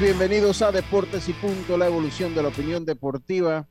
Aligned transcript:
Bienvenidos 0.00 0.60
a 0.60 0.72
Deportes 0.72 1.28
y 1.28 1.34
Punto, 1.34 1.78
la 1.78 1.86
evolución 1.86 2.34
de 2.34 2.42
la 2.42 2.48
opinión 2.48 2.84
deportiva. 2.84 3.68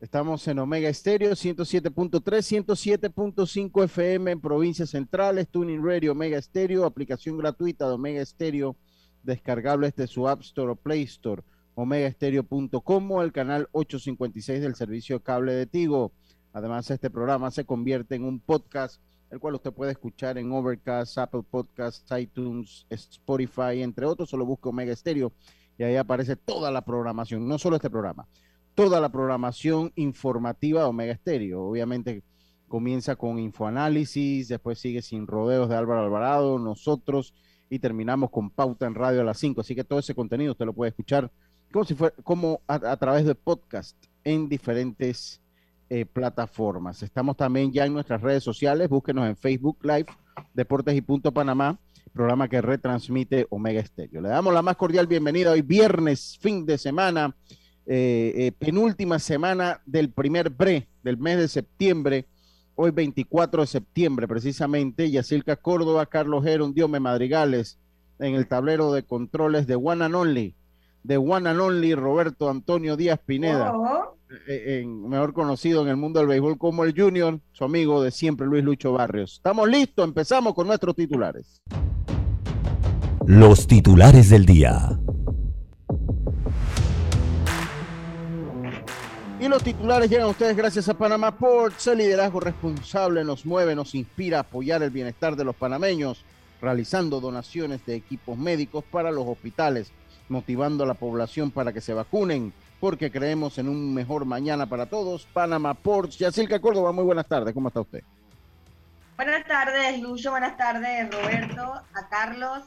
Estamos 0.00 0.48
en 0.48 0.58
Omega 0.58 0.88
Estéreo 0.88 1.32
107.3, 1.32 2.20
107.5 2.64 3.84
FM 3.84 4.32
en 4.32 4.40
provincias 4.40 4.90
centrales, 4.90 5.48
Tuning 5.48 5.84
Radio 5.84 6.12
Omega 6.12 6.38
Estéreo, 6.38 6.84
aplicación 6.84 7.38
gratuita 7.38 7.86
de 7.86 7.94
Omega 7.94 8.20
Estéreo, 8.20 8.76
descargable 9.22 9.92
desde 9.92 10.12
su 10.12 10.28
App 10.28 10.40
Store 10.40 10.72
o 10.72 10.76
Play 10.76 11.04
Store, 11.04 11.42
omegaestereo.com 11.76 13.10
o 13.12 13.22
el 13.22 13.30
canal 13.30 13.68
856 13.70 14.60
del 14.60 14.74
servicio 14.74 15.20
cable 15.20 15.52
de 15.52 15.66
Tigo. 15.66 16.10
Además, 16.52 16.90
este 16.90 17.08
programa 17.08 17.52
se 17.52 17.64
convierte 17.64 18.16
en 18.16 18.24
un 18.24 18.40
podcast 18.40 19.00
el 19.30 19.40
cual 19.40 19.54
usted 19.54 19.72
puede 19.72 19.92
escuchar 19.92 20.38
en 20.38 20.52
Overcast, 20.52 21.18
Apple 21.18 21.42
Podcasts, 21.48 22.04
iTunes, 22.18 22.86
Spotify, 22.90 23.82
entre 23.82 24.06
otros, 24.06 24.30
solo 24.30 24.44
busca 24.44 24.68
Omega 24.68 24.94
Stereo 24.94 25.32
y 25.78 25.84
ahí 25.84 25.96
aparece 25.96 26.36
toda 26.36 26.70
la 26.70 26.82
programación, 26.82 27.46
no 27.46 27.58
solo 27.58 27.76
este 27.76 27.90
programa, 27.90 28.26
toda 28.74 29.00
la 29.00 29.08
programación 29.10 29.92
informativa 29.96 30.80
de 30.80 30.86
Omega 30.86 31.16
Stereo. 31.16 31.64
Obviamente 31.64 32.22
comienza 32.68 33.16
con 33.16 33.38
Infoanálisis, 33.38 34.48
después 34.48 34.78
sigue 34.78 35.02
Sin 35.02 35.26
Rodeos 35.26 35.68
de 35.68 35.76
Álvaro 35.76 36.02
Alvarado, 36.02 36.58
nosotros 36.58 37.34
y 37.68 37.78
terminamos 37.78 38.30
con 38.30 38.50
Pauta 38.50 38.86
en 38.86 38.94
Radio 38.94 39.20
a 39.20 39.24
las 39.24 39.38
5. 39.38 39.60
Así 39.60 39.74
que 39.74 39.84
todo 39.84 39.98
ese 39.98 40.14
contenido 40.14 40.52
usted 40.52 40.66
lo 40.66 40.72
puede 40.72 40.90
escuchar 40.90 41.30
como 41.72 41.84
si 41.84 41.94
fuera 41.94 42.14
como 42.22 42.60
a, 42.68 42.74
a 42.74 42.96
través 42.96 43.24
de 43.24 43.34
podcast 43.34 43.96
en 44.24 44.48
diferentes 44.48 45.42
eh, 45.88 46.04
plataformas. 46.04 47.02
Estamos 47.02 47.36
también 47.36 47.72
ya 47.72 47.86
en 47.86 47.92
nuestras 47.92 48.20
redes 48.20 48.42
sociales, 48.42 48.88
búsquenos 48.88 49.26
en 49.28 49.36
Facebook 49.36 49.78
Live, 49.82 50.06
Deportes 50.52 50.96
y 50.96 51.00
Punto 51.00 51.32
Panamá, 51.32 51.78
programa 52.12 52.48
que 52.48 52.60
retransmite 52.60 53.46
Omega 53.50 53.80
Estéreo. 53.80 54.20
Le 54.20 54.28
damos 54.28 54.52
la 54.52 54.62
más 54.62 54.76
cordial 54.76 55.06
bienvenida 55.06 55.52
hoy 55.52 55.62
viernes, 55.62 56.38
fin 56.40 56.66
de 56.66 56.76
semana, 56.76 57.36
eh, 57.86 58.32
eh, 58.36 58.52
penúltima 58.58 59.20
semana 59.20 59.80
del 59.86 60.10
primer 60.10 60.56
pre 60.56 60.88
del 61.04 61.18
mes 61.18 61.38
de 61.38 61.46
septiembre, 61.46 62.26
hoy 62.74 62.90
24 62.90 63.60
de 63.60 63.66
septiembre 63.68 64.26
precisamente, 64.26 65.08
Yacilca 65.08 65.54
Córdoba, 65.54 66.06
Carlos 66.06 66.44
Heron, 66.44 66.74
Diome 66.74 66.98
Madrigales, 66.98 67.78
en 68.18 68.34
el 68.34 68.48
tablero 68.48 68.92
de 68.92 69.04
controles 69.04 69.68
de 69.68 69.76
One 69.76 70.04
and 70.04 70.16
Only, 70.16 70.56
de 71.04 71.16
One 71.16 71.48
and 71.48 71.60
Only 71.60 71.94
Roberto 71.94 72.50
Antonio 72.50 72.96
Díaz 72.96 73.20
Pineda. 73.24 73.72
En, 74.46 75.08
mejor 75.08 75.32
conocido 75.32 75.82
en 75.82 75.88
el 75.88 75.96
mundo 75.96 76.20
del 76.20 76.28
béisbol 76.28 76.58
como 76.58 76.84
el 76.84 76.94
Junior, 76.98 77.40
su 77.52 77.64
amigo 77.64 78.02
de 78.02 78.10
siempre 78.10 78.46
Luis 78.46 78.64
Lucho 78.64 78.92
Barrios. 78.92 79.34
Estamos 79.34 79.68
listos, 79.68 80.04
empezamos 80.04 80.54
con 80.54 80.66
nuestros 80.66 80.94
titulares. 80.94 81.62
Los 83.26 83.66
titulares 83.66 84.30
del 84.30 84.46
día. 84.46 84.98
Y 89.38 89.48
los 89.48 89.62
titulares 89.62 90.08
llegan 90.08 90.26
a 90.26 90.30
ustedes 90.30 90.56
gracias 90.56 90.88
a 90.88 90.94
Panamá 90.94 91.36
Ports. 91.36 91.86
El 91.88 91.98
liderazgo 91.98 92.40
responsable 92.40 93.22
nos 93.22 93.44
mueve, 93.44 93.74
nos 93.74 93.94
inspira 93.94 94.38
a 94.38 94.40
apoyar 94.40 94.82
el 94.82 94.90
bienestar 94.90 95.36
de 95.36 95.44
los 95.44 95.54
panameños, 95.54 96.24
realizando 96.60 97.20
donaciones 97.20 97.84
de 97.84 97.96
equipos 97.96 98.38
médicos 98.38 98.82
para 98.90 99.10
los 99.10 99.26
hospitales, 99.26 99.92
motivando 100.28 100.84
a 100.84 100.86
la 100.86 100.94
población 100.94 101.50
para 101.50 101.72
que 101.72 101.80
se 101.80 101.92
vacunen 101.92 102.52
porque 102.80 103.10
creemos 103.10 103.58
en 103.58 103.68
un 103.68 103.94
mejor 103.94 104.24
mañana 104.24 104.66
para 104.66 104.86
todos. 104.86 105.26
Panamá 105.32 105.74
Ports, 105.74 106.18
Yacilca 106.18 106.60
Córdoba, 106.60 106.92
muy 106.92 107.04
buenas 107.04 107.26
tardes, 107.26 107.54
¿cómo 107.54 107.68
está 107.68 107.80
usted? 107.80 108.02
Buenas 109.16 109.46
tardes, 109.46 110.00
Lucho, 110.00 110.30
buenas 110.30 110.56
tardes, 110.56 111.10
Roberto, 111.10 111.62
a 111.62 112.08
Carlos, 112.10 112.64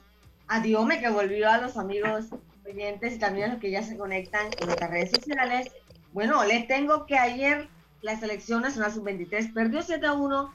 a 0.48 0.60
Diome, 0.60 1.00
que 1.00 1.10
volvió 1.10 1.50
a 1.50 1.60
los 1.60 1.78
amigos 1.78 2.26
oyentes 2.66 3.16
y 3.16 3.20
también 3.20 3.50
a 3.50 3.54
los 3.54 3.62
que 3.62 3.70
ya 3.70 3.84
se 3.84 3.98
conectan 3.98 4.48
en 4.60 4.66
nuestras 4.66 4.90
redes 4.90 5.12
sociales. 5.12 5.72
Bueno, 6.12 6.44
les 6.44 6.68
tengo 6.68 7.06
que 7.06 7.18
ayer 7.18 7.70
la 8.02 8.20
selección 8.20 8.62
nacional 8.62 8.92
sub-23 8.92 9.54
perdió 9.54 9.82
7 9.82 10.06
a 10.08 10.14
1 10.14 10.54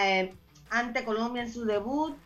eh, 0.00 0.34
ante 0.70 1.04
Colombia 1.04 1.42
en 1.42 1.52
su 1.52 1.64
debut, 1.64 2.16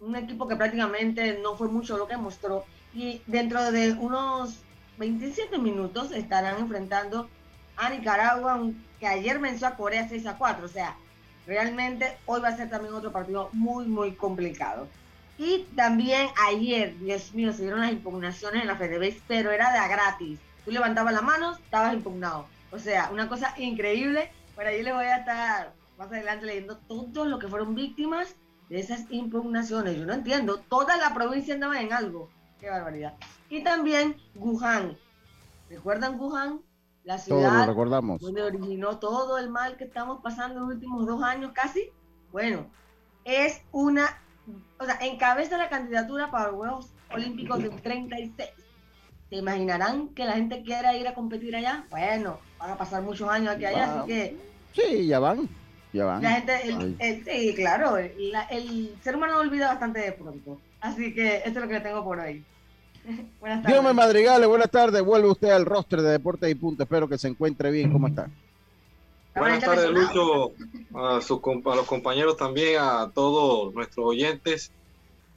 un 0.00 0.16
equipo 0.16 0.46
que 0.46 0.56
prácticamente 0.56 1.38
no 1.42 1.56
fue 1.56 1.68
mucho 1.68 1.96
lo 1.96 2.06
que 2.06 2.16
mostró. 2.16 2.64
Y 2.94 3.22
dentro 3.26 3.72
de 3.72 3.92
unos 3.92 4.60
27 5.02 5.58
minutos 5.58 6.12
estarán 6.12 6.60
enfrentando 6.60 7.28
a 7.76 7.90
Nicaragua, 7.90 8.70
que 9.00 9.08
ayer 9.08 9.40
venció 9.40 9.66
a 9.66 9.74
Corea 9.74 10.08
6 10.08 10.26
a 10.26 10.38
4. 10.38 10.64
O 10.64 10.68
sea, 10.68 10.96
realmente 11.44 12.16
hoy 12.26 12.40
va 12.40 12.50
a 12.50 12.56
ser 12.56 12.70
también 12.70 12.94
otro 12.94 13.10
partido 13.10 13.48
muy, 13.52 13.86
muy 13.86 14.12
complicado. 14.12 14.86
Y 15.38 15.66
también 15.74 16.28
ayer, 16.46 16.96
Dios 17.00 17.34
mío, 17.34 17.52
se 17.52 17.62
dieron 17.62 17.80
las 17.80 17.90
impugnaciones 17.90 18.62
en 18.62 18.68
la 18.68 18.76
FedeBase, 18.76 19.20
pero 19.26 19.50
era 19.50 19.72
de 19.72 19.88
gratis. 19.88 20.38
Tú 20.64 20.70
levantabas 20.70 21.14
la 21.14 21.22
mano, 21.22 21.54
estabas 21.56 21.94
impugnado. 21.94 22.46
O 22.70 22.78
sea, 22.78 23.10
una 23.12 23.28
cosa 23.28 23.54
increíble. 23.58 24.30
Por 24.54 24.66
ahí 24.66 24.84
les 24.84 24.94
voy 24.94 25.06
a 25.06 25.16
estar 25.16 25.72
más 25.98 26.12
adelante 26.12 26.46
leyendo 26.46 26.76
todo 26.76 27.24
lo 27.24 27.40
que 27.40 27.48
fueron 27.48 27.74
víctimas 27.74 28.36
de 28.68 28.78
esas 28.78 29.04
impugnaciones. 29.10 29.96
Yo 29.96 30.06
no 30.06 30.12
entiendo. 30.12 30.58
Toda 30.58 30.96
la 30.96 31.12
provincia 31.12 31.54
andaba 31.54 31.80
en 31.80 31.92
algo. 31.92 32.30
Qué 32.62 32.70
barbaridad. 32.70 33.14
Y 33.50 33.64
también 33.64 34.16
Wuhan. 34.36 34.96
¿Recuerdan 35.68 36.18
Wuhan? 36.18 36.60
La 37.02 37.18
ciudad 37.18 37.66
recordamos. 37.66 38.20
donde 38.20 38.40
originó 38.40 39.00
todo 39.00 39.36
el 39.38 39.50
mal 39.50 39.76
que 39.76 39.82
estamos 39.82 40.20
pasando 40.22 40.54
en 40.54 40.60
los 40.60 40.74
últimos 40.76 41.04
dos 41.04 41.20
años 41.24 41.50
casi. 41.52 41.90
Bueno, 42.30 42.70
es 43.24 43.62
una, 43.72 44.22
o 44.78 44.84
sea, 44.84 44.96
encabeza 45.00 45.58
la 45.58 45.68
candidatura 45.68 46.30
para 46.30 46.50
los 46.50 46.54
Juegos 46.54 46.90
Olímpicos 47.12 47.60
del 47.60 47.82
36. 47.82 48.50
¿Se 49.28 49.36
imaginarán 49.36 50.10
que 50.10 50.24
la 50.24 50.34
gente 50.34 50.62
quiera 50.62 50.94
ir 50.96 51.08
a 51.08 51.14
competir 51.14 51.56
allá? 51.56 51.84
Bueno, 51.90 52.38
van 52.60 52.70
a 52.70 52.78
pasar 52.78 53.02
muchos 53.02 53.28
años 53.28 53.56
aquí 53.56 53.64
allá, 53.64 54.02
así 54.02 54.06
que... 54.06 54.36
Sí, 54.72 55.08
ya 55.08 55.18
van, 55.18 55.48
ya 55.92 56.04
van. 56.04 56.22
La 56.22 56.30
gente, 56.30 57.24
sí, 57.24 57.54
claro, 57.56 57.96
el 57.96 58.96
ser 59.02 59.16
humano 59.16 59.38
olvida 59.38 59.66
bastante 59.66 59.98
de 59.98 60.12
pronto. 60.12 60.60
Así 60.80 61.12
que 61.12 61.38
esto 61.38 61.50
es 61.50 61.56
lo 61.56 61.68
que 61.68 61.80
tengo 61.80 62.04
por 62.04 62.20
hoy. 62.20 62.44
buenas 63.40 63.62
tardes. 63.62 63.82
Dios 63.82 63.94
Madrigales, 63.94 64.48
buenas 64.48 64.70
tardes. 64.70 65.02
Vuelve 65.02 65.28
usted 65.28 65.50
al 65.50 65.66
rostro 65.66 66.02
de 66.02 66.12
Deportes 66.12 66.50
y 66.50 66.54
Punto. 66.54 66.82
Espero 66.82 67.08
que 67.08 67.18
se 67.18 67.28
encuentre 67.28 67.70
bien. 67.70 67.92
¿Cómo 67.92 68.08
está? 68.08 68.30
Buenas 69.34 69.64
tardes, 69.64 69.90
Lucho, 69.90 70.52
a, 70.94 71.16
a 71.16 71.76
los 71.76 71.86
compañeros 71.86 72.36
también, 72.36 72.78
a 72.80 73.10
todos 73.14 73.72
nuestros 73.74 74.06
oyentes. 74.06 74.70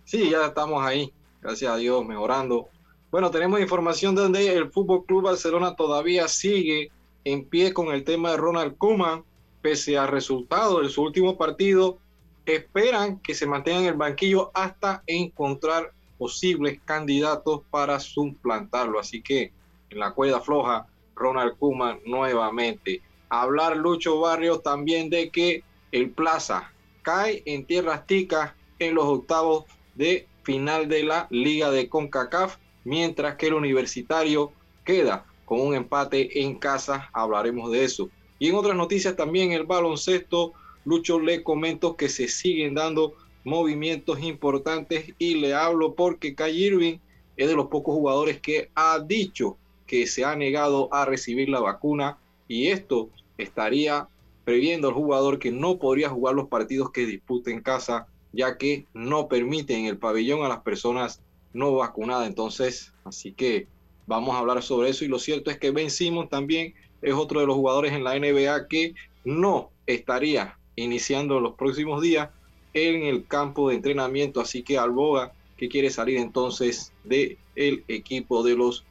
Sí, 0.04 0.30
ya 0.30 0.48
estamos 0.48 0.86
ahí, 0.86 1.14
gracias 1.42 1.72
a 1.72 1.78
Dios, 1.78 2.06
mejorando. 2.06 2.68
Bueno, 3.10 3.32
tenemos 3.32 3.62
información 3.62 4.14
donde 4.14 4.54
el 4.54 4.70
Fútbol 4.70 5.06
Club 5.06 5.24
Barcelona 5.24 5.76
todavía 5.78 6.28
sigue 6.28 6.92
en 7.24 7.46
pie 7.46 7.74
con 7.74 7.94
el 7.94 8.04
tema 8.04 8.32
de 8.32 8.38
Ronald 8.38 8.78
Koeman, 8.78 9.24
pese 9.62 9.98
al 9.98 10.10
resultado 10.10 10.82
de 10.82 10.90
su 10.90 11.02
último 11.02 11.38
partido. 11.38 11.98
Esperan 12.46 13.20
que 13.20 13.34
se 13.34 13.48
mantenga 13.48 13.80
en 13.80 13.86
el 13.86 13.94
banquillo 13.94 14.52
hasta 14.54 15.04
encontrar 15.08 15.94
posibles 16.18 16.80
candidatos 16.86 17.62
para 17.70 18.00
suplantarlo. 18.00 19.00
Así 19.00 19.22
que 19.22 19.52
en 19.90 20.00
la 20.00 20.12
cuerda 20.12 20.42
floja, 20.42 20.88
Ronald 21.16 21.58
Kuma 21.58 21.98
nuevamente. 22.06 23.02
Hablar 23.30 23.78
Lucho 23.78 24.20
Barrios 24.20 24.62
también 24.64 25.10
de 25.10 25.30
que 25.30 25.64
el 25.92 26.12
Plaza 26.12 26.72
cae 27.02 27.42
en 27.46 27.66
tierras 27.66 28.06
ticas 28.06 28.54
en 28.80 28.96
los 28.96 29.06
octavos 29.06 29.66
de 29.96 30.28
final 30.44 30.88
de 30.88 31.04
la 31.04 31.28
Liga 31.30 31.72
de 31.72 31.90
CONCACAF, 31.90 32.58
mientras 32.84 33.36
que 33.36 33.48
el 33.48 33.54
Universitario 33.54 34.52
queda 34.84 35.26
con 35.46 35.62
un 35.62 35.76
empate 35.76 36.42
en 36.42 36.56
casa. 36.56 37.10
Hablaremos 37.14 37.72
de 37.72 37.84
eso. 37.84 38.10
Y 38.40 38.50
en 38.50 38.56
otras 38.56 38.76
noticias 38.76 39.16
también 39.16 39.54
el 39.54 39.64
baloncesto, 39.64 40.54
Lucho 40.84 41.20
le 41.20 41.44
comento 41.44 41.96
que 41.96 42.10
se 42.10 42.28
siguen 42.28 42.76
dando 42.76 43.16
movimientos 43.46 44.22
importantes 44.22 45.14
y 45.18 45.36
le 45.36 45.54
hablo 45.54 45.94
porque 45.94 46.36
Kai 46.36 46.62
Irving 46.62 46.98
es 47.38 47.48
de 47.48 47.56
los 47.56 47.68
pocos 47.68 47.96
jugadores 47.96 48.42
que 48.42 48.70
ha 48.76 49.00
dicho 49.00 49.56
que 49.88 50.08
se 50.08 50.26
ha 50.26 50.36
negado 50.36 50.94
a 50.94 51.06
recibir 51.06 51.48
la 51.48 51.62
vacuna 51.62 52.18
y 52.48 52.68
esto 52.68 53.10
estaría 53.38 54.10
previendo 54.44 54.88
al 54.88 54.96
jugador 54.96 55.40
que 55.40 55.52
no 55.52 55.78
podría 55.78 56.10
jugar 56.10 56.36
los 56.36 56.48
partidos 56.48 56.92
que 56.92 57.06
dispute 57.06 57.52
en 57.52 57.62
casa 57.62 58.08
ya 58.34 58.58
que 58.58 58.86
no 58.94 59.28
permiten 59.28 59.86
el 59.86 59.98
pabellón 59.98 60.44
a 60.44 60.50
las 60.50 60.60
personas 60.60 61.22
no 61.54 61.74
vacunadas. 61.74 62.28
Entonces, 62.28 62.92
así 63.06 63.32
que 63.32 63.68
vamos 64.08 64.36
a 64.36 64.40
hablar 64.40 64.62
sobre 64.62 64.90
eso 64.90 65.06
y 65.06 65.08
lo 65.08 65.20
cierto 65.20 65.50
es 65.50 65.58
que 65.58 65.72
Ben 65.72 65.90
Simmons 65.90 66.30
también 66.30 66.74
es 67.02 67.14
otro 67.14 67.40
de 67.40 67.48
los 67.48 67.56
jugadores 67.56 67.94
en 67.94 68.04
la 68.04 68.20
NBA 68.20 68.68
que 68.68 68.94
no 69.24 69.70
estaría 69.86 70.58
iniciando 70.76 71.40
los 71.40 71.56
próximos 71.56 72.02
días 72.02 72.30
en 72.76 73.04
el 73.04 73.26
campo 73.26 73.70
de 73.70 73.76
entrenamiento, 73.76 74.42
así 74.42 74.62
que 74.62 74.78
Alboga 74.78 75.34
que 75.58 75.70
quiere 75.70 75.90
salir 75.90 76.18
entonces 76.18 76.92
del 77.04 77.38
el 77.56 77.86
equipo 77.88 78.44
de 78.44 78.56
los 78.56 78.84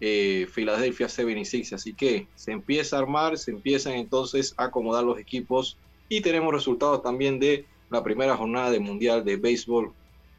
eh, 0.00 0.46
Philadelphia 0.52 1.08
76, 1.08 1.72
así 1.72 1.92
que 1.92 2.28
se 2.36 2.52
empieza 2.52 2.96
a 2.96 3.00
armar, 3.00 3.36
se 3.36 3.50
empiezan 3.50 3.94
entonces 3.94 4.54
a 4.56 4.64
acomodar 4.64 5.04
los 5.04 5.18
equipos 5.18 5.76
y 6.08 6.20
tenemos 6.20 6.52
resultados 6.52 7.02
también 7.02 7.40
de 7.40 7.66
la 7.90 8.02
primera 8.02 8.36
jornada 8.36 8.70
del 8.70 8.80
Mundial 8.80 9.24
de 9.24 9.36
Béisbol 9.36 9.92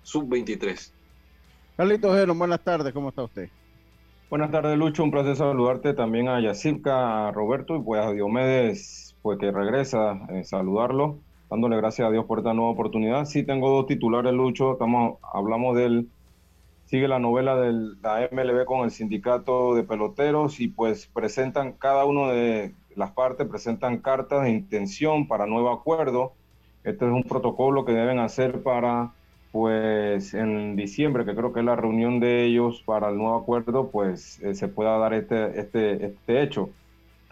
Sub-23. 0.04 0.92
Carlitos 1.76 2.16
Gero, 2.16 2.36
buenas 2.36 2.64
tardes, 2.64 2.94
¿cómo 2.94 3.10
está 3.10 3.24
usted? 3.24 3.50
Buenas 4.30 4.52
tardes, 4.52 4.78
Lucho, 4.78 5.04
un 5.04 5.12
placer 5.12 5.36
saludarte 5.36 5.94
también 5.94 6.28
a 6.28 6.42
Yacirca, 6.42 7.28
a 7.28 7.32
Roberto 7.32 7.76
y 7.76 7.82
pues 7.82 8.02
a 8.02 8.12
Diomedes, 8.12 9.16
pues 9.22 9.38
que 9.40 9.52
regresa, 9.52 10.26
eh, 10.30 10.44
saludarlo, 10.44 11.20
dándole 11.54 11.78
gracias 11.78 12.08
a 12.08 12.12
Dios 12.12 12.26
por 12.26 12.40
esta 12.40 12.54
nueva 12.54 12.72
oportunidad. 12.72 13.26
Sí 13.26 13.44
tengo 13.44 13.70
dos 13.70 13.88
titulares, 13.88 14.34
Lucho, 14.34 14.74
estamos, 14.74 15.20
hablamos 15.34 15.76
del, 15.76 16.10
sigue 16.86 17.08
la 17.08 17.20
novela 17.20 17.56
de 17.56 17.72
la 18.02 18.28
MLB 18.32 18.66
con 18.66 18.82
el 18.82 18.92
sindicato 18.92 19.76
de 19.76 19.84
peloteros 19.84 20.60
y 20.60 20.68
pues 20.68 21.08
presentan, 21.08 21.74
cada 21.74 22.06
uno 22.06 22.30
de 22.30 22.74
las 22.96 23.12
partes 23.12 23.48
presentan 23.48 24.00
cartas 24.00 24.44
de 24.44 24.50
intención 24.52 25.28
para 25.28 25.46
nuevo 25.46 25.72
acuerdo 25.72 26.34
este 26.84 27.06
es 27.06 27.12
un 27.12 27.24
protocolo 27.24 27.86
que 27.86 27.94
deben 27.94 28.20
hacer 28.20 28.62
para, 28.62 29.14
pues, 29.52 30.34
en 30.34 30.76
diciembre, 30.76 31.26
que 31.26 31.36
creo 31.36 31.54
que 31.54 31.62
es 31.62 31.66
la 31.66 31.76
reunión 31.76 32.20
de 32.20 32.44
ellos 32.46 32.84
para 32.86 33.10
el 33.10 33.18
nuevo 33.18 33.36
acuerdo, 33.38 33.90
pues 33.90 34.42
eh, 34.42 34.54
se 34.54 34.68
pueda 34.68 34.98
dar 34.98 35.14
este, 35.14 35.60
este, 35.60 36.06
este 36.06 36.44
hecho. 36.44 36.70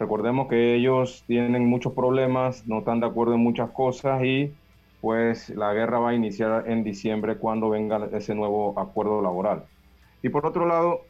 Recordemos 0.02 0.48
que 0.48 0.74
ellos 0.74 1.22
tienen 1.28 1.64
muchos 1.64 1.92
problemas, 1.92 2.66
no 2.66 2.80
están 2.80 2.98
de 2.98 3.06
acuerdo 3.06 3.34
en 3.34 3.40
muchas 3.40 3.70
cosas 3.70 4.24
y 4.24 4.52
pues 5.00 5.48
la 5.50 5.72
guerra 5.74 6.00
va 6.00 6.10
a 6.10 6.14
iniciar 6.14 6.64
en 6.66 6.82
diciembre 6.82 7.36
cuando 7.36 7.70
venga 7.70 8.08
ese 8.12 8.34
nuevo 8.34 8.76
acuerdo 8.80 9.22
laboral. 9.22 9.64
Y 10.20 10.28
por 10.28 10.44
otro 10.44 10.66
lado, 10.66 11.02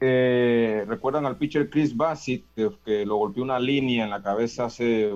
eh, 0.00 0.84
recuerdan 0.86 1.26
al 1.26 1.38
pitcher 1.38 1.70
Chris 1.70 1.96
Bassett, 1.96 2.44
que, 2.54 2.70
que, 2.84 3.04
lo 3.04 3.16
golpeó 3.16 3.42
una 3.42 3.58
línea 3.58 4.04
en 4.04 4.10
la 4.10 4.22
cabeza 4.22 4.66
hace 4.66 5.12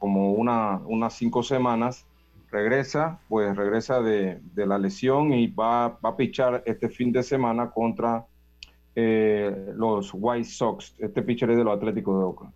como 0.00 0.32
una, 0.32 0.80
unas 0.84 1.14
cinco 1.14 1.44
semanas, 1.44 2.06
regresa, 2.50 3.20
pues 3.28 3.56
regresa 3.56 4.00
de, 4.02 4.40
la 4.56 4.78
lesión 4.78 5.32
y 5.32 5.46
va, 5.46 5.90
va, 6.04 6.10
a 6.10 6.16
pichar 6.16 6.64
este 6.66 6.88
fin 6.88 7.12
de 7.12 7.22
semana 7.22 7.70
contra 7.70 8.26
eh, 9.00 9.54
los 9.76 10.10
White 10.12 10.48
Sox. 10.48 10.92
Este 10.98 11.22
pitcher 11.22 11.48
es 11.52 11.56
de 11.56 11.62
los 11.62 11.76
Atléticos 11.76 12.18
de 12.18 12.24
Oakland. 12.24 12.52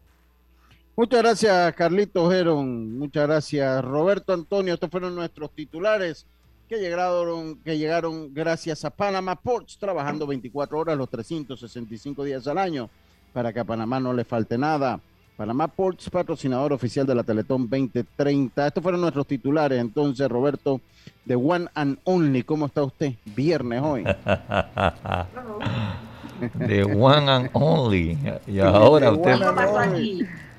Muchas 0.97 1.23
gracias, 1.23 1.73
Carlito 1.75 2.29
Geron. 2.29 2.99
Muchas 2.99 3.29
gracias, 3.29 3.85
Roberto 3.85 4.33
Antonio. 4.33 4.75
Estos 4.75 4.91
fueron 4.91 5.15
nuestros 5.15 5.53
titulares 5.53 6.27
que 6.69 6.81
llegaron, 6.81 7.59
que 7.59 7.79
llegaron 7.79 8.35
gracias 8.35 8.85
a 8.85 8.91
Panama 8.91 9.37
Ports, 9.37 9.79
trabajando 9.79 10.27
24 10.27 10.81
horas 10.81 10.99
los 10.99 11.09
365 11.09 12.25
días 12.25 12.49
al 12.49 12.59
año 12.59 12.91
para 13.33 13.53
que 13.53 13.61
a 13.61 13.65
Panamá 13.65 14.01
no 14.01 14.13
le 14.13 14.25
falte 14.25 14.59
nada. 14.59 14.99
Panamá 15.37 15.69
Ports, 15.69 16.11
patrocinador 16.11 16.73
oficial 16.73 17.07
de 17.07 17.15
la 17.15 17.23
Teletón 17.23 17.71
2030. 17.71 18.67
Estos 18.67 18.83
fueron 18.83 19.01
nuestros 19.01 19.29
titulares. 19.29 19.81
Entonces, 19.81 20.29
Roberto, 20.29 20.81
de 21.25 21.37
One 21.37 21.69
and 21.75 21.99
Only, 22.03 22.43
¿cómo 22.43 22.67
está 22.67 22.83
usted? 22.83 23.13
Viernes 23.27 23.81
hoy. 23.81 24.05
De 26.55 26.85
One 26.85 27.31
and 27.31 27.51
Only. 27.53 28.19
Y 28.47 28.61
ahora 28.61 29.13
usted. 29.13 29.41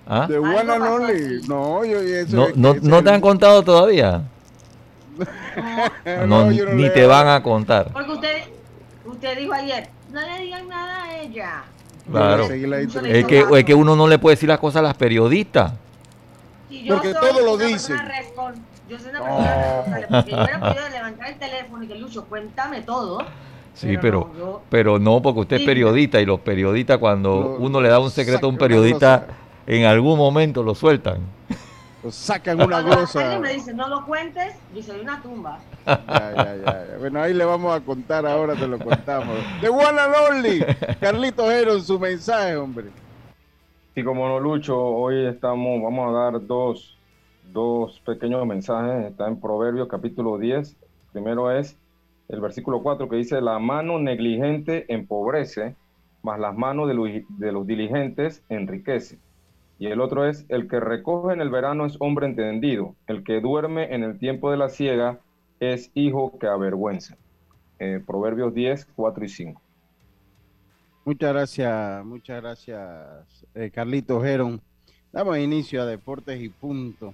¿Ah? 0.07 0.27
De 0.27 0.37
One 0.37 0.59
and 0.59 0.83
Only. 0.83 1.41
No, 1.47 1.85
yo, 1.85 1.99
eso 1.99 2.49
no, 2.55 2.73
no, 2.81 3.03
te 3.03 3.09
han 3.09 3.21
contado 3.21 3.63
todavía. 3.63 4.23
no, 6.27 6.45
ni 6.49 6.89
te 6.89 7.05
van 7.05 7.27
a 7.27 7.43
contar. 7.43 7.91
Porque 7.91 8.11
usted, 8.11 8.43
usted 9.05 9.37
dijo 9.37 9.53
ayer, 9.53 9.89
no 10.11 10.21
le 10.21 10.39
digan 10.39 10.67
nada 10.67 11.03
a 11.03 11.21
ella. 11.21 11.63
Claro. 12.09 12.43
Es 12.45 13.25
que, 13.25 13.45
es 13.57 13.63
que 13.63 13.73
uno 13.73 13.95
no 13.95 14.07
le 14.07 14.19
puede 14.19 14.35
decir 14.35 14.49
las 14.49 14.59
cosas 14.59 14.79
a 14.79 14.83
las 14.83 14.95
periodistas. 14.95 15.73
Porque 16.87 17.13
todo 17.13 17.41
lo 17.41 17.57
dicen. 17.57 17.97
Yo 18.89 18.99
soy 18.99 19.09
una 19.11 19.23
persona 19.23 19.83
porque 20.09 20.31
yo 20.31 20.37
hubiera 20.37 20.59
podido 20.59 20.89
levantar 20.89 21.29
el 21.29 21.39
teléfono 21.39 21.83
y 21.83 21.87
que 21.87 21.95
Lucho, 21.95 22.25
cuéntame 22.25 22.81
todo. 22.81 23.19
Sí, 23.73 23.97
pero, 24.01 24.31
no, 24.37 24.61
pero 24.69 24.99
no, 24.99 25.21
porque 25.21 25.41
usted 25.41 25.57
es 25.57 25.65
periodista 25.65 26.21
y 26.21 26.25
los 26.25 26.39
periodistas 26.39 26.99
cuando 26.99 27.57
uno 27.59 27.81
le 27.81 27.89
da 27.89 27.99
un 27.99 28.11
secreto 28.11 28.45
a 28.45 28.49
un 28.49 28.57
periodista, 28.57 29.27
en 29.65 29.85
algún 29.85 30.17
momento 30.17 30.61
lo 30.63 30.75
sueltan 30.75 31.21
sacan 32.11 32.61
una 32.61 32.81
glosa. 32.81 33.39
me 33.39 33.53
dice, 33.53 33.73
no 33.73 33.87
lo 33.87 34.05
cuentes, 34.05 34.55
y 34.75 34.81
soy 34.81 35.01
una 35.01 35.21
tumba. 35.21 35.59
Ya, 35.85 36.33
ya, 36.35 36.55
ya, 36.55 36.97
Bueno, 36.99 37.21
ahí 37.21 37.33
le 37.33 37.45
vamos 37.45 37.75
a 37.75 37.81
contar, 37.81 38.25
ahora 38.25 38.55
te 38.55 38.67
lo 38.67 38.79
contamos. 38.79 39.35
De 39.61 39.69
One 39.69 39.99
and 39.99 40.15
Only, 40.29 40.65
Carlitos 40.99 41.49
Heron, 41.51 41.81
su 41.81 41.99
mensaje, 41.99 42.55
hombre. 42.55 42.85
Y 43.95 44.03
como 44.03 44.27
no, 44.27 44.39
Lucho, 44.39 44.77
hoy 44.77 45.25
estamos, 45.27 45.81
vamos 45.81 46.09
a 46.09 46.19
dar 46.19 46.45
dos, 46.45 46.97
dos 47.51 47.99
pequeños 48.05 48.45
mensajes. 48.45 49.11
Está 49.11 49.27
en 49.27 49.39
Proverbios 49.39 49.87
capítulo 49.87 50.37
10. 50.37 50.75
Primero 51.11 51.51
es 51.51 51.77
el 52.29 52.41
versículo 52.41 52.81
4 52.81 53.09
que 53.09 53.17
dice, 53.17 53.41
la 53.41 53.59
mano 53.59 53.99
negligente 53.99 54.85
empobrece, 54.93 55.75
mas 56.21 56.39
las 56.39 56.55
manos 56.55 56.87
de 56.87 57.51
los, 57.51 57.67
diligentes 57.67 58.43
enriquece. 58.49 59.19
Y 59.79 59.87
el 59.87 59.99
otro 59.99 60.25
es, 60.25 60.45
el 60.49 60.67
que 60.67 60.79
recoge 60.79 61.33
en 61.33 61.41
el 61.41 61.49
verano 61.49 61.85
es 61.85 61.97
hombre 61.99 62.27
entendido, 62.27 62.95
el 63.07 63.23
que 63.23 63.41
duerme 63.41 63.93
en 63.93 64.03
el 64.03 64.17
tiempo 64.17 64.49
de 64.51 64.57
la 64.57 64.69
siega 64.69 65.19
es 65.59 65.91
hijo 65.93 66.37
que 66.39 66.47
avergüenza. 66.47 67.17
Eh, 67.79 68.01
Proverbios 68.05 68.53
10, 68.53 68.87
4 68.95 69.25
y 69.25 69.29
5. 69.29 69.61
Muchas 71.05 71.33
gracias, 71.33 72.05
muchas 72.05 72.41
gracias, 72.41 73.45
eh, 73.55 73.69
Carlitos 73.71 74.23
Geron. 74.23 74.61
Damos 75.11 75.37
inicio 75.37 75.81
a 75.81 75.85
Deportes 75.85 76.41
y 76.41 76.49
Punto. 76.49 77.13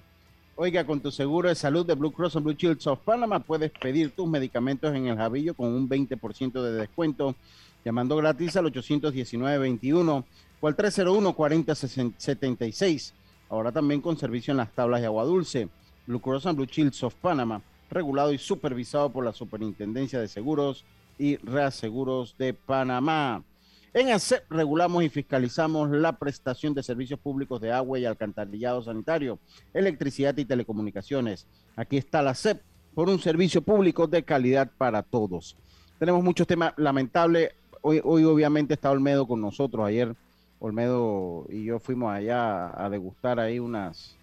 Oiga, 0.62 0.84
con 0.84 1.00
tu 1.00 1.10
seguro 1.10 1.48
de 1.48 1.54
salud 1.54 1.86
de 1.86 1.94
Blue 1.94 2.12
Cross 2.12 2.36
and 2.36 2.44
Blue 2.44 2.54
Shield 2.54 2.86
of 2.86 2.98
Panama 2.98 3.40
puedes 3.40 3.70
pedir 3.70 4.10
tus 4.10 4.28
medicamentos 4.28 4.94
en 4.94 5.06
el 5.06 5.16
Javillo 5.16 5.54
con 5.54 5.68
un 5.68 5.88
20% 5.88 6.60
de 6.60 6.72
descuento, 6.72 7.34
llamando 7.82 8.14
gratis 8.16 8.56
al 8.56 8.66
819-21 8.66 10.22
o 10.60 10.68
al 10.68 10.76
301-4076. 10.76 13.12
Ahora 13.48 13.72
también 13.72 14.02
con 14.02 14.18
servicio 14.18 14.50
en 14.50 14.58
las 14.58 14.70
tablas 14.74 15.00
de 15.00 15.06
agua 15.06 15.24
dulce. 15.24 15.70
Blue 16.06 16.20
Cross 16.20 16.44
and 16.44 16.58
Blue 16.58 16.66
Shields 16.66 17.02
of 17.04 17.14
Panama, 17.14 17.62
regulado 17.88 18.30
y 18.30 18.36
supervisado 18.36 19.10
por 19.10 19.24
la 19.24 19.32
Superintendencia 19.32 20.20
de 20.20 20.28
Seguros 20.28 20.84
y 21.18 21.38
Reaseguros 21.38 22.36
de 22.36 22.52
Panamá. 22.52 23.42
En 23.92 24.10
ACEP 24.10 24.44
regulamos 24.50 25.02
y 25.02 25.08
fiscalizamos 25.08 25.90
la 25.90 26.16
prestación 26.16 26.74
de 26.74 26.82
servicios 26.82 27.18
públicos 27.18 27.60
de 27.60 27.72
agua 27.72 27.98
y 27.98 28.04
alcantarillado 28.04 28.82
sanitario, 28.82 29.40
electricidad 29.74 30.36
y 30.36 30.44
telecomunicaciones. 30.44 31.46
Aquí 31.74 31.96
está 31.96 32.22
la 32.22 32.34
CEP 32.34 32.62
por 32.94 33.08
un 33.08 33.18
servicio 33.18 33.62
público 33.62 34.06
de 34.06 34.22
calidad 34.22 34.70
para 34.78 35.02
todos. 35.02 35.56
Tenemos 35.98 36.22
muchos 36.22 36.46
temas 36.46 36.72
lamentables. 36.76 37.50
Hoy, 37.82 38.00
hoy 38.04 38.24
obviamente 38.24 38.74
está 38.74 38.90
Olmedo 38.92 39.26
con 39.26 39.40
nosotros. 39.40 39.84
Ayer 39.86 40.14
Olmedo 40.60 41.46
y 41.48 41.64
yo 41.64 41.80
fuimos 41.80 42.12
allá 42.12 42.70
a 42.84 42.90
degustar 42.90 43.40
ahí 43.40 43.58
unas, 43.58 44.14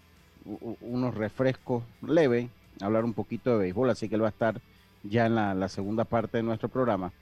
unos 0.80 1.14
refrescos 1.14 1.82
leves, 2.00 2.48
hablar 2.80 3.04
un 3.04 3.12
poquito 3.12 3.50
de 3.50 3.58
béisbol, 3.58 3.90
así 3.90 4.08
que 4.08 4.14
él 4.14 4.22
va 4.22 4.28
a 4.28 4.30
estar 4.30 4.60
ya 5.02 5.26
en 5.26 5.34
la, 5.34 5.68
segunda 5.68 6.04
parte 6.04 6.38
de 6.38 6.42
nuestro 6.42 6.68
programa. 6.68 7.12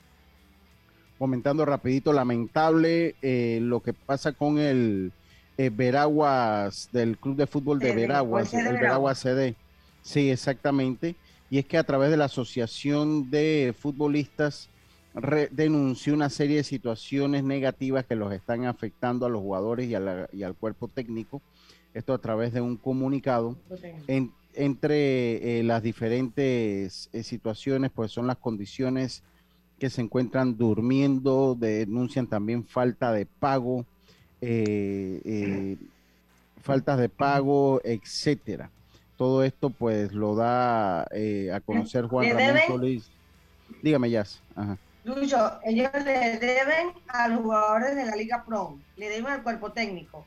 Comentando 1.19 1.65
rapidito, 1.65 2.13
lamentable 2.13 3.15
eh, 3.23 3.59
lo 3.63 3.81
que 3.81 3.95
pasa 3.95 4.33
con 4.33 4.59
el 4.59 5.13
eh, 5.57 5.71
Veraguas, 5.73 6.91
del 6.93 7.17
Club 7.17 7.37
de 7.37 7.47
Fútbol 7.47 7.79
de 7.79 7.95
Veraguas, 7.95 8.53
el 8.53 8.75
Veraguas 8.75 9.21
CD. 9.21 9.55
Sí, 10.03 10.31
exactamente. 10.31 11.17
Y 11.49 11.59
es 11.59 11.65
que 11.65 11.79
a 11.79 11.85
través 11.85 12.11
de 12.11 12.19
la 12.19 12.27
Asociación 12.27 13.31
de 13.31 13.75
Futbolistas 13.79 14.69
denunció 15.51 16.13
una 16.13 16.29
serie 16.29 16.59
de 16.59 16.65
situaciones 16.65 17.43
negativas 17.43 18.05
que 18.05 18.15
los 18.15 18.31
están 18.35 18.67
afectando 18.67 19.25
a 19.25 19.31
los 19.31 19.41
jugadores 19.41 19.89
y, 19.89 19.95
al 19.95 20.55
cuerpo 20.61 20.89
técnico. 20.89 21.41
Esto 21.95 22.13
a 22.13 22.19
través 22.19 22.53
de 22.53 22.61
un 22.61 22.77
comunicado. 22.77 23.57
entre 24.53 25.61
eh, 25.61 25.63
las 25.63 25.83
diferentes 25.83 27.09
situaciones, 27.23 27.91
pues 27.95 28.13
son 28.13 28.27
las 28.27 28.37
condiciones 28.37 29.23
que 29.79 29.91
se 29.91 30.01
encuentran 30.01 30.57
durmiendo, 30.57 31.57
denuncian 31.59 32.27
también 32.27 32.65
falta 32.65 33.13
de 33.13 33.27
pago, 33.27 33.85
eh, 34.41 35.77
faltas 36.63 36.99
de 36.99 37.09
pago, 37.09 37.81
etcétera. 37.85 38.71
Todo 39.17 39.45
esto 39.45 39.71
pues 39.71 40.13
lo 40.13 40.35
da 40.35 41.03
a 41.03 41.61
conocer 41.65 42.07
Juan 42.07 42.31
Ramón 42.31 42.61
Solís. 42.67 43.11
Dígame, 43.83 44.11
Jazz. 44.11 44.41
Ajá. 44.55 44.79
Lucho, 45.07 45.61
ellos 45.63 45.91
le 46.05 46.37
deben 46.39 46.89
a 47.07 47.29
los 47.29 47.41
jugadores 47.41 47.95
de 47.95 48.07
la 48.07 48.17
Liga 48.17 48.43
Pro, 48.45 48.77
le 48.97 49.09
deben 49.09 49.29
al 49.29 49.45
cuerpo 49.45 49.71
técnico. 49.71 50.27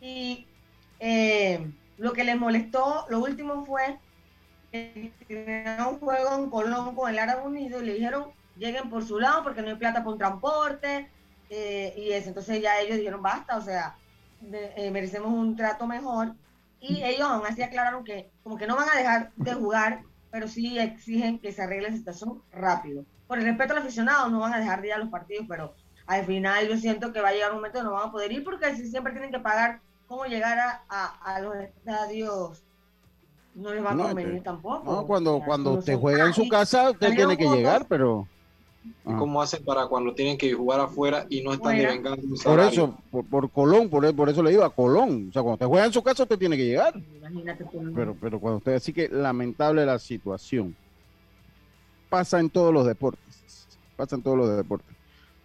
Y 0.00 0.46
eh, 1.00 1.66
lo 1.98 2.14
que 2.14 2.24
les 2.24 2.38
molestó, 2.38 3.04
lo 3.10 3.18
último 3.20 3.66
fue 3.66 3.98
que 4.72 5.12
un 5.86 5.98
juego 5.98 6.34
en 6.34 6.48
Colón 6.48 6.94
con 6.94 7.10
el 7.10 7.18
Árabe 7.18 7.46
Unido 7.46 7.82
y 7.82 7.86
le 7.86 7.94
dijeron 7.94 8.30
lleguen 8.58 8.90
por 8.90 9.04
su 9.04 9.18
lado 9.18 9.42
porque 9.42 9.62
no 9.62 9.68
hay 9.68 9.74
plata 9.76 10.00
para 10.00 10.10
un 10.10 10.18
transporte 10.18 11.10
eh, 11.50 11.94
y 11.96 12.12
eso. 12.12 12.28
Entonces 12.28 12.60
ya 12.60 12.80
ellos 12.80 12.96
dijeron 12.96 13.22
basta, 13.22 13.56
o 13.56 13.62
sea, 13.62 13.96
eh, 14.52 14.90
merecemos 14.90 15.32
un 15.32 15.56
trato 15.56 15.86
mejor. 15.86 16.34
Y 16.80 17.02
ellos 17.02 17.28
aún 17.28 17.46
así 17.46 17.62
aclararon 17.62 18.04
que 18.04 18.30
como 18.42 18.56
que 18.56 18.66
no 18.66 18.76
van 18.76 18.88
a 18.90 18.96
dejar 18.96 19.32
de 19.36 19.54
jugar, 19.54 20.02
pero 20.30 20.46
sí 20.48 20.78
exigen 20.78 21.38
que 21.38 21.52
se 21.52 21.62
arregle 21.62 21.90
la 21.90 21.96
situación 21.96 22.42
rápido 22.52 23.04
por 23.26 23.38
el 23.38 23.44
respeto 23.44 23.72
al 23.72 23.80
aficionado, 23.80 24.28
no 24.28 24.40
van 24.40 24.54
a 24.54 24.58
dejar 24.58 24.80
de 24.80 24.88
ir 24.88 24.94
a 24.94 24.98
los 24.98 25.08
partidos, 25.08 25.46
pero 25.48 25.74
al 26.06 26.24
final 26.24 26.68
yo 26.68 26.76
siento 26.76 27.12
que 27.12 27.20
va 27.20 27.28
a 27.28 27.32
llegar 27.32 27.50
un 27.50 27.56
momento 27.56 27.78
que 27.78 27.84
no 27.84 27.92
van 27.92 28.08
a 28.08 28.12
poder 28.12 28.32
ir 28.32 28.44
porque 28.44 28.74
si 28.76 28.88
siempre 28.88 29.12
tienen 29.12 29.32
que 29.32 29.40
pagar 29.40 29.80
cómo 30.06 30.24
llegar 30.26 30.80
a, 30.88 31.40
los 31.40 31.56
estadios 31.56 32.62
no 33.54 33.72
les 33.72 33.84
va 33.84 33.92
a 33.92 33.96
convenir 33.96 34.42
tampoco. 34.42 34.92
No, 34.92 35.06
cuando, 35.06 35.40
cuando 35.44 35.72
usted 35.72 35.98
juega 35.98 36.26
en 36.26 36.34
su 36.34 36.46
casa, 36.48 36.90
usted 36.90 37.14
tiene 37.14 37.36
que 37.36 37.48
llegar, 37.48 37.86
pero... 37.88 38.28
¿Y 39.04 39.14
cómo 39.14 39.40
hacen 39.40 39.64
para 39.64 39.86
cuando 39.86 40.14
tienen 40.14 40.36
que 40.36 40.52
jugar 40.52 40.80
afuera 40.80 41.26
y 41.28 41.42
no 41.42 41.52
están 41.52 41.76
devengando 41.76 42.22
un 42.22 42.36
Por 42.36 42.60
eso, 42.60 42.98
por, 43.30 43.50
Colón, 43.50 43.88
por, 43.88 44.14
por, 44.14 44.28
eso 44.28 44.42
le 44.42 44.50
digo 44.50 44.64
a 44.64 44.70
Colón. 44.70 45.28
O 45.28 45.32
sea, 45.32 45.42
cuando 45.42 45.54
usted 45.54 45.66
juega 45.66 45.86
en 45.86 45.92
su 45.92 46.02
casa, 46.02 46.24
usted 46.24 46.38
tiene 46.38 46.56
que 46.56 46.66
llegar. 46.66 46.94
Pero, 47.94 48.16
pero 48.20 48.40
cuando 48.40 48.58
usted, 48.58 48.74
así 48.74 48.92
que 48.92 49.08
lamentable 49.08 49.86
la 49.86 49.98
situación 49.98 50.74
pasa 52.08 52.40
en 52.40 52.50
todos 52.50 52.72
los 52.72 52.86
deportes. 52.86 53.66
Pasa 53.96 54.16
en 54.16 54.22
todos 54.22 54.36
los 54.36 54.56
deportes. 54.56 54.94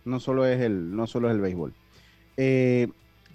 No 0.05 0.19
solo 0.19 0.45
es 0.45 0.59
el, 0.59 0.95
no 0.95 1.07
solo 1.07 1.29
es 1.29 1.35
el 1.35 1.41
béisbol. 1.41 1.73
Eh, 2.37 2.87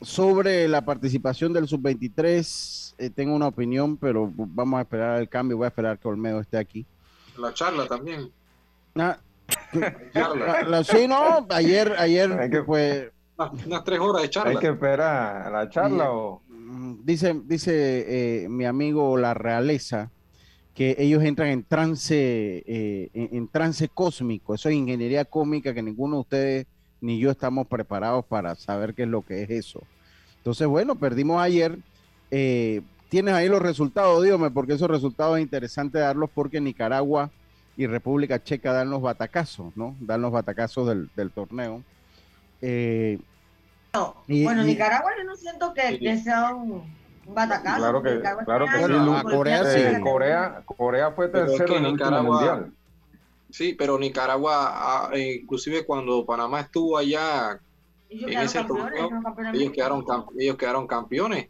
sobre 0.02 0.68
la 0.68 0.84
participación 0.84 1.52
del 1.52 1.68
sub-23, 1.68 2.94
eh, 2.98 3.10
tengo 3.10 3.34
una 3.34 3.48
opinión, 3.48 3.96
pero 3.96 4.30
vamos 4.34 4.78
a 4.78 4.82
esperar 4.82 5.20
el 5.20 5.28
cambio. 5.28 5.56
Voy 5.56 5.66
a 5.66 5.68
esperar 5.68 5.98
que 5.98 6.08
Olmedo 6.08 6.40
esté 6.40 6.58
aquí. 6.58 6.84
La 7.38 7.52
charla 7.52 7.86
también. 7.86 8.30
Ah, 8.94 9.18
la, 10.66 10.84
sí, 10.84 11.06
no, 11.08 11.46
ayer, 11.50 11.94
ayer 11.98 12.64
fue. 12.64 13.12
Unas 13.36 13.84
tres 13.84 14.00
horas 14.00 14.22
de 14.22 14.30
charla. 14.30 14.50
Hay 14.52 14.56
que 14.56 14.68
esperar 14.68 15.52
la 15.52 15.68
charla 15.68 16.10
o. 16.10 16.42
Dice, 17.04 17.40
dice 17.44 18.44
eh, 18.44 18.48
mi 18.48 18.64
amigo 18.64 19.16
La 19.16 19.34
Realeza 19.34 20.10
que 20.76 20.94
ellos 20.98 21.22
entran 21.24 21.48
en 21.48 21.64
trance, 21.64 22.62
eh, 22.66 23.10
en, 23.14 23.48
trance 23.48 23.88
cósmico. 23.88 24.54
Eso 24.54 24.68
es 24.68 24.74
ingeniería 24.74 25.24
cósmica 25.24 25.72
que 25.72 25.82
ninguno 25.82 26.16
de 26.16 26.20
ustedes 26.20 26.66
ni 27.00 27.18
yo 27.18 27.30
estamos 27.30 27.66
preparados 27.66 28.26
para 28.26 28.54
saber 28.56 28.92
qué 28.92 29.04
es 29.04 29.08
lo 29.08 29.22
que 29.22 29.42
es 29.42 29.50
eso. 29.50 29.82
Entonces, 30.36 30.66
bueno, 30.66 30.94
perdimos 30.96 31.40
ayer. 31.40 31.78
Eh, 32.30 32.82
tienes 33.08 33.32
ahí 33.32 33.48
los 33.48 33.62
resultados, 33.62 34.22
dígame, 34.22 34.50
porque 34.50 34.74
esos 34.74 34.90
resultados 34.90 35.38
es 35.38 35.42
interesante 35.42 35.98
darlos 35.98 36.28
porque 36.34 36.60
Nicaragua 36.60 37.30
y 37.76 37.86
República 37.86 38.42
Checa 38.42 38.72
dan 38.72 38.90
los 38.90 39.02
batacazos, 39.02 39.76
¿no? 39.76 39.96
Dan 40.00 40.22
los 40.22 40.32
batacazos 40.32 40.88
del, 41.14 41.30
torneo. 41.30 41.82
Eh, 42.62 43.18
bueno, 44.28 44.62
Nicaragua 44.64 45.12
yo 45.16 45.24
no 45.24 45.36
siento 45.36 45.72
que, 45.74 45.98
que 45.98 46.18
sea 46.18 46.54
un 46.54 46.84
Claro 47.34 48.02
que, 48.02 48.20
claro 48.44 48.66
que 48.66 48.86
sí. 48.86 49.22
Corea, 49.22 49.64
sí. 49.64 50.00
Corea, 50.00 50.62
Corea 50.64 51.10
fue 51.10 51.28
tercero 51.28 51.76
en 51.76 51.86
el 51.86 52.22
mundial. 52.22 52.72
Sí, 53.50 53.74
pero 53.76 53.98
Nicaragua, 53.98 54.54
ah, 54.56 55.10
eh, 55.12 55.40
inclusive 55.42 55.84
cuando 55.84 56.24
Panamá 56.24 56.60
estuvo 56.60 56.98
allá 56.98 57.58
en 58.08 58.38
ese 58.38 58.62
torneo, 58.64 59.10
ellos 59.52 59.72
quedaron, 59.72 60.04
ellos 60.38 60.56
quedaron 60.56 60.86
campeones. 60.86 61.48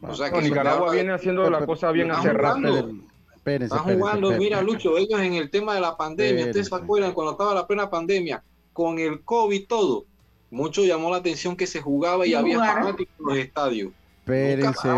O 0.00 0.14
sea 0.14 0.30
que 0.30 0.42
Nicaragua 0.42 0.92
viene 0.92 1.12
haciendo 1.12 1.50
la 1.50 1.66
cosa 1.66 1.90
bien 1.90 2.10
hace 2.10 2.32
rato. 2.32 2.90
Están 3.48 3.98
jugando, 3.98 4.30
mira 4.32 4.62
Lucho, 4.62 4.96
ellos 4.96 5.20
en 5.20 5.34
el 5.34 5.50
tema 5.50 5.74
de 5.74 5.80
la 5.80 5.96
pandemia, 5.96 6.46
ustedes 6.46 6.68
se 6.68 6.74
acuerdan 6.74 7.12
cuando 7.12 7.32
estaba 7.32 7.54
la 7.54 7.66
plena 7.66 7.90
pandemia, 7.90 8.42
con 8.72 8.98
el 8.98 9.22
COVID 9.22 9.66
todo, 9.66 10.04
mucho 10.50 10.84
llamó 10.84 11.10
la 11.10 11.18
atención 11.18 11.56
que 11.56 11.66
se 11.66 11.80
jugaba 11.80 12.26
y 12.26 12.34
había 12.34 12.58
fanáticos 12.58 13.14
en 13.18 13.26
los 13.26 13.36
estadios. 13.36 13.92
Espérense. 14.20 14.88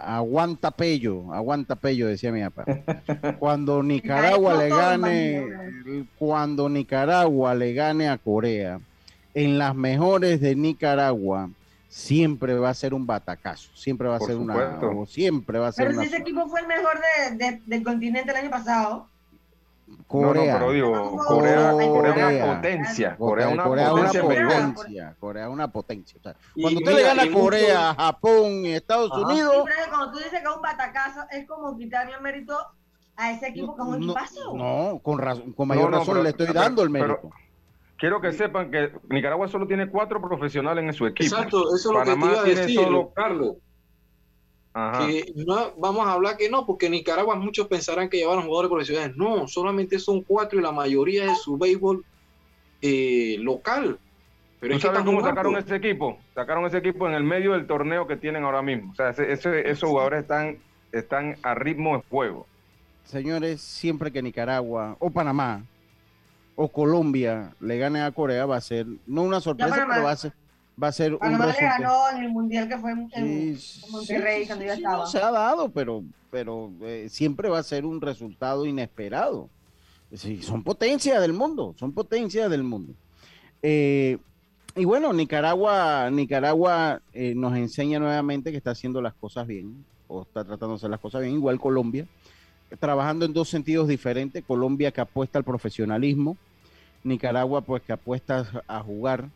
Aguanta 0.00 0.70
pello, 0.70 1.32
aguanta 1.32 1.74
pello, 1.74 2.06
decía 2.06 2.30
mi 2.30 2.40
papá. 2.40 2.64
Cuando 3.40 3.82
Nicaragua 3.82 4.54
le 4.54 4.68
gane, 4.68 6.06
cuando 6.16 6.68
Nicaragua 6.68 7.54
le 7.56 7.72
gane 7.72 8.08
a 8.08 8.16
Corea, 8.16 8.78
en 9.34 9.58
las 9.58 9.74
mejores 9.74 10.40
de 10.40 10.54
Nicaragua, 10.54 11.50
siempre 11.96 12.54
va 12.58 12.68
a 12.68 12.74
ser 12.74 12.92
un 12.92 13.06
batacazo, 13.06 13.70
siempre 13.74 14.06
va 14.06 14.16
a 14.16 14.20
ser 14.20 14.36
una, 14.36 14.78
siempre 15.06 15.58
va 15.58 15.68
a 15.68 15.72
ser 15.72 15.88
Pero 15.88 16.00
si 16.02 16.06
ese 16.08 16.18
equipo 16.18 16.46
fue 16.46 16.60
el 16.60 16.66
mejor 16.66 17.00
del 17.64 17.82
continente 17.82 18.30
el 18.32 18.36
año 18.36 18.50
pasado. 18.50 19.08
Corea. 20.06 20.52
No, 20.54 20.58
pero 20.58 20.72
digo, 20.72 21.16
Corea, 21.16 21.72
Corea, 21.72 22.12
una 22.12 22.54
potencia. 22.54 23.16
Corea, 23.16 23.48
una 23.48 23.64
potencia. 23.64 25.16
Corea 25.18 25.48
una 25.48 25.72
potencia. 25.72 26.20
cuando 26.60 26.80
usted 26.80 26.94
le 26.94 27.02
gana 27.02 27.22
a 27.22 27.30
Corea, 27.32 27.94
Japón 27.94 28.66
Estados 28.66 29.10
Unidos. 29.12 29.64
cuando 29.88 30.10
tú 30.10 30.18
dices 30.18 30.32
que 30.32 30.48
es 30.48 30.54
un 30.54 30.62
batacazo, 30.62 31.20
es 31.30 31.46
como 31.46 31.78
quitarle 31.78 32.20
mérito 32.20 32.58
a 33.16 33.30
ese 33.30 33.48
equipo 33.48 33.74
que 33.74 33.82
es 33.82 33.88
un 33.88 34.02
equipazo. 34.02 34.54
No, 34.54 35.00
con, 35.02 35.18
razón, 35.18 35.52
con 35.54 35.68
mayor 35.68 35.90
razón 35.90 36.22
le 36.22 36.30
estoy 36.30 36.48
dando 36.48 36.82
el 36.82 36.90
mérito. 36.90 37.30
Quiero 37.96 38.20
que 38.20 38.32
sepan 38.32 38.70
que 38.70 38.92
Nicaragua 39.08 39.48
solo 39.48 39.66
tiene 39.66 39.88
cuatro 39.88 40.20
profesionales 40.20 40.84
en 40.84 40.92
su 40.92 41.06
equipo. 41.06 41.34
Exacto, 41.34 41.74
eso 41.74 41.90
es 41.90 41.94
lo 41.94 42.02
que 42.02 42.20
te 42.20 42.32
iba 42.32 42.40
a 42.40 42.44
decir, 42.44 42.80
solo... 42.80 43.12
Carlos 43.14 43.56
que 44.98 45.32
no 45.34 45.72
vamos 45.78 46.06
a 46.06 46.12
hablar 46.12 46.36
que 46.36 46.50
no, 46.50 46.66
porque 46.66 46.90
Nicaragua 46.90 47.34
muchos 47.36 47.66
pensarán 47.66 48.10
que 48.10 48.18
llevaron 48.18 48.44
jugadores 48.44 48.68
profesionales. 48.70 49.16
No, 49.16 49.48
solamente 49.48 49.98
son 49.98 50.22
cuatro 50.22 50.58
y 50.58 50.62
la 50.62 50.72
mayoría 50.72 51.32
es 51.32 51.40
su 51.40 51.56
béisbol 51.56 52.04
eh, 52.82 53.36
local. 53.40 53.98
Pero 54.60 54.74
¿Tú 54.74 54.80
sabes 54.80 55.02
cómo 55.02 55.22
sacaron 55.22 55.56
ese 55.56 55.76
equipo? 55.76 56.18
Sacaron 56.34 56.66
ese 56.66 56.78
equipo 56.78 57.08
en 57.08 57.14
el 57.14 57.24
medio 57.24 57.52
del 57.52 57.66
torneo 57.66 58.06
que 58.06 58.16
tienen 58.16 58.44
ahora 58.44 58.60
mismo. 58.60 58.92
O 58.92 58.94
sea, 58.94 59.10
esos 59.10 59.88
jugadores 59.88 60.22
están, 60.22 60.58
están 60.92 61.36
a 61.42 61.54
ritmo 61.54 61.96
de 61.96 62.02
juego. 62.10 62.46
Señores, 63.04 63.62
siempre 63.62 64.12
que 64.12 64.20
Nicaragua 64.20 64.96
o 64.98 65.10
Panamá 65.10 65.62
o 66.56 66.68
Colombia 66.68 67.54
le 67.60 67.78
gane 67.78 68.00
a 68.00 68.10
Corea 68.10 68.46
va 68.46 68.56
a 68.56 68.60
ser, 68.60 68.86
no 69.06 69.22
una 69.22 69.40
sorpresa, 69.40 69.86
pero 69.88 70.02
va 70.02 70.10
a 70.10 70.16
ser 70.16 70.32
va 70.82 70.88
a 70.88 70.92
ser 70.92 71.14
un 71.14 71.20
ganó 71.20 72.10
en 72.10 72.24
el 72.24 72.30
mundial 72.30 72.68
que 72.68 72.78
fue 72.78 72.92
en, 72.92 73.58
Monterrey 73.90 74.46
cuando 74.46 74.64
ya 74.64 74.74
estaba. 74.74 75.06
se 75.06 75.18
ha 75.18 75.30
dado, 75.30 75.70
pero, 75.70 76.04
pero 76.30 76.70
eh, 76.82 77.06
siempre 77.08 77.48
va 77.48 77.58
a 77.58 77.62
ser 77.62 77.86
un 77.86 78.00
resultado 78.00 78.66
inesperado. 78.66 79.48
son 80.42 80.62
potencias 80.62 81.20
del 81.20 81.32
mundo, 81.32 81.74
son 81.78 81.92
potencias 81.92 82.50
del 82.50 82.62
mundo. 82.62 82.92
Eh, 83.62 84.18
y 84.74 84.84
bueno, 84.84 85.12
Nicaragua, 85.14 86.10
Nicaragua 86.10 87.00
eh, 87.14 87.34
nos 87.34 87.56
enseña 87.56 87.98
nuevamente 87.98 88.50
que 88.50 88.58
está 88.58 88.72
haciendo 88.72 89.00
las 89.00 89.14
cosas 89.14 89.46
bien, 89.46 89.84
o 90.08 90.22
está 90.22 90.44
tratando 90.44 90.74
de 90.74 90.76
hacer 90.76 90.90
las 90.90 91.00
cosas 91.00 91.22
bien, 91.22 91.34
igual 91.34 91.58
Colombia, 91.58 92.06
trabajando 92.78 93.24
en 93.24 93.32
dos 93.32 93.48
sentidos 93.48 93.88
diferentes. 93.88 94.44
Colombia 94.44 94.90
que 94.90 95.00
apuesta 95.00 95.38
al 95.38 95.44
profesionalismo, 95.44 96.36
Nicaragua 97.04 97.60
pues 97.60 97.82
que 97.82 97.92
apuesta 97.92 98.64
a 98.66 98.80
jugar 98.80 99.28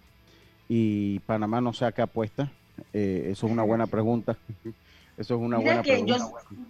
y 0.69 1.19
Panamá 1.21 1.61
no 1.61 1.73
saca 1.73 2.05
apuesta? 2.05 2.51
Eh, 2.93 3.29
eso 3.33 3.47
es 3.47 3.53
una 3.53 3.63
buena 3.63 3.87
pregunta. 3.87 4.37
Eso 5.19 5.35
es 5.35 5.41
una 5.43 5.59
buena 5.59 5.83
pregunta. 5.83 6.17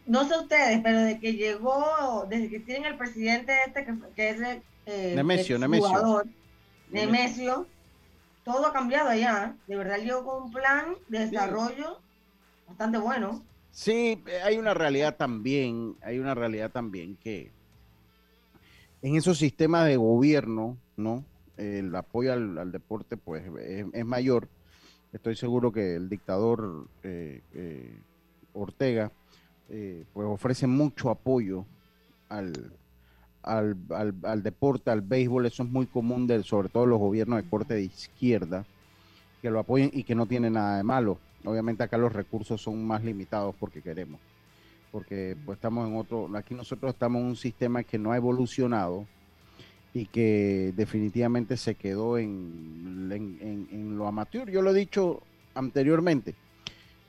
no 0.07 0.27
sé 0.27 0.37
ustedes, 0.37 0.81
pero 0.83 1.03
desde 1.03 1.21
que 1.21 1.35
llegó, 1.35 2.27
desde 2.29 2.49
que 2.49 2.59
tienen 2.59 2.87
el 2.87 2.99
presidente 2.99 3.53
este, 3.65 3.87
que, 4.17 4.31
es 4.31 4.41
el 4.41 4.63
eh, 4.87 5.13
Nemesio, 5.15 5.57
Nemesio. 5.57 6.25
Nemesio, 6.91 7.67
todo 8.45 8.67
ha 8.67 8.73
cambiado 8.73 9.11
allá. 9.11 9.55
De 9.69 9.77
verdad 9.77 9.99
llegó 9.99 10.25
con 10.25 10.43
un 10.45 10.53
plan 10.53 10.97
de 11.07 11.27
desarrollo 11.27 12.01
bastante 12.67 12.99
bueno. 12.99 13.41
Sí, 13.73 14.23
hay 14.45 14.59
una 14.59 14.75
realidad 14.75 15.17
también, 15.17 15.97
hay 16.03 16.19
una 16.19 16.35
realidad 16.35 16.71
también 16.71 17.17
que 17.17 17.53
en 19.03 19.17
esos 19.17 19.39
sistemas 19.39 19.87
de 19.87 19.97
gobierno, 19.97 20.77
¿no? 20.97 21.25
El 21.57 21.95
apoyo 21.95 22.33
al, 22.33 22.73
deporte, 22.73 23.17
pues, 23.17 23.45
es, 23.93 24.05
mayor. 24.05 24.49
Estoy 25.13 25.37
seguro 25.37 25.73
que 25.73 25.97
el 25.97 26.09
dictador 26.09 26.89
eh, 27.03 27.43
eh, 27.55 27.99
Ortega, 28.55 29.13
eh, 29.69 30.05
pues, 30.13 30.27
ofrece 30.27 30.67
mucho 30.67 31.11
apoyo 31.11 31.67
al, 32.29 32.73
al, 33.43 33.77
al, 34.23 34.43
deporte, 34.43 34.91
al 34.91 35.03
béisbol. 35.03 35.47
Eso 35.47 35.63
es 35.63 35.69
muy 35.69 35.87
común, 35.87 36.27
de, 36.27 36.43
sobre 36.43 36.69
todo 36.69 36.87
los 36.87 36.99
gobiernos 36.99 37.43
de 37.43 37.49
corte 37.49 37.75
de 37.75 37.83
izquierda, 37.83 38.65
que 39.43 39.51
lo 39.51 39.61
apoyen 39.61 39.91
y 39.93 40.05
que 40.05 40.15
no 40.15 40.27
tiene 40.27 40.51
nada 40.51 40.79
de 40.79 40.83
malo. 40.83 41.19
Obviamente 41.45 41.83
acá 41.83 41.97
los 41.97 42.13
recursos 42.13 42.61
son 42.61 42.85
más 42.87 43.03
limitados 43.03 43.55
porque 43.59 43.83
queremos 43.83 44.21
porque 44.91 45.37
pues 45.45 45.57
estamos 45.57 45.89
en 45.89 45.97
otro, 45.97 46.29
aquí 46.37 46.55
nosotros 46.55 46.93
estamos 46.93 47.21
en 47.21 47.29
un 47.29 47.37
sistema 47.37 47.83
que 47.83 47.99
no 47.99 48.13
ha 48.13 48.17
evolucionado 48.17 49.07
y 49.93 50.07
que 50.07 50.73
definitivamente 50.77 51.57
se 51.57 51.75
quedó 51.75 52.19
en, 52.19 53.09
en, 53.11 53.99
lo 53.99 54.07
amateur. 54.07 54.51
Yo 54.51 54.63
lo 54.63 54.71
he 54.71 54.75
dicho 54.75 55.23
anteriormente, 55.55 56.35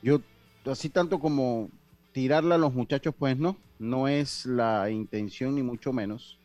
yo 0.02 0.20
así 0.66 0.88
tanto 0.88 1.18
como 1.18 1.70
tirarla 2.12 2.56
a 2.56 2.58
los 2.58 2.74
muchachos, 2.74 3.14
pues 3.16 3.36
no, 3.36 3.56
no 3.78 4.08
es 4.08 4.46
la 4.46 4.90
intención 4.90 5.54
ni 5.54 5.62
mucho 5.62 5.92
menos, 5.92 6.38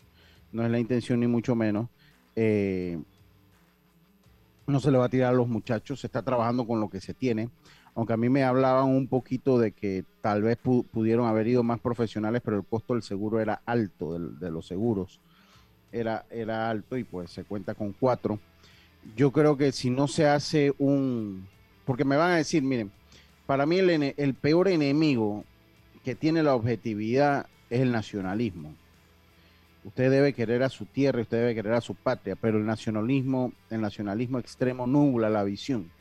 no 0.51 0.63
es 0.63 0.72
la 0.72 0.79
intención 0.79 1.20
ni 1.20 1.27
mucho 1.27 1.56
menos. 1.56 1.88
Eh, 2.36 3.00
no 4.67 4.79
se 4.79 4.91
le 4.91 4.98
va 4.98 5.06
a 5.06 5.10
tirar 5.10 5.34
a 5.34 5.38
los 5.38 5.48
muchachos, 5.48 6.01
se 6.01 6.08
está 6.08 6.22
trabajando 6.22 6.67
con 6.67 6.79
lo 6.82 6.89
que 6.89 7.00
se 7.00 7.13
tiene 7.13 7.50
aunque 7.98 8.13
a 8.13 8.18
mí 8.18 8.30
me 8.30 8.44
hablaban 8.44 8.89
un 8.89 9.08
poquito 9.08 9.58
de 9.58 9.72
que 9.72 10.06
tal 10.22 10.44
vez 10.44 10.56
pudieron 10.58 11.25
haber 11.25 11.48
ido 11.48 11.63
más 11.63 11.80
profesionales, 11.80 12.44
pero 12.46 12.58
el 12.58 12.63
costo 12.63 12.94
del 12.94 13.01
seguro 13.01 13.39
era 13.39 13.63
alto, 13.66 14.20
de, 14.20 14.51
los 14.51 14.68
seguros 14.68 15.20
era, 15.92 16.24
era 16.30 16.70
alto 16.70 16.96
y 16.96 17.04
pues 17.04 17.32
se 17.32 17.44
cuenta 17.44 17.74
con 17.74 17.94
cuatro. 17.94 18.39
Yo 19.16 19.32
creo 19.32 19.58
que 19.58 19.72
si 19.72 19.89
no 19.89 20.08
se 20.08 20.27
hace 20.27 20.75
un, 20.77 21.48
porque 21.86 22.06
me 22.06 22.18
van 22.18 22.34
a 22.34 22.36
decir, 22.36 22.62
miren, 22.62 22.92
para 23.48 23.66
mí 23.66 23.80
el, 23.80 24.13
el 24.16 24.34
peor 24.36 24.68
enemigo 24.68 25.44
que 26.04 26.13
tiene 26.13 26.44
la 26.44 26.54
objetividad 26.54 27.48
es 27.72 27.82
el 27.82 27.92
nacionalismo. 27.92 28.75
Usted 29.86 30.12
debe 30.12 30.34
querer 30.34 30.62
a 30.62 30.70
su 30.70 30.86
tierra, 30.86 31.22
usted 31.22 31.38
debe 31.38 31.56
querer 31.56 31.74
a 31.74 31.82
su 31.82 31.96
patria, 31.96 32.36
pero 32.36 32.60
el 32.60 32.66
nacionalismo, 32.68 33.54
el 33.72 33.82
nacionalismo 33.82 34.38
extremo 34.38 34.86
nubla 34.86 35.32
la 35.32 35.44
visión 35.44 35.97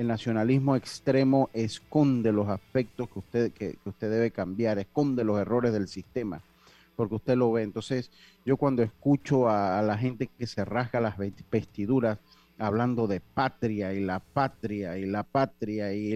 el 0.00 0.06
nacionalismo 0.06 0.76
extremo 0.76 1.50
esconde 1.52 2.32
los 2.32 2.48
aspectos 2.48 3.06
que 3.10 3.18
usted, 3.18 3.52
que, 3.52 3.76
usted 3.84 4.10
debe 4.10 4.30
cambiar, 4.30 4.78
esconde 4.78 5.24
los 5.24 5.38
errores 5.38 5.74
del 5.74 5.88
sistema, 5.88 6.40
porque 6.96 7.16
usted 7.16 7.36
lo 7.36 7.52
ve. 7.52 7.64
Entonces, 7.64 8.10
yo 8.46 8.56
cuando 8.56 8.82
escucho 8.82 9.50
a, 9.50 9.82
la 9.82 9.98
gente 9.98 10.30
que 10.38 10.46
se 10.46 10.64
rasga 10.64 11.00
las 11.00 11.16
vestiduras 11.50 12.18
hablando 12.58 13.06
de 13.08 13.20
patria 13.20 13.92
y 13.92 14.00
la 14.00 14.20
patria 14.20 14.96
y 14.96 15.04
la 15.04 15.22
patria 15.22 15.92
y, 15.92 16.14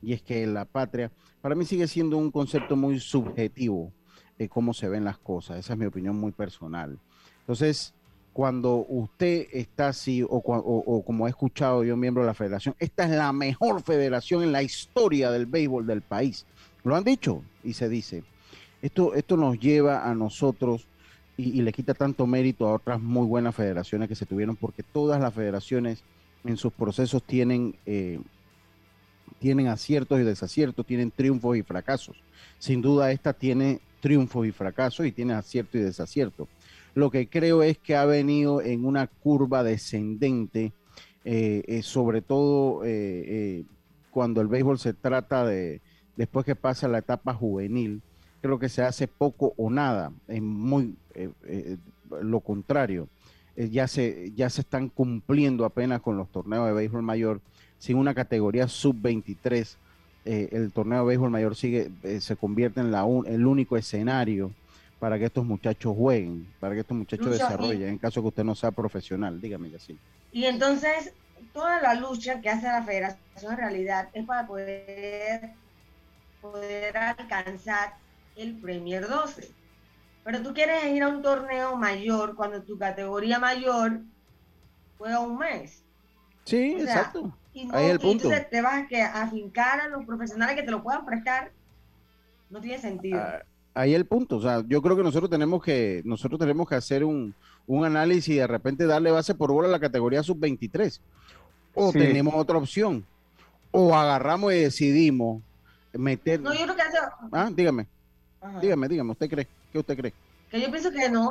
y 0.00 0.12
es 0.12 0.22
que 0.22 0.46
la 0.46 0.64
patria, 0.64 1.10
para 1.40 1.56
mí 1.56 1.64
sigue 1.64 1.88
siendo 1.88 2.16
un 2.18 2.30
concepto 2.30 2.76
muy 2.76 3.00
subjetivo 3.00 3.92
de 4.38 4.48
cómo 4.48 4.74
se 4.74 4.88
ven 4.88 5.04
las 5.04 5.18
cosas. 5.18 5.58
Esa 5.58 5.72
es 5.72 5.78
mi 5.80 5.86
opinión 5.86 6.16
muy 6.20 6.30
personal. 6.30 7.00
Entonces, 7.40 7.94
cuando 8.32 8.86
usted 8.88 9.48
está 9.52 9.88
así, 9.88 10.24
o, 10.26 11.02
como 11.04 11.26
he 11.26 11.30
escuchado 11.30 11.84
yo, 11.84 11.96
miembro 11.96 12.22
de 12.22 12.28
la 12.28 12.34
federación, 12.34 12.74
esta 12.78 13.04
es 13.04 13.10
la 13.10 13.32
mejor 13.32 13.82
federación 13.82 14.42
en 14.42 14.52
la 14.52 14.62
historia 14.62 15.30
del 15.30 15.46
béisbol 15.46 15.86
del 15.86 16.00
país. 16.00 16.46
Lo 16.84 16.96
han 16.96 17.04
dicho 17.04 17.42
y 17.62 17.74
se 17.74 17.88
dice. 17.88 18.24
Esto, 18.80 19.14
esto 19.14 19.36
nos 19.36 19.60
lleva 19.60 20.08
a 20.10 20.14
nosotros 20.14 20.88
y, 21.36 21.62
le 21.62 21.72
quita 21.72 21.94
tanto 21.94 22.26
mérito 22.26 22.66
a 22.66 22.74
otras 22.74 23.00
muy 23.00 23.26
buenas 23.26 23.54
federaciones 23.54 24.08
que 24.08 24.14
se 24.14 24.26
tuvieron, 24.26 24.56
porque 24.56 24.82
todas 24.82 25.20
las 25.20 25.32
federaciones 25.32 26.02
en 26.44 26.56
sus 26.56 26.72
procesos 26.72 27.22
tienen, 27.22 27.76
eh, 27.86 28.20
tienen 29.38 29.68
aciertos 29.68 30.20
y 30.20 30.24
desaciertos, 30.24 30.86
tienen 30.86 31.10
triunfos 31.10 31.56
y 31.56 31.62
fracasos. 31.62 32.16
Sin 32.58 32.82
duda 32.82 33.12
esta 33.12 33.32
tiene 33.32 33.80
triunfos 34.00 34.46
y 34.46 34.52
fracasos 34.52 35.06
y 35.06 35.12
tiene 35.12 35.34
acierto 35.34 35.78
y 35.78 35.82
desacierto. 35.82 36.48
Lo 36.94 37.10
que 37.10 37.28
creo 37.28 37.62
es 37.62 37.78
que 37.78 37.96
ha 37.96 38.04
venido 38.04 38.60
en 38.60 38.84
una 38.84 39.06
curva 39.06 39.62
descendente, 39.62 40.72
eh, 41.24 41.62
eh, 41.66 41.82
sobre 41.82 42.20
todo 42.20 42.82
eh, 42.84 43.64
cuando 44.10 44.40
el 44.40 44.48
béisbol 44.48 44.78
se 44.78 44.92
trata 44.92 45.46
de, 45.46 45.80
después 46.16 46.44
que 46.44 46.54
pasa 46.54 46.88
la 46.88 46.98
etapa 46.98 47.32
juvenil, 47.32 48.02
creo 48.42 48.58
que 48.58 48.68
se 48.68 48.82
hace 48.82 49.08
poco 49.08 49.54
o 49.56 49.70
nada, 49.70 50.12
es 50.28 50.42
muy 50.42 50.94
lo 52.20 52.40
contrario. 52.40 53.08
ya, 53.56 53.88
se, 53.88 54.32
ya 54.34 54.50
se 54.50 54.60
están 54.60 54.90
cumpliendo 54.90 55.64
apenas 55.64 56.02
con 56.02 56.18
los 56.18 56.30
torneos 56.30 56.66
de 56.66 56.74
béisbol 56.74 57.02
mayor 57.02 57.40
sin 57.78 57.96
una 57.96 58.14
categoría 58.14 58.68
sub-23. 58.68 59.76
el 60.24 60.72
torneo 60.72 61.00
de 61.00 61.06
béisbol 61.06 61.30
mayor 61.30 61.56
sigue, 61.56 61.90
se 62.20 62.36
convierte 62.36 62.80
en 62.80 62.90
la 62.90 63.06
el 63.26 63.46
único 63.46 63.78
escenario 63.78 64.50
para 65.02 65.18
que 65.18 65.24
estos 65.24 65.44
muchachos 65.44 65.96
jueguen, 65.96 66.46
para 66.60 66.74
que 66.76 66.82
estos 66.82 66.96
muchachos 66.96 67.28
desarrollen, 67.28 67.88
en 67.88 67.98
caso 67.98 68.22
que 68.22 68.28
usted 68.28 68.44
no 68.44 68.54
sea 68.54 68.70
profesional, 68.70 69.40
dígame 69.40 69.74
así. 69.74 69.98
Y 70.30 70.44
entonces, 70.44 71.12
toda 71.52 71.82
la 71.82 71.94
lucha 71.94 72.40
que 72.40 72.48
hace 72.48 72.68
la 72.68 72.84
federación 72.84 73.50
en 73.50 73.58
realidad 73.58 74.10
es 74.12 74.24
para 74.24 74.46
poder, 74.46 75.54
poder 76.40 76.96
alcanzar 76.96 77.94
el 78.36 78.54
Premier 78.58 79.08
12. 79.08 79.50
Pero 80.22 80.40
tú 80.40 80.54
quieres 80.54 80.84
ir 80.84 81.02
a 81.02 81.08
un 81.08 81.20
torneo 81.20 81.74
mayor 81.74 82.36
cuando 82.36 82.62
tu 82.62 82.78
categoría 82.78 83.40
mayor 83.40 84.02
juega 84.98 85.18
un 85.18 85.36
mes. 85.36 85.82
Sí, 86.44 86.76
exacto. 86.78 87.36
Y 87.52 87.68
Ahí 87.72 87.86
el 87.86 87.98
punto. 87.98 88.28
entonces 88.28 88.48
te 88.50 88.62
vas 88.62 88.84
a, 88.84 88.86
que, 88.86 89.02
a 89.02 89.22
afincar 89.22 89.80
a 89.80 89.88
los 89.88 90.04
profesionales 90.04 90.54
que 90.54 90.62
te 90.62 90.70
lo 90.70 90.80
puedan 90.80 91.04
prestar. 91.04 91.50
No 92.50 92.60
tiene 92.60 92.78
sentido. 92.78 93.18
Ah, 93.18 93.42
ahí 93.74 93.94
el 93.94 94.06
punto. 94.06 94.36
O 94.36 94.42
sea, 94.42 94.62
yo 94.66 94.82
creo 94.82 94.96
que 94.96 95.02
nosotros 95.02 95.30
tenemos 95.30 95.62
que, 95.62 96.02
nosotros 96.04 96.38
tenemos 96.38 96.68
que 96.68 96.74
hacer 96.74 97.04
un, 97.04 97.34
análisis 97.68 98.28
y 98.28 98.38
de 98.38 98.46
repente 98.46 98.86
darle 98.86 99.10
base 99.10 99.34
por 99.34 99.52
bola 99.52 99.68
a 99.68 99.70
la 99.70 99.80
categoría 99.80 100.22
sub-23. 100.22 101.00
O 101.74 101.92
tenemos 101.92 102.34
otra 102.34 102.58
opción. 102.58 103.04
O 103.70 103.94
agarramos 103.94 104.52
y 104.52 104.56
decidimos 104.56 105.42
meter. 105.92 106.40
No, 106.40 106.52
yo 106.52 106.64
creo 106.64 106.76
que 106.76 106.82
hace... 106.82 106.98
Ah, 107.32 107.50
dígame. 107.52 107.86
Dígame, 108.60 108.88
dígame, 108.88 109.12
¿usted 109.12 109.30
cree? 109.30 109.48
¿Qué 109.72 109.78
usted 109.78 109.96
cree? 109.96 110.12
Que 110.50 110.60
yo 110.60 110.70
pienso 110.70 110.90
que 110.90 111.08
no, 111.08 111.30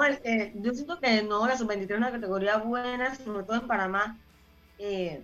yo 0.56 0.73
siento 0.73 0.99
que 0.99 1.21
no, 1.21 1.45
la 1.47 1.58
sub-23 1.58 1.91
es 1.91 1.97
una 1.97 2.12
categoría 2.12 2.58
buena, 2.58 3.13
sobre 3.15 3.43
todo 3.43 3.58
en 3.58 3.67
Panamá, 3.67 4.17
eh, 4.80 5.21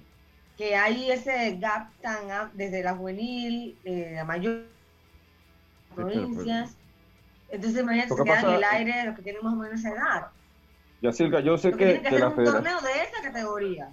que 0.56 0.75
hay 0.75 1.10
ese 1.10 1.58
gap 1.58 1.89
tan 2.01 2.51
desde 2.53 2.84
la 2.84 2.95
juvenil, 2.95 3.75
eh, 3.84 4.13
la 4.15 4.25
mayor 4.25 4.65
provincias. 5.95 6.77
Entonces, 7.49 7.81
imagínate, 7.81 8.13
se 8.13 8.23
quedan 8.23 8.45
en 8.45 8.53
el 8.55 8.63
aire 8.63 9.05
los 9.05 9.15
que 9.15 9.21
tienen 9.21 9.43
más 9.43 9.53
o 9.53 9.57
menos 9.57 9.79
esa 9.79 9.89
edad. 9.91 10.27
Yacirca, 11.01 11.39
yo 11.39 11.57
sé 11.57 11.71
que, 11.71 12.01
que, 12.01 12.19
la 12.19 12.29
un 12.29 12.36
torneo 12.43 12.81
de 12.81 13.03
esa 13.03 13.21
categoría. 13.21 13.89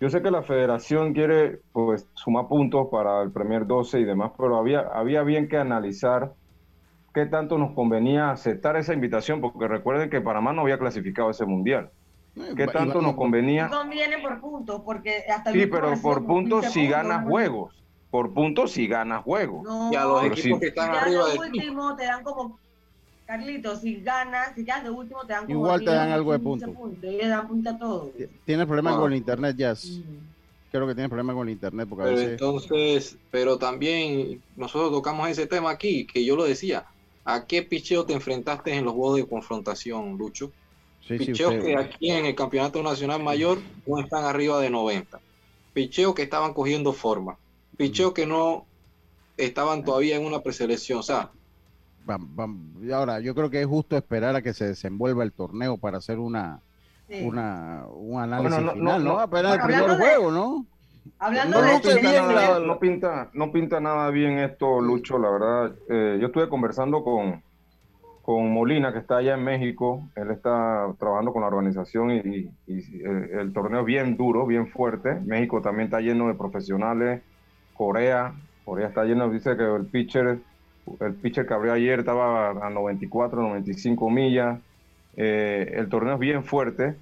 Yo 0.00 0.10
sé 0.10 0.22
que 0.22 0.30
la 0.30 0.42
federación 0.42 1.14
quiere 1.14 1.60
pues 1.72 2.06
sumar 2.14 2.48
puntos 2.48 2.88
para 2.90 3.22
el 3.22 3.32
Premier 3.32 3.66
12 3.66 4.00
y 4.00 4.04
demás, 4.04 4.32
pero 4.36 4.56
había, 4.58 4.80
había 4.80 5.22
bien 5.22 5.48
que 5.48 5.56
analizar 5.56 6.32
qué 7.14 7.26
tanto 7.26 7.56
nos 7.56 7.74
convenía 7.74 8.30
aceptar 8.30 8.76
esa 8.76 8.92
invitación, 8.92 9.40
porque 9.40 9.68
recuerden 9.68 10.10
que 10.10 10.20
Panamá 10.20 10.52
no 10.52 10.62
había 10.62 10.78
clasificado 10.78 11.30
ese 11.30 11.46
mundial. 11.46 11.90
¿Qué 12.54 12.66
tanto 12.66 13.00
nos 13.00 13.14
convenía? 13.14 13.68
No 13.68 13.78
conviene 13.78 14.18
por 14.18 14.38
puntos, 14.40 14.82
porque 14.84 15.24
hasta 15.34 15.52
Sí, 15.52 15.66
pero 15.66 15.94
por 16.02 16.26
puntos 16.26 16.66
si 16.66 16.86
ganas 16.88 17.26
juegos 17.26 17.85
por 18.16 18.32
puntos 18.32 18.72
si 18.72 18.86
ganas 18.86 19.22
juegos. 19.24 19.62
No, 19.62 19.92
y 19.92 19.94
a 19.94 20.04
los 20.04 20.24
equipos 20.24 20.58
que 20.58 20.68
están 20.68 20.90
arriba 20.90 21.28
de 21.28 21.38
último 21.38 21.94
te 21.96 22.04
dan 22.06 22.24
como 22.24 22.58
Carlitos, 23.26 23.82
si 23.82 23.96
ganas, 23.96 24.54
si 24.54 24.64
quedas 24.64 24.84
de 24.84 24.88
último 24.88 25.20
te 25.26 25.34
dan 25.34 25.44
como 25.44 25.58
Igual 25.58 25.84
te 25.84 25.90
dan 25.90 26.12
algo 26.12 26.32
de 26.32 26.38
puntos. 26.38 26.70
Punto, 26.70 27.06
y 27.06 27.18
le 27.18 27.28
dan 27.28 27.46
punta 27.46 27.72
a 27.72 27.78
todo. 27.78 28.10
Tienes 28.46 28.64
problemas 28.64 28.94
ah. 28.94 29.00
con 29.00 29.12
el 29.12 29.18
internet, 29.18 29.54
Jazz. 29.58 29.98
Mm. 29.98 30.70
Creo 30.70 30.86
que 30.86 30.94
tienes 30.94 31.10
problemas 31.10 31.36
con 31.36 31.46
el 31.46 31.52
internet 31.52 31.86
porque 31.90 32.04
pero 32.04 32.20
entonces, 32.22 33.18
pero 33.30 33.58
también 33.58 34.40
nosotros 34.56 34.90
tocamos 34.92 35.28
ese 35.28 35.46
tema 35.46 35.68
aquí, 35.68 36.06
que 36.06 36.24
yo 36.24 36.36
lo 36.36 36.44
decía. 36.44 36.86
¿A 37.26 37.44
qué 37.44 37.60
picheo 37.60 38.06
te 38.06 38.14
enfrentaste 38.14 38.72
en 38.72 38.86
los 38.86 38.94
juegos 38.94 39.18
de 39.18 39.26
confrontación, 39.26 40.16
Lucho? 40.16 40.52
Sí, 41.06 41.18
Picheos 41.18 41.52
que 41.62 41.76
aquí 41.76 42.10
en 42.10 42.24
el 42.24 42.34
Campeonato 42.34 42.82
Nacional 42.82 43.22
Mayor 43.22 43.58
no 43.86 44.00
están 44.00 44.24
arriba 44.24 44.58
de 44.58 44.70
90. 44.70 45.20
Picheos 45.74 46.14
que 46.14 46.22
estaban 46.22 46.54
cogiendo 46.54 46.94
forma 46.94 47.36
picheo 47.76 48.14
que 48.14 48.26
no 48.26 48.66
estaban 49.36 49.84
todavía 49.84 50.16
en 50.16 50.24
una 50.24 50.40
preselección. 50.40 50.98
O 50.98 51.02
sea, 51.02 51.30
ahora 52.94 53.20
yo 53.20 53.34
creo 53.34 53.50
que 53.50 53.60
es 53.60 53.66
justo 53.66 53.96
esperar 53.96 54.36
a 54.36 54.42
que 54.42 54.54
se 54.54 54.66
desenvuelva 54.66 55.24
el 55.24 55.32
torneo 55.32 55.76
para 55.76 55.98
hacer 55.98 56.18
una, 56.18 56.60
una 57.08 57.84
un 57.88 58.20
análisis 58.20 58.58
final, 58.58 58.82
¿no? 58.82 58.98
no, 58.98 59.22
el 59.22 59.60
primer 59.60 59.98
juego, 59.98 60.30
¿no? 60.30 60.66
Hablando 61.18 61.62
de 61.62 62.66
no, 62.66 62.78
pinta, 62.78 63.30
no 63.32 63.52
pinta 63.52 63.80
nada 63.80 64.10
bien 64.10 64.38
esto, 64.38 64.80
Lucho, 64.80 65.18
la 65.18 65.30
verdad. 65.30 65.72
Eh, 65.88 66.18
yo 66.20 66.26
estuve 66.26 66.48
conversando 66.48 67.02
con, 67.04 67.42
con 68.22 68.52
Molina, 68.52 68.92
que 68.92 68.98
está 68.98 69.18
allá 69.18 69.34
en 69.34 69.44
México. 69.44 70.02
Él 70.16 70.30
está 70.30 70.92
trabajando 70.98 71.32
con 71.32 71.42
la 71.42 71.48
organización 71.48 72.10
y, 72.10 72.50
el, 72.66 73.52
torneo 73.52 73.80
es 73.80 73.86
bien 73.86 74.16
duro, 74.16 74.46
bien 74.46 74.66
fuerte. 74.68 75.14
México 75.24 75.62
también 75.62 75.86
está 75.86 76.00
lleno 76.00 76.28
de 76.28 76.34
profesionales. 76.34 77.22
Corea, 77.76 78.34
Corea 78.64 78.88
está 78.88 79.04
lleno, 79.04 79.30
dice 79.30 79.56
que 79.56 79.62
el 79.62 79.86
pitcher, 79.86 80.38
el 81.00 81.14
pitcher 81.14 81.46
que 81.46 81.54
abrió 81.54 81.72
ayer 81.72 82.00
estaba 82.00 82.50
a 82.50 82.70
94, 82.70 83.40
95 83.40 84.10
millas. 84.10 84.58
Eh, 85.16 85.72
el 85.76 85.88
torneo 85.88 86.14
es 86.14 86.20
bien 86.20 86.44
fuerte. 86.44 86.96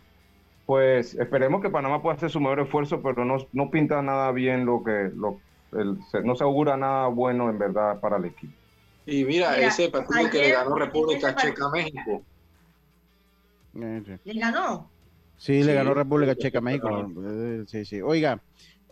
Pues 0.66 1.14
esperemos 1.14 1.60
que 1.60 1.68
Panamá 1.68 2.00
pueda 2.00 2.16
hacer 2.16 2.30
su 2.30 2.40
mayor 2.40 2.60
esfuerzo, 2.60 3.02
pero 3.02 3.24
no, 3.24 3.36
no 3.52 3.70
pinta 3.70 4.00
nada 4.00 4.32
bien 4.32 4.64
lo 4.64 4.82
que, 4.82 5.10
lo, 5.14 5.38
no 5.72 6.34
se 6.36 6.44
augura 6.44 6.76
nada 6.76 7.08
bueno 7.08 7.50
en 7.50 7.58
verdad 7.58 8.00
para 8.00 8.16
el 8.16 8.26
equipo. 8.26 8.54
Y 9.06 9.24
mira, 9.24 9.58
ese 9.58 9.90
partido 9.90 10.30
que 10.30 10.38
le 10.38 10.50
ganó 10.52 10.76
República 10.76 11.34
Checa 11.34 11.66
a 11.66 11.70
México. 11.70 12.22
¿Le 13.74 14.40
ganó? 14.40 14.88
Sí, 15.36 15.62
le 15.62 15.74
ganó 15.74 15.92
República 15.92 16.34
Checa 16.34 16.58
a 16.58 16.62
México. 16.62 16.88
Eh, 17.22 17.64
sí, 17.66 17.84
sí. 17.84 18.00
Oiga, 18.00 18.40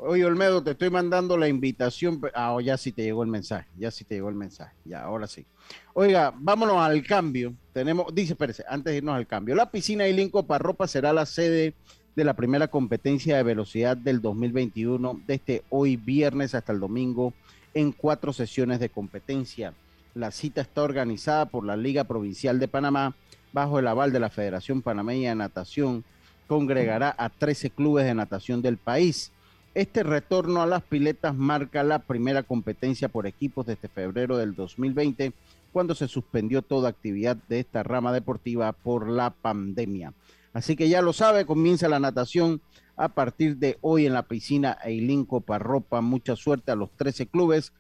oye 0.05 0.25
Olmedo, 0.25 0.63
te 0.63 0.73
estoy 0.73 0.91
mandando 0.91 1.37
la 1.37 1.49
invitación. 1.49 2.21
Ah, 2.35 2.53
oh, 2.53 2.61
ya 2.61 2.77
sí 2.77 2.93
te 2.93 3.03
llegó 3.03 3.23
el 3.23 3.29
mensaje, 3.29 3.69
ya 3.79 3.91
sí 3.91 4.05
te 4.05 4.15
llegó 4.15 4.29
el 4.29 4.35
mensaje. 4.35 4.75
Ya, 4.85 5.03
ahora 5.03 5.27
sí. 5.27 5.47
Oiga, 5.95 6.33
vámonos 6.37 6.77
al 6.79 7.03
cambio. 7.05 7.55
Tenemos, 7.73 8.15
dice 8.15 8.35
Pérez, 8.35 8.63
antes 8.69 8.93
de 8.93 8.99
irnos 8.99 9.15
al 9.15 9.27
cambio. 9.27 9.55
La 9.55 9.71
piscina 9.71 10.07
Ilinco 10.07 10.45
Parropa 10.45 10.87
será 10.87 11.13
la 11.13 11.27
sede 11.27 11.75
de 12.15 12.25
la 12.25 12.35
primera 12.35 12.69
competencia 12.69 13.37
de 13.37 13.43
velocidad 13.43 13.97
del 13.97 14.21
2021, 14.21 15.23
desde 15.27 15.63
hoy 15.71 15.97
viernes 15.97 16.55
hasta 16.55 16.73
el 16.73 16.81
domingo, 16.81 17.33
en 17.75 17.93
cuatro 17.93 18.33
sesiones 18.33 18.81
de 18.81 18.91
competencia. 18.91 19.73
La 20.15 20.31
cita 20.31 20.61
está 20.61 20.83
organizada 20.83 21.47
por 21.47 21.65
la 21.65 21.77
Liga 21.77 22.05
Provincial 22.05 22.59
de 22.59 22.69
Panamá 22.69 23.15
bajo 23.53 23.79
el 23.79 23.89
aval 23.89 24.13
de 24.13 24.21
la 24.21 24.29
Federación 24.31 24.83
Panameña 24.83 25.31
de 25.31 25.37
Natación. 25.37 26.05
Congregará 26.47 27.15
a 27.17 27.31
13 27.31 27.71
clubes 27.71 28.05
de 28.05 28.15
natación 28.15 28.61
del 28.61 28.77
país. 28.77 29.33
Este 29.75 30.03
retorno 30.03 30.61
a 30.61 30.67
las 30.67 30.83
piletas 30.83 31.35
marca 31.35 31.83
la 31.83 32.01
primera 32.01 32.43
competencia 32.43 33.09
por 33.09 33.27
equipos 33.27 33.65
desde 33.65 33.89
febrero 33.89 34.37
del 34.37 34.55
2020, 34.55 35.33
cuando 35.73 35.95
se 35.95 36.09
suspendió 36.09 36.61
toda 36.61 36.91
actividad 36.91 37.39
de 37.49 37.61
esta 37.61 37.83
rama 37.83 38.13
deportiva 38.13 38.73
por 38.73 39.09
la 39.09 39.31
pandemia. 39.31 40.13
Así 40.53 40.77
que 40.77 40.91
ya 40.91 41.01
lo 41.01 41.15
sabe, 41.15 41.47
comienza 41.47 41.89
la 41.89 42.01
natación 42.01 42.61
a 42.97 43.09
partir 43.09 43.57
de 43.57 43.79
hoy 43.81 44.05
en 44.05 44.13
la 44.13 44.25
piscina 44.25 44.77
Eilinco 44.85 45.41
Parropa. 45.41 46.03
Mucha 46.03 46.37
suerte 46.37 46.71
a 46.71 46.77
los 46.77 46.91
13 46.91 47.29
clubes 47.29 47.73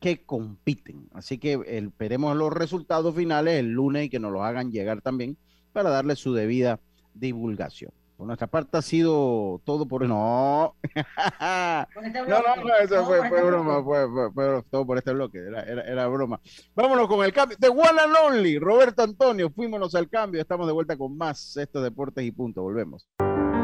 que 0.00 0.22
compiten. 0.22 1.10
Así 1.12 1.36
que 1.36 1.60
esperemos 1.66 2.34
los 2.38 2.54
resultados 2.54 3.14
finales 3.14 3.60
el 3.60 3.70
lunes 3.70 4.06
y 4.06 4.08
que 4.08 4.18
nos 4.18 4.32
los 4.32 4.40
hagan 4.40 4.72
llegar 4.72 5.02
también 5.02 5.36
para 5.74 5.90
darle 5.90 6.16
su 6.16 6.32
debida 6.32 6.80
divulgación. 7.12 7.92
Por 8.16 8.26
nuestra 8.26 8.46
parte 8.46 8.76
ha 8.76 8.82
sido 8.82 9.60
todo 9.64 9.86
por... 9.86 10.06
No, 10.06 10.74
este 10.84 12.20
no, 12.20 12.40
no, 12.40 12.56
no, 12.64 12.76
eso 12.80 13.04
fue, 13.04 13.18
este 13.18 13.42
broma, 13.42 13.82
fue, 13.82 14.62
todo 14.70 14.86
por 14.86 14.98
este 14.98 15.12
bloque, 15.12 15.38
era, 15.38 15.62
era, 15.62 16.06
broma. 16.06 16.40
Vámonos 16.76 17.08
con 17.08 17.24
el 17.24 17.32
cambio. 17.32 17.56
De 17.58 17.68
One 17.68 18.00
and 18.00 18.14
Only, 18.24 18.58
Roberto 18.58 19.02
Antonio, 19.02 19.50
fuímonos 19.50 19.94
al 19.96 20.08
cambio, 20.08 20.40
estamos 20.40 20.66
de 20.68 20.72
vuelta 20.72 20.96
con 20.96 21.16
más 21.16 21.56
estos 21.56 21.82
deportes 21.82 22.24
y 22.24 22.30
punto, 22.30 22.62
volvemos. 22.62 23.08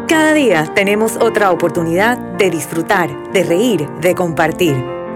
Cada 0.08 0.32
día 0.32 0.72
tenemos 0.74 1.16
otra 1.16 1.52
oportunidad 1.52 2.18
de 2.36 2.50
disfrutar, 2.50 3.32
de 3.32 3.44
reír, 3.44 3.88
de 4.00 4.14
compartir. 4.16 4.99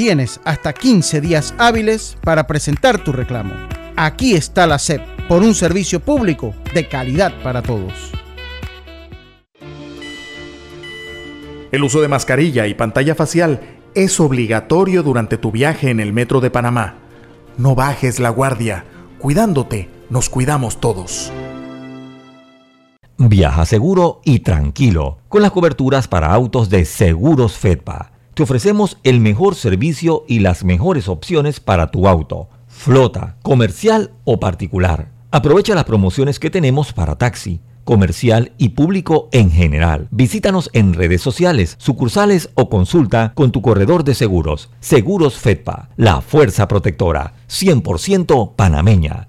Tienes 0.00 0.40
hasta 0.46 0.72
15 0.72 1.20
días 1.20 1.54
hábiles 1.58 2.16
para 2.22 2.46
presentar 2.46 3.04
tu 3.04 3.12
reclamo. 3.12 3.52
Aquí 3.96 4.32
está 4.32 4.66
la 4.66 4.78
SEP 4.78 5.02
por 5.28 5.42
un 5.42 5.54
servicio 5.54 6.00
público 6.00 6.54
de 6.72 6.88
calidad 6.88 7.34
para 7.42 7.60
todos. 7.60 7.92
El 11.70 11.84
uso 11.84 12.00
de 12.00 12.08
mascarilla 12.08 12.66
y 12.66 12.72
pantalla 12.72 13.14
facial 13.14 13.60
es 13.94 14.18
obligatorio 14.20 15.02
durante 15.02 15.36
tu 15.36 15.50
viaje 15.50 15.90
en 15.90 16.00
el 16.00 16.14
metro 16.14 16.40
de 16.40 16.50
Panamá. 16.50 16.94
No 17.58 17.74
bajes 17.74 18.20
la 18.20 18.30
guardia. 18.30 18.86
Cuidándote, 19.18 19.90
nos 20.08 20.30
cuidamos 20.30 20.80
todos. 20.80 21.30
Viaja 23.18 23.66
seguro 23.66 24.22
y 24.24 24.38
tranquilo 24.38 25.18
con 25.28 25.42
las 25.42 25.50
coberturas 25.50 26.08
para 26.08 26.32
autos 26.32 26.70
de 26.70 26.86
Seguros 26.86 27.58
Fedpa. 27.58 28.12
Te 28.40 28.44
ofrecemos 28.44 28.96
el 29.04 29.20
mejor 29.20 29.54
servicio 29.54 30.24
y 30.26 30.38
las 30.38 30.64
mejores 30.64 31.08
opciones 31.08 31.60
para 31.60 31.90
tu 31.90 32.08
auto, 32.08 32.48
flota, 32.68 33.36
comercial 33.42 34.12
o 34.24 34.40
particular. 34.40 35.10
Aprovecha 35.30 35.74
las 35.74 35.84
promociones 35.84 36.38
que 36.38 36.48
tenemos 36.48 36.94
para 36.94 37.18
taxi, 37.18 37.60
comercial 37.84 38.52
y 38.56 38.70
público 38.70 39.28
en 39.32 39.50
general. 39.50 40.08
Visítanos 40.10 40.70
en 40.72 40.94
redes 40.94 41.20
sociales, 41.20 41.76
sucursales 41.76 42.48
o 42.54 42.70
consulta 42.70 43.32
con 43.34 43.52
tu 43.52 43.60
corredor 43.60 44.04
de 44.04 44.14
seguros. 44.14 44.70
Seguros 44.80 45.34
Fedpa, 45.34 45.90
la 45.98 46.22
fuerza 46.22 46.66
protectora, 46.66 47.34
100% 47.46 48.56
panameña 48.56 49.28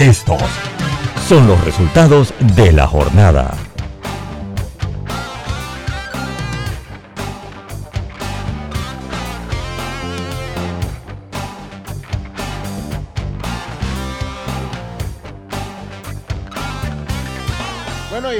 Estos 0.00 0.40
son 1.28 1.46
los 1.46 1.62
resultados 1.62 2.32
de 2.56 2.72
la 2.72 2.86
jornada. 2.86 3.69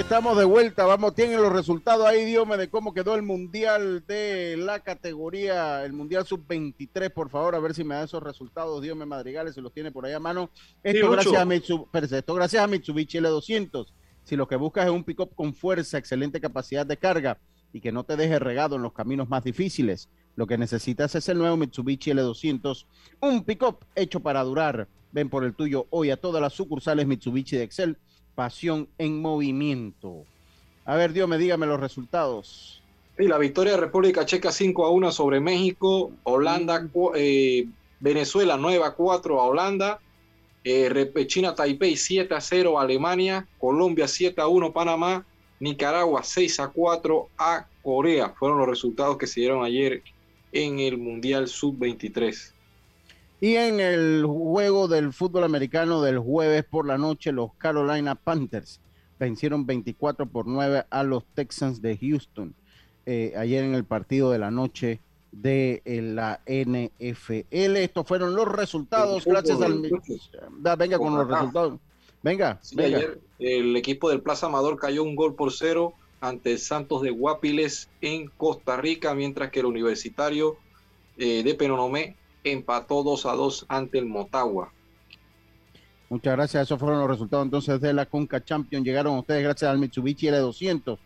Estamos 0.00 0.38
de 0.38 0.46
vuelta. 0.46 0.86
Vamos, 0.86 1.14
tienen 1.14 1.42
los 1.42 1.52
resultados 1.52 2.06
ahí, 2.06 2.24
Dios 2.24 2.48
de 2.56 2.70
cómo 2.70 2.94
quedó 2.94 3.14
el 3.14 3.22
mundial 3.22 4.02
de 4.06 4.56
la 4.56 4.80
categoría, 4.80 5.84
el 5.84 5.92
mundial 5.92 6.24
sub-23, 6.26 7.12
por 7.12 7.28
favor, 7.28 7.54
a 7.54 7.58
ver 7.58 7.74
si 7.74 7.84
me 7.84 7.94
da 7.94 8.04
esos 8.04 8.22
resultados. 8.22 8.80
Dios 8.80 8.96
me 8.96 9.04
madrigales, 9.04 9.54
se 9.54 9.60
los 9.60 9.72
tiene 9.74 9.92
por 9.92 10.06
ahí 10.06 10.14
a 10.14 10.18
mano. 10.18 10.50
Esto, 10.82 11.10
gracias 11.10 11.34
a, 11.34 11.54
esto 12.16 12.34
gracias 12.34 12.64
a 12.64 12.66
Mitsubishi 12.66 13.18
L200. 13.18 13.88
Si 14.24 14.36
lo 14.36 14.48
que 14.48 14.56
buscas 14.56 14.86
es 14.86 14.90
un 14.90 15.04
pick-up 15.04 15.34
con 15.34 15.54
fuerza, 15.54 15.98
excelente 15.98 16.40
capacidad 16.40 16.86
de 16.86 16.96
carga 16.96 17.38
y 17.72 17.80
que 17.80 17.92
no 17.92 18.04
te 18.04 18.16
deje 18.16 18.38
regado 18.38 18.76
en 18.76 18.82
los 18.82 18.94
caminos 18.94 19.28
más 19.28 19.44
difíciles, 19.44 20.08
lo 20.34 20.46
que 20.46 20.56
necesitas 20.56 21.14
es 21.14 21.28
el 21.28 21.36
nuevo 21.36 21.58
Mitsubishi 21.58 22.12
L200, 22.12 22.86
un 23.20 23.44
pick-up 23.44 23.84
hecho 23.94 24.20
para 24.20 24.42
durar. 24.44 24.88
Ven 25.12 25.28
por 25.28 25.44
el 25.44 25.54
tuyo 25.54 25.86
hoy 25.90 26.10
a 26.10 26.16
todas 26.16 26.40
las 26.40 26.54
sucursales 26.54 27.06
Mitsubishi 27.06 27.56
de 27.56 27.64
Excel 27.64 27.98
pasión 28.34 28.88
en 28.98 29.20
movimiento. 29.20 30.24
A 30.84 30.96
ver, 30.96 31.12
Dios 31.12 31.28
me 31.28 31.38
dígame 31.38 31.66
los 31.66 31.80
resultados. 31.80 32.82
Sí, 33.16 33.26
la 33.26 33.38
victoria 33.38 33.72
de 33.72 33.80
República 33.80 34.24
Checa 34.24 34.50
5 34.50 34.84
a 34.84 34.90
1 34.90 35.12
sobre 35.12 35.40
México, 35.40 36.10
Holanda, 36.22 36.88
eh, 37.14 37.66
Venezuela 38.00 38.56
9 38.56 38.84
a 38.84 38.92
4 38.92 39.40
a 39.40 39.44
Holanda, 39.44 40.00
eh, 40.64 41.26
China 41.26 41.54
Taipei 41.54 41.96
7 41.96 42.34
a 42.34 42.40
0 42.40 42.78
a 42.78 42.82
Alemania, 42.82 43.46
Colombia 43.58 44.08
7 44.08 44.40
a 44.40 44.46
1 44.46 44.72
Panamá, 44.72 45.24
Nicaragua 45.58 46.22
6 46.22 46.60
a 46.60 46.68
4 46.68 47.28
a 47.38 47.66
Corea. 47.82 48.30
Fueron 48.30 48.58
los 48.58 48.68
resultados 48.68 49.18
que 49.18 49.26
se 49.26 49.40
dieron 49.40 49.64
ayer 49.64 50.02
en 50.52 50.80
el 50.80 50.96
Mundial 50.96 51.48
Sub-23. 51.48 52.52
Y 53.40 53.56
en 53.56 53.80
el 53.80 54.24
juego 54.26 54.86
del 54.86 55.14
fútbol 55.14 55.44
americano 55.44 56.02
del 56.02 56.18
jueves 56.18 56.64
por 56.64 56.86
la 56.86 56.98
noche, 56.98 57.32
los 57.32 57.54
Carolina 57.54 58.14
Panthers 58.14 58.80
vencieron 59.18 59.64
24 59.64 60.26
por 60.26 60.46
9 60.46 60.84
a 60.90 61.02
los 61.02 61.24
Texans 61.34 61.80
de 61.80 61.96
Houston. 61.96 62.54
Eh, 63.06 63.32
ayer 63.36 63.64
en 63.64 63.74
el 63.74 63.84
partido 63.84 64.30
de 64.30 64.38
la 64.38 64.50
noche 64.50 65.00
de 65.32 65.80
eh, 65.86 66.02
la 66.02 66.40
NFL. 66.46 67.46
Estos 67.50 68.06
fueron 68.06 68.34
los 68.34 68.46
resultados. 68.46 69.24
Gracias 69.24 69.60
al. 69.62 69.82
venga 70.78 70.98
con 70.98 71.16
los 71.16 71.26
resultados. 71.26 71.78
Venga, 72.22 72.60
venga. 72.74 72.98
Ayer 72.98 73.20
el 73.38 73.74
equipo 73.74 74.10
del 74.10 74.20
Plaza 74.20 74.46
Amador 74.46 74.78
cayó 74.78 75.02
un 75.02 75.16
gol 75.16 75.34
por 75.34 75.50
cero 75.50 75.94
ante 76.20 76.58
Santos 76.58 77.00
de 77.00 77.10
Guapiles 77.10 77.88
en 78.02 78.28
Costa 78.28 78.76
Rica, 78.76 79.14
mientras 79.14 79.50
que 79.50 79.60
el 79.60 79.66
universitario 79.66 80.58
eh, 81.16 81.42
de 81.42 81.54
Penonomé 81.54 82.16
empató 82.44 83.02
2 83.02 83.26
a 83.26 83.32
2 83.32 83.66
ante 83.68 83.98
el 83.98 84.06
Motagua. 84.06 84.72
Muchas 86.10 86.34
gracias. 86.34 86.64
Esos 86.64 86.80
fueron 86.80 86.98
los 86.98 87.08
resultados 87.08 87.44
entonces 87.44 87.80
de 87.80 87.92
la 87.92 88.04
Conca 88.04 88.44
Champion. 88.44 88.82
Llegaron 88.82 89.16
ustedes 89.16 89.44
gracias 89.44 89.70
al 89.70 89.78
Mitsubishi 89.78 90.26
L200. 90.26 90.98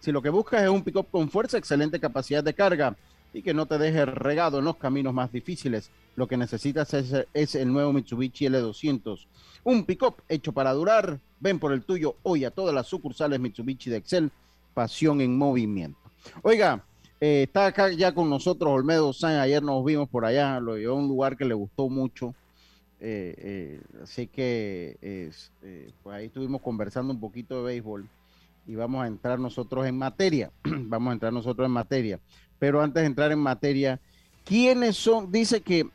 Si 0.00 0.12
lo 0.12 0.20
que 0.20 0.28
buscas 0.28 0.62
es 0.62 0.68
un 0.68 0.82
pick-up 0.82 1.06
con 1.10 1.30
fuerza, 1.30 1.58
excelente 1.58 1.98
capacidad 1.98 2.44
de 2.44 2.54
carga 2.54 2.96
y 3.32 3.42
que 3.42 3.54
no 3.54 3.66
te 3.66 3.78
deje 3.78 4.04
regado 4.04 4.58
en 4.58 4.64
los 4.64 4.76
caminos 4.76 5.14
más 5.14 5.32
difíciles, 5.32 5.90
lo 6.16 6.26
que 6.26 6.36
necesitas 6.36 6.92
es, 6.94 7.54
el 7.54 7.72
nuevo 7.72 7.92
Mitsubishi 7.92 8.46
L200. 8.46 9.26
Un 9.64 9.84
pick-up 9.84 10.16
hecho 10.28 10.52
para 10.52 10.72
durar. 10.72 11.20
Ven 11.38 11.58
por 11.58 11.72
el 11.72 11.82
tuyo 11.82 12.16
hoy 12.22 12.44
a 12.44 12.50
todas 12.50 12.74
las 12.74 12.86
sucursales 12.86 13.40
Mitsubishi 13.40 13.88
de 13.88 13.96
Excel. 13.96 14.30
Pasión 14.74 15.22
en 15.22 15.38
movimiento. 15.38 15.98
Oiga, 16.42 16.84
eh, 17.20 17.42
está 17.42 17.66
acá 17.66 17.90
ya 17.90 18.12
con 18.12 18.30
nosotros 18.30 18.72
Olmedo 18.72 19.12
San. 19.12 19.36
Ayer 19.36 19.62
nos 19.62 19.84
vimos 19.84 20.08
por 20.08 20.24
allá, 20.24 20.58
lo 20.58 20.76
llevó 20.76 20.96
a 20.96 20.98
un 20.98 21.08
lugar 21.08 21.36
que 21.36 21.44
le 21.44 21.54
gustó 21.54 21.88
mucho. 21.88 22.34
Eh, 23.02 23.34
eh, 23.38 23.80
así 24.02 24.26
que 24.26 25.30
pues 26.02 26.16
ahí 26.16 26.26
estuvimos 26.26 26.60
conversando 26.60 27.12
un 27.12 27.20
poquito 27.20 27.58
de 27.58 27.62
béisbol 27.62 28.06
y 28.66 28.74
vamos 28.74 29.02
a 29.02 29.06
entrar 29.06 29.38
nosotros 29.38 29.86
en 29.86 29.98
materia. 29.98 30.50
vamos 30.64 31.10
a 31.10 31.14
entrar 31.14 31.32
nosotros 31.32 31.66
en 31.66 31.72
materia. 31.72 32.20
Pero 32.58 32.80
antes 32.82 33.02
de 33.02 33.06
entrar 33.06 33.32
en 33.32 33.38
materia, 33.38 34.00
¿quiénes 34.44 34.96
son? 34.96 35.30
Dice 35.30 35.60
que 35.60 35.86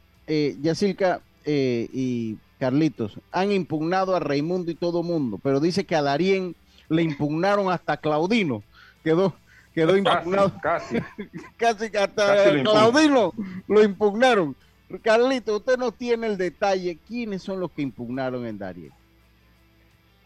Yacilca 0.61 1.21
y 1.45 2.38
Carlitos 2.59 3.19
han 3.31 3.51
impugnado 3.51 4.15
a 4.15 4.19
Raimundo 4.19 4.71
y 4.71 4.75
todo 4.75 5.03
mundo, 5.03 5.39
pero 5.43 5.59
dice 5.59 5.85
que 5.85 5.95
a 5.95 6.01
Darien 6.01 6.55
le 6.89 7.03
impugnaron 7.03 7.71
hasta 7.71 7.97
Claudino. 7.97 8.63
Quedó, 9.03 9.35
quedó 9.75 9.95
impugnado. 9.95 10.51
Casi, 10.61 10.97
casi, 11.57 11.85
hasta 11.95 12.51
Claudino 12.63 13.33
lo 13.67 13.83
impugnaron. 13.83 14.55
Carlito, 15.03 15.57
usted 15.57 15.77
no 15.77 15.91
tiene 15.91 16.27
el 16.27 16.38
detalle. 16.38 16.97
¿Quiénes 17.07 17.43
son 17.43 17.59
los 17.59 17.71
que 17.71 17.81
impugnaron 17.81 18.45
en 18.47 18.57
Darien? 18.57 18.91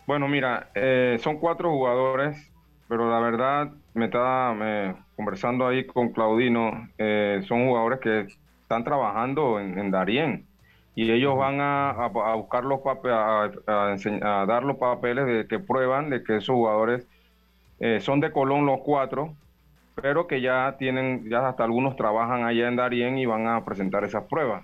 Bueno, 0.06 0.28
mira, 0.28 0.70
eh, 0.76 1.18
son 1.22 1.38
cuatro 1.38 1.72
jugadores, 1.72 2.52
pero 2.88 3.10
la 3.10 3.20
verdad 3.20 3.72
me 3.94 4.06
estaba 4.06 4.56
conversando 5.16 5.68
ahí 5.68 5.86
con 5.86 6.10
Claudino. 6.10 6.90
Eh, 6.98 7.42
son 7.48 7.68
jugadores 7.68 8.00
que 8.00 8.28
están 8.70 8.84
trabajando 8.84 9.60
en, 9.60 9.90
Darien 9.90 10.46
y 10.94 11.12
ellos 11.12 11.36
van 11.36 11.60
a, 11.60 12.08
buscar 12.36 12.64
los 12.64 12.82
papeles, 12.82 13.18
a, 13.68 14.46
dar 14.48 14.64
los 14.64 14.78
papeles 14.78 15.26
de 15.26 15.48
que 15.48 15.58
prueban 15.58 16.12
de 16.12 16.24
que 16.24 16.38
esos 16.38 16.54
jugadores 16.54 17.08
eh, 17.80 18.00
son 18.02 18.20
de 18.20 18.32
Colón 18.32 18.66
los 18.66 18.82
cuatro, 18.82 19.36
pero 19.96 20.28
que 20.28 20.42
ya 20.42 20.76
tienen, 20.78 21.30
ya 21.30 21.48
hasta 21.48 21.64
algunos 21.64 21.96
trabajan 21.96 22.46
allá 22.46 22.68
en 22.68 22.76
Darien 22.76 23.18
y 23.18 23.26
van 23.26 23.48
a 23.48 23.64
presentar 23.64 24.04
esas 24.04 24.24
pruebas. 24.24 24.64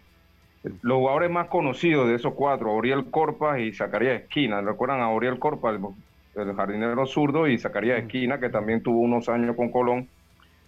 Los 0.82 0.97
jugadores 0.97 1.30
más 1.30 1.47
conocidos 1.47 2.08
de 2.08 2.15
esos 2.15 2.34
cuatro, 2.34 2.71
Auriel 2.71 3.12
Corpa 3.12 3.60
y 3.60 3.71
Zacarías 3.71 4.21
Esquina, 4.21 4.62
recuerdan 4.62 5.01
a 5.01 5.06
Auriel 5.06 5.38
Corpa, 5.38 5.69
el, 5.69 6.56
jardinero 6.56 7.06
zurdo, 7.06 7.47
y 7.47 7.58
Zacarías 7.60 7.99
Esquina, 7.99 8.39
que 8.39 8.49
también 8.49 8.82
tuvo 8.82 8.99
unos 8.99 9.30
años 9.30 9.56
con 9.56 9.69
Colón, 9.69 10.10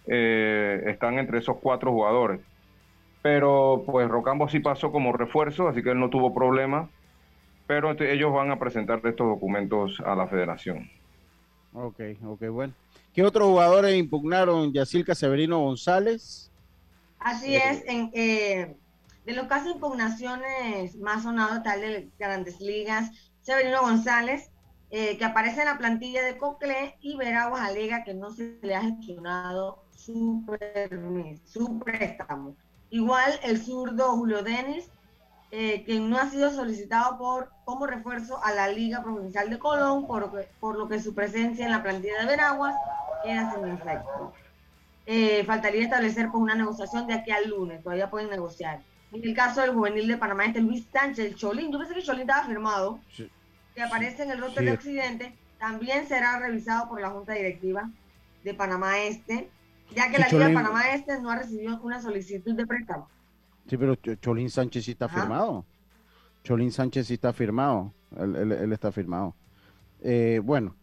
eh, 0.06 0.84
están 0.86 1.18
entre 1.18 1.38
esos 1.38 1.56
cuatro 1.58 1.90
jugadores. 1.90 2.40
Pero 3.22 3.82
pues 3.84 4.08
Rocambo 4.08 4.48
sí 4.48 4.60
pasó 4.60 4.92
como 4.92 5.12
refuerzo, 5.12 5.68
así 5.68 5.82
que 5.82 5.90
él 5.90 5.98
no 5.98 6.10
tuvo 6.10 6.32
problema, 6.32 6.88
pero 7.66 7.90
ellos 8.00 8.32
van 8.32 8.52
a 8.52 8.58
presentar 8.58 9.00
estos 9.04 9.26
documentos 9.26 10.00
a 10.06 10.14
la 10.14 10.28
federación. 10.28 10.88
Ok, 11.72 12.00
ok, 12.24 12.48
bueno. 12.48 12.74
¿Qué 13.12 13.22
otros 13.22 13.48
jugadores 13.48 13.96
impugnaron? 13.96 14.72
Yacilca 14.72 15.14
Severino 15.14 15.60
González. 15.60 16.50
Así 17.18 17.56
es, 17.56 17.82
en, 17.86 18.10
eh, 18.14 18.76
de 19.24 19.32
los 19.32 19.46
casos 19.46 19.66
de 19.66 19.72
impugnaciones 19.72 20.96
más 20.96 21.24
sonados, 21.24 21.62
tal 21.62 21.80
de 21.80 22.10
grandes 22.18 22.60
ligas, 22.60 23.10
Severino 23.42 23.80
González, 23.82 24.50
eh, 24.90 25.18
que 25.18 25.24
aparece 25.24 25.60
en 25.60 25.66
la 25.66 25.78
plantilla 25.78 26.22
de 26.24 26.38
Cocle, 26.38 26.96
y 27.00 27.16
Veraguas 27.16 27.68
alega 27.68 28.04
que 28.04 28.14
no 28.14 28.30
se 28.30 28.58
le 28.62 28.74
ha 28.74 28.82
gestionado 28.82 29.84
su, 29.90 30.44
su 31.44 31.78
préstamo. 31.80 32.56
Igual 32.90 33.38
el 33.42 33.62
zurdo 33.62 34.12
Julio 34.12 34.42
Denis 34.42 34.90
eh, 35.50 35.82
que 35.84 35.98
no 35.98 36.18
ha 36.18 36.28
sido 36.28 36.50
solicitado 36.50 37.16
por, 37.16 37.50
como 37.68 37.86
refuerzo 37.86 38.42
a 38.42 38.54
la 38.54 38.66
Liga 38.68 39.02
Provincial 39.02 39.50
de 39.50 39.58
Colón, 39.58 40.06
por, 40.06 40.32
por 40.58 40.78
lo 40.78 40.88
que 40.88 41.02
su 41.02 41.14
presencia 41.14 41.66
en 41.66 41.70
la 41.70 41.82
plantilla 41.82 42.20
de 42.20 42.24
Veraguas 42.24 42.74
queda 43.22 43.52
sin 43.52 43.68
efecto. 43.68 44.32
Eh, 45.04 45.44
faltaría 45.44 45.82
establecer 45.82 46.30
pues, 46.30 46.42
una 46.42 46.54
negociación 46.54 47.06
de 47.06 47.12
aquí 47.12 47.30
al 47.30 47.50
lunes, 47.50 47.82
todavía 47.82 48.08
pueden 48.08 48.30
negociar. 48.30 48.80
En 49.12 49.22
el 49.22 49.34
caso 49.34 49.60
del 49.60 49.74
juvenil 49.74 50.08
de 50.08 50.16
Panamá, 50.16 50.46
este 50.46 50.62
Luis 50.62 50.86
Sánchez, 50.90 51.26
el 51.26 51.34
Cholín, 51.34 51.70
yo 51.70 51.78
pensé 51.78 51.92
que 51.92 52.00
Cholín 52.00 52.22
estaba 52.22 52.46
firmado, 52.46 53.00
que 53.74 53.82
aparece 53.82 54.22
en 54.22 54.30
el 54.30 54.40
roster 54.40 54.64
de 54.64 54.72
Occidente, 54.72 55.36
también 55.58 56.08
será 56.08 56.38
revisado 56.38 56.88
por 56.88 57.02
la 57.02 57.10
Junta 57.10 57.34
Directiva 57.34 57.90
de 58.44 58.54
Panamá 58.54 58.98
Este, 59.00 59.50
ya 59.94 60.10
que 60.10 60.16
la 60.16 60.28
Liga 60.28 60.48
de 60.48 60.54
Panamá 60.54 60.94
Este 60.94 61.20
no 61.20 61.30
ha 61.30 61.36
recibido 61.36 61.78
una 61.82 62.00
solicitud 62.00 62.54
de 62.54 62.66
préstamo. 62.66 63.10
Sí, 63.68 63.76
pero 63.76 63.94
Cholín 63.94 64.48
Sánchez 64.48 64.86
sí 64.86 64.92
está 64.92 65.06
firmado. 65.06 65.66
Cholín 66.48 66.72
Sánchez 66.72 67.08
sí 67.08 67.14
está 67.14 67.34
firmado. 67.34 67.92
Él, 68.16 68.72
está 68.72 68.90
firmado. 68.90 69.34
Eh, 70.00 70.40
bueno, 70.42 70.74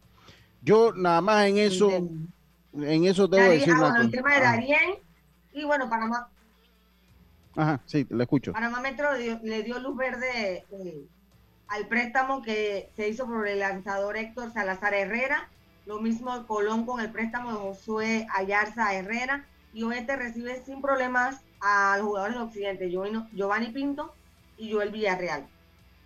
yo 0.62 0.94
nada 0.94 1.22
más 1.22 1.48
en 1.48 1.58
eso, 1.58 1.90
en 1.92 3.06
eso 3.06 3.28
debo 3.28 3.50
decir. 3.50 3.74
Ah, 3.76 3.80
bueno, 3.80 4.02
el 4.02 4.12
tema 4.12 4.36
de 4.36 4.42
Darien 4.42 5.00
y 5.54 5.64
bueno, 5.64 5.90
Panamá. 5.90 6.30
Ajá, 7.56 7.82
sí, 7.88 8.06
le 8.12 8.24
escucho. 8.26 8.54
Panamá 8.54 8.80
Metro 8.80 9.08
le 9.14 9.64
dio, 9.64 9.80
luz 9.80 9.98
verde 9.98 10.66
eh, 10.70 11.08
al 11.70 11.88
préstamo 11.88 12.44
que 12.44 12.92
se 12.96 13.10
hizo 13.10 13.26
por 13.26 13.48
el 13.48 13.58
lanzador 13.58 14.18
Héctor 14.18 14.54
Salazar 14.54 14.94
Herrera. 14.94 15.50
Lo 15.88 16.00
mismo 16.00 16.46
Colón 16.46 16.86
con 16.86 17.00
el 17.00 17.12
préstamo 17.12 17.52
de 17.52 17.58
Josué 17.58 18.28
Ayarza 18.36 18.94
Herrera. 18.94 19.48
Y 19.74 19.82
Oeste 19.82 20.16
recibe 20.16 20.62
sin 20.64 20.80
problemas 20.80 21.42
a 21.60 21.96
los 21.98 22.06
jugadores 22.06 22.36
de 22.36 22.42
Occidente, 22.44 22.92
Giovanni 22.92 23.72
Pinto 23.72 24.14
y 24.60 24.72
Joel 24.72 24.92
Villarreal. 24.92 25.48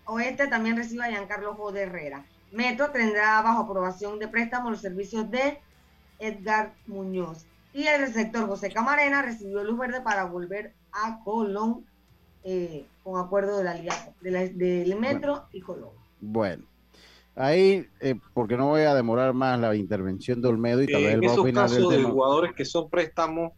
Oeste 0.09 0.47
también 0.47 0.75
recibe 0.75 1.03
a 1.03 1.09
Giancarlo 1.09 1.55
Jode 1.55 1.83
Herrera. 1.83 2.25
Metro 2.51 2.89
tendrá 2.91 3.41
bajo 3.41 3.61
aprobación 3.61 4.19
de 4.19 4.27
préstamo 4.27 4.71
los 4.71 4.81
servicios 4.81 5.29
de 5.29 5.59
Edgar 6.19 6.73
Muñoz. 6.87 7.45
Y 7.73 7.85
el 7.85 8.11
sector 8.11 8.47
José 8.47 8.71
Camarena 8.71 9.21
recibió 9.21 9.63
luz 9.63 9.77
verde 9.77 10.01
para 10.01 10.25
volver 10.25 10.73
a 10.91 11.23
Colón 11.23 11.85
eh, 12.43 12.85
con 13.03 13.19
acuerdo 13.19 13.57
de 13.57 13.63
la 13.63 13.71
alianza 13.71 14.11
del 14.21 14.95
Metro 14.97 15.45
y 15.51 15.61
Colón. 15.61 15.91
Bueno, 16.19 16.65
ahí, 17.35 17.87
eh, 17.99 18.15
porque 18.33 18.57
no 18.57 18.69
voy 18.69 18.81
a 18.81 18.95
demorar 18.95 19.33
más 19.33 19.59
la 19.59 19.75
intervención 19.75 20.41
de 20.41 20.47
Olmedo 20.47 20.81
y 20.81 20.87
tal 20.87 21.03
vez 21.03 21.13
el 21.13 21.23
esos 21.23 21.51
casos 21.51 21.89
de 21.91 22.03
jugadores 22.03 22.53
que 22.53 22.65
son 22.65 22.89
préstamos 22.89 23.53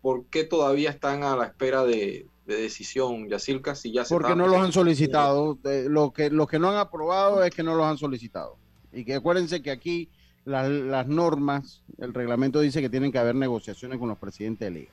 ¿por 0.00 0.26
qué 0.26 0.44
todavía 0.44 0.90
están 0.90 1.22
a 1.22 1.36
la 1.36 1.46
espera 1.46 1.84
de, 1.84 2.26
decisión, 2.56 3.28
Yacilca? 3.28 3.74
Si 3.74 3.92
ya 3.92 4.04
Porque 4.04 4.34
no 4.34 4.46
los 4.46 4.58
han 4.58 4.72
solicitado. 4.72 5.58
lo, 5.88 6.12
que, 6.12 6.30
lo 6.30 6.46
que 6.46 6.58
no 6.58 6.70
han 6.70 6.76
aprobado 6.76 7.42
es 7.42 7.54
que 7.54 7.62
no 7.62 7.74
los 7.74 7.86
han 7.86 7.98
solicitado. 7.98 8.56
Y 8.92 9.04
que 9.04 9.14
acuérdense 9.14 9.62
que 9.62 9.70
aquí 9.70 10.08
las, 10.44 11.06
normas, 11.06 11.82
el 11.98 12.14
reglamento 12.14 12.60
dice 12.60 12.80
que 12.80 12.88
tienen 12.88 13.12
que 13.12 13.18
haber 13.18 13.34
negociaciones 13.34 13.98
con 13.98 14.08
los 14.08 14.18
presidentes 14.18 14.66
de 14.66 14.80
liga. 14.80 14.92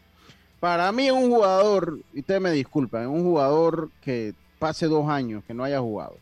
Para 0.59 0.91
mí 0.91 1.09
un 1.09 1.29
jugador, 1.29 1.99
y 2.13 2.19
ustedes 2.19 2.41
me 2.41 2.51
disculpan, 2.51 3.07
un 3.07 3.23
jugador 3.23 3.89
que 4.01 4.33
pase 4.59 4.87
dos 4.87 5.07
años 5.09 5.43
que 5.45 5.53
no 5.53 5.63
haya 5.63 5.79
jugado 5.79 6.17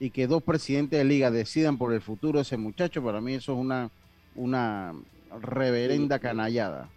y 0.00 0.10
que 0.10 0.26
dos 0.26 0.42
presidentes 0.42 0.98
de 0.98 1.04
liga 1.04 1.30
decidan 1.30 1.78
por 1.78 1.92
el 1.92 2.00
futuro 2.00 2.38
de 2.38 2.42
ese 2.42 2.56
muchacho, 2.56 3.02
para 3.02 3.20
mí 3.20 3.34
eso 3.34 3.52
es 3.52 3.58
una, 3.58 3.90
una 4.34 4.94
reverenda 5.40 6.18
canallada. 6.18 6.88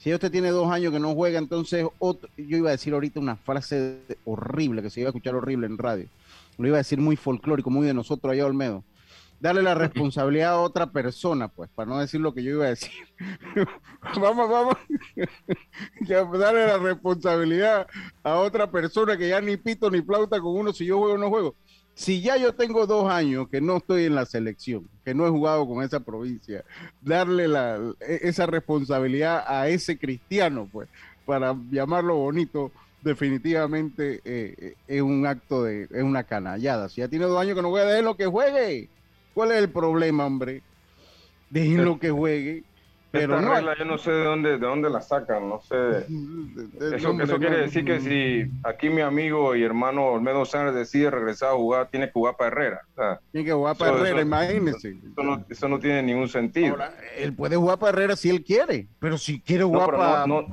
Si 0.00 0.14
usted 0.14 0.32
tiene 0.32 0.48
dos 0.48 0.72
años 0.72 0.94
que 0.94 0.98
no 0.98 1.14
juega, 1.14 1.38
entonces 1.38 1.86
yo 2.00 2.56
iba 2.56 2.70
a 2.70 2.72
decir 2.72 2.94
ahorita 2.94 3.20
una 3.20 3.36
frase 3.36 4.00
horrible, 4.24 4.80
que 4.80 4.88
se 4.88 5.00
iba 5.00 5.08
a 5.08 5.10
escuchar 5.10 5.34
horrible 5.34 5.66
en 5.66 5.76
radio. 5.76 6.08
Lo 6.56 6.68
iba 6.68 6.78
a 6.78 6.84
decir 6.84 6.98
muy 6.98 7.16
folclórico, 7.16 7.68
muy 7.68 7.86
de 7.86 7.92
nosotros 7.92 8.32
allá 8.32 8.46
Olmedo. 8.46 8.82
Darle 9.40 9.60
la 9.60 9.74
responsabilidad 9.74 10.52
a 10.52 10.60
otra 10.60 10.90
persona, 10.90 11.48
pues, 11.48 11.68
para 11.74 11.90
no 11.90 11.98
decir 11.98 12.18
lo 12.18 12.32
que 12.32 12.42
yo 12.42 12.52
iba 12.52 12.64
a 12.64 12.70
decir. 12.70 12.90
vamos, 14.18 14.48
vamos. 14.48 14.74
darle 16.40 16.66
la 16.66 16.78
responsabilidad 16.78 17.86
a 18.22 18.36
otra 18.36 18.70
persona 18.70 19.18
que 19.18 19.28
ya 19.28 19.42
ni 19.42 19.58
pito 19.58 19.90
ni 19.90 20.00
flauta 20.00 20.40
con 20.40 20.56
uno 20.56 20.72
si 20.72 20.86
yo 20.86 20.96
juego 20.96 21.16
o 21.16 21.18
no 21.18 21.28
juego 21.28 21.56
si 21.94 22.20
ya 22.20 22.36
yo 22.36 22.54
tengo 22.54 22.86
dos 22.86 23.10
años 23.10 23.48
que 23.48 23.60
no 23.60 23.78
estoy 23.78 24.04
en 24.04 24.14
la 24.14 24.26
selección, 24.26 24.88
que 25.04 25.14
no 25.14 25.26
he 25.26 25.30
jugado 25.30 25.66
con 25.68 25.82
esa 25.82 26.00
provincia, 26.00 26.64
darle 27.00 27.48
la, 27.48 27.76
e, 28.00 28.20
esa 28.22 28.46
responsabilidad 28.46 29.44
a 29.46 29.68
ese 29.68 29.98
cristiano, 29.98 30.68
pues, 30.70 30.88
para 31.26 31.54
llamarlo 31.70 32.16
bonito, 32.16 32.72
definitivamente 33.02 34.20
eh, 34.24 34.54
eh, 34.58 34.74
es 34.86 35.02
un 35.02 35.26
acto 35.26 35.64
de, 35.64 35.82
es 35.84 36.02
una 36.02 36.24
canallada. 36.24 36.88
Si 36.88 37.00
ya 37.00 37.08
tiene 37.08 37.26
dos 37.26 37.40
años 37.40 37.54
que 37.54 37.62
no 37.62 37.70
voy 37.70 37.80
a 37.80 38.02
lo 38.02 38.16
que 38.16 38.26
juegue, 38.26 38.88
¿cuál 39.34 39.52
es 39.52 39.58
el 39.58 39.70
problema, 39.70 40.26
hombre? 40.26 40.62
lo 41.50 41.98
que 41.98 42.10
juegue. 42.10 42.64
Pero 43.12 43.40
no, 43.40 43.54
regla 43.54 43.76
yo 43.76 43.84
no 43.84 43.98
sé 43.98 44.12
de 44.12 44.24
dónde, 44.24 44.50
de 44.50 44.58
dónde 44.58 44.88
la 44.88 45.00
sacan, 45.00 45.48
no 45.48 45.60
sé. 45.60 46.06
Eso, 46.94 47.20
eso 47.20 47.38
quiere 47.38 47.58
decir 47.62 47.84
que 47.84 48.00
si 48.00 48.50
aquí 48.62 48.88
mi 48.88 49.00
amigo 49.00 49.56
y 49.56 49.62
hermano 49.62 50.06
Olmedo 50.06 50.44
Sánchez 50.44 50.74
decide 50.74 51.10
regresar 51.10 51.50
a 51.50 51.56
jugar, 51.56 51.88
tiene 51.90 52.06
que 52.06 52.12
jugar 52.12 52.36
para 52.36 52.48
Herrera. 52.48 52.80
tiene 53.32 53.46
que 53.46 53.52
jugar 53.52 53.76
para 53.76 53.96
Herrera, 53.96 54.22
imagínese. 54.22 54.96
Eso, 55.48 55.68
no, 55.68 55.78
tiene 55.78 56.02
ningún 56.02 56.28
sentido. 56.28 56.76
él 57.16 57.34
puede 57.34 57.56
jugar 57.56 57.78
para 57.78 57.90
Herrera 57.90 58.16
si 58.16 58.30
él 58.30 58.44
quiere, 58.44 58.86
pero 58.98 59.18
si 59.18 59.40
quiere 59.40 59.64
jugar 59.64 59.90
para... 59.90 60.26
No, 60.26 60.46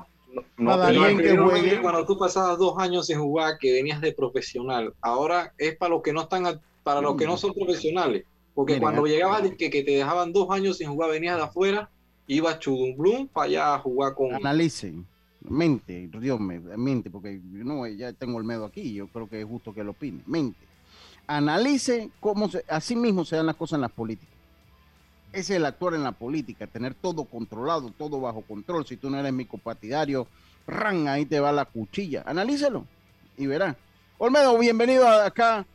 no, 0.57 1.17
que 1.17 1.37
juegue. 1.37 1.81
Cuando 1.81 2.05
tú 2.05 2.17
pasabas 2.17 2.57
dos 2.57 2.75
años 2.77 3.07
sin 3.07 3.19
jugar, 3.19 3.57
que 3.59 3.73
venías 3.73 4.01
de 4.01 4.13
profesional, 4.13 4.93
ahora 5.01 5.53
es 5.57 5.75
para 5.75 5.89
los 5.89 6.01
que 6.01 6.13
no 6.13 6.21
están, 6.21 6.59
para 6.83 7.01
los 7.01 7.15
que 7.15 7.25
no 7.25 7.37
son 7.37 7.53
profesionales. 7.53 8.23
Porque 8.53 8.79
cuando 8.79 9.05
llegabas 9.05 9.43
que, 9.57 9.69
que 9.69 9.83
te 9.83 9.91
dejaban 9.91 10.33
dos 10.33 10.49
años 10.49 10.77
sin 10.77 10.89
jugar, 10.89 11.11
venías 11.11 11.37
de 11.37 11.43
afuera 11.43 11.89
iba 12.27 12.59
Chudumblum 12.59 13.27
para 13.27 13.45
allá 13.45 13.75
a 13.75 13.79
jugar 13.79 14.13
con. 14.13 14.33
Analicen, 14.33 15.07
mente, 15.41 16.09
Dios 16.19 16.39
me 16.39 16.59
mente, 16.59 17.09
porque 17.09 17.39
no, 17.43 17.87
ya 17.87 18.13
tengo 18.13 18.37
el 18.37 18.45
miedo 18.45 18.65
aquí, 18.65 18.93
yo 18.93 19.07
creo 19.07 19.27
que 19.27 19.41
es 19.41 19.47
justo 19.47 19.73
que 19.73 19.83
lo 19.83 19.91
opine. 19.91 20.21
Mente. 20.25 20.59
Analice 21.25 22.09
cómo 22.19 22.49
se, 22.49 22.63
así 22.69 22.95
mismo 22.95 23.25
se 23.25 23.35
dan 23.35 23.47
las 23.47 23.55
cosas 23.55 23.77
en 23.77 23.81
las 23.81 23.91
políticas. 23.91 24.35
Ese 25.33 25.53
es 25.53 25.57
el 25.57 25.65
actuar 25.65 25.93
en 25.93 26.03
la 26.03 26.13
política, 26.13 26.67
tener 26.67 26.93
todo 26.93 27.25
controlado, 27.25 27.91
todo 27.97 28.21
bajo 28.21 28.41
control. 28.41 28.85
Si 28.85 28.95
tú 28.95 29.09
no 29.09 29.19
eres 29.19 29.33
mi 29.33 29.45
copartidario, 29.45 30.27
ran, 30.65 31.07
ahí 31.07 31.25
te 31.25 31.39
va 31.39 31.51
la 31.51 31.65
cuchilla. 31.65 32.23
Analícelo 32.25 32.85
y 33.37 33.45
verá. 33.45 33.75
Olmedo, 34.17 34.57
bienvenido 34.57 35.07
acá 35.07 35.65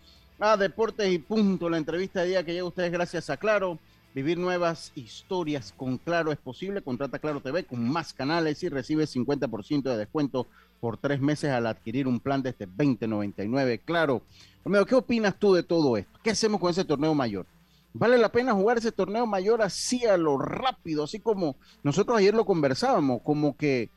a 0.40 0.56
Deportes 0.56 1.12
y 1.12 1.18
Punto, 1.18 1.68
la 1.68 1.76
entrevista 1.76 2.22
de 2.22 2.28
día 2.28 2.44
que 2.44 2.52
llega 2.52 2.64
a 2.64 2.68
ustedes 2.68 2.90
gracias 2.90 3.30
a 3.30 3.36
Claro. 3.36 3.78
Vivir 4.14 4.36
nuevas 4.36 4.92
historias 4.94 5.72
con 5.74 5.96
Claro 5.96 6.32
es 6.32 6.38
posible. 6.38 6.82
Contrata 6.82 7.18
Claro 7.18 7.40
TV 7.40 7.64
con 7.64 7.88
más 7.88 8.12
canales 8.12 8.62
y 8.62 8.68
recibe 8.68 9.04
50% 9.04 9.84
de 9.84 9.96
descuento 9.96 10.46
por 10.80 10.98
tres 10.98 11.18
meses 11.18 11.50
al 11.50 11.66
adquirir 11.66 12.06
un 12.06 12.20
plan 12.20 12.42
desde 12.42 12.66
2099. 12.66 13.80
Claro. 13.82 14.20
Romeo, 14.64 14.84
¿qué 14.84 14.96
opinas 14.96 15.38
tú 15.38 15.54
de 15.54 15.62
todo 15.62 15.96
esto? 15.96 16.18
¿Qué 16.22 16.30
hacemos 16.30 16.60
con 16.60 16.70
ese 16.70 16.84
torneo 16.84 17.14
mayor? 17.14 17.46
¿Vale 17.94 18.18
la 18.18 18.30
pena 18.30 18.52
jugar 18.52 18.76
ese 18.76 18.92
torneo 18.92 19.26
mayor 19.26 19.62
así 19.62 20.04
a 20.04 20.18
lo 20.18 20.36
rápido? 20.36 21.04
Así 21.04 21.18
como 21.18 21.56
nosotros 21.82 22.18
ayer 22.18 22.34
lo 22.34 22.44
conversábamos, 22.44 23.22
como 23.22 23.56
que 23.56 23.88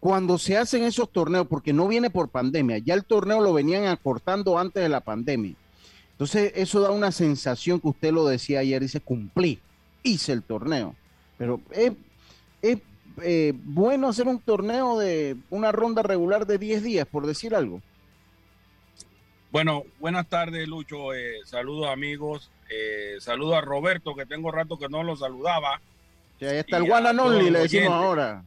cuando 0.00 0.38
se 0.38 0.56
hacen 0.56 0.82
esos 0.82 1.12
torneos, 1.12 1.46
porque 1.46 1.72
no 1.72 1.86
viene 1.86 2.10
por 2.10 2.28
pandemia, 2.28 2.78
ya 2.78 2.94
el 2.94 3.04
torneo 3.04 3.40
lo 3.40 3.52
venían 3.52 3.86
acortando 3.86 4.58
antes 4.58 4.82
de 4.82 4.88
la 4.88 5.00
pandemia 5.00 5.54
entonces, 6.18 6.50
eso 6.56 6.80
da 6.80 6.90
una 6.90 7.12
sensación 7.12 7.78
que 7.78 7.86
usted 7.86 8.10
lo 8.10 8.26
decía 8.26 8.58
ayer, 8.58 8.82
dice, 8.82 9.00
cumplí, 9.00 9.60
hice 10.02 10.32
el 10.32 10.42
torneo. 10.42 10.96
Pero 11.38 11.60
es, 11.70 11.92
eh, 13.22 13.52
bueno 13.54 14.08
hacer 14.08 14.26
un 14.26 14.40
torneo 14.40 14.98
de 14.98 15.36
una 15.48 15.70
ronda 15.70 16.02
regular 16.02 16.44
de 16.44 16.58
10 16.58 16.82
días, 16.82 17.06
por 17.06 17.24
decir 17.24 17.54
algo. 17.54 17.80
Bueno, 19.52 19.84
buenas 20.00 20.28
tardes, 20.28 20.66
Lucho. 20.66 21.14
Eh, 21.14 21.36
saludos, 21.44 21.86
amigos. 21.88 22.50
Eh, 22.68 23.18
saludos 23.20 23.54
a 23.54 23.60
Roberto, 23.60 24.16
que 24.16 24.26
tengo 24.26 24.50
rato 24.50 24.76
que 24.76 24.88
no 24.88 25.04
lo 25.04 25.14
saludaba. 25.14 25.80
ahí 26.40 26.56
está 26.56 26.78
el 26.78 26.90
One 26.90 27.10
and 27.10 27.20
Only, 27.20 27.50
le 27.50 27.60
decimos 27.60 27.92
ahora. 27.92 28.42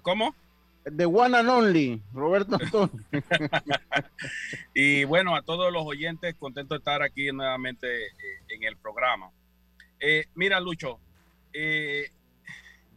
¿Cómo? 0.00 0.34
The 0.84 1.06
one 1.06 1.34
and 1.34 1.48
only, 1.48 2.02
Roberto 2.12 2.58
y 4.74 5.04
bueno, 5.04 5.34
a 5.34 5.40
todos 5.40 5.72
los 5.72 5.82
oyentes, 5.86 6.34
contento 6.34 6.74
de 6.74 6.78
estar 6.78 7.02
aquí 7.02 7.32
nuevamente 7.32 8.06
eh, 8.06 8.10
en 8.48 8.64
el 8.64 8.76
programa. 8.76 9.30
Eh, 9.98 10.26
mira, 10.34 10.60
Lucho, 10.60 11.00
eh, 11.54 12.10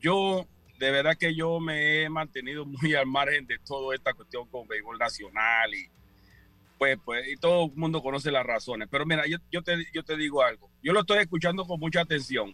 yo 0.01 0.45
de 0.79 0.91
verdad 0.91 1.17
que 1.17 1.33
yo 1.33 1.61
me 1.61 2.03
he 2.03 2.09
mantenido 2.09 2.65
muy 2.81 2.93
al 2.93 3.05
margen 3.05 3.47
de 3.47 3.57
toda 3.59 3.95
esta 3.95 4.13
cuestión 4.13 4.47
con 4.49 4.67
béisbol 4.67 4.97
nacional 4.97 5.73
y 5.73 5.89
pues, 6.77 6.99
pues, 7.05 7.25
y 7.27 7.37
todo 7.37 7.67
el 7.67 7.71
mundo 7.75 8.03
conoce 8.03 8.31
las 8.31 8.45
razones. 8.45 8.89
Pero 8.91 9.05
mira, 9.05 9.25
yo, 9.27 9.37
yo, 9.49 9.61
te, 9.61 9.77
yo 9.93 10.03
te 10.03 10.17
digo 10.17 10.43
algo, 10.43 10.69
yo 10.83 10.91
lo 10.91 10.99
estoy 10.99 11.19
escuchando 11.19 11.65
con 11.65 11.79
mucha 11.79 12.01
atención 12.01 12.53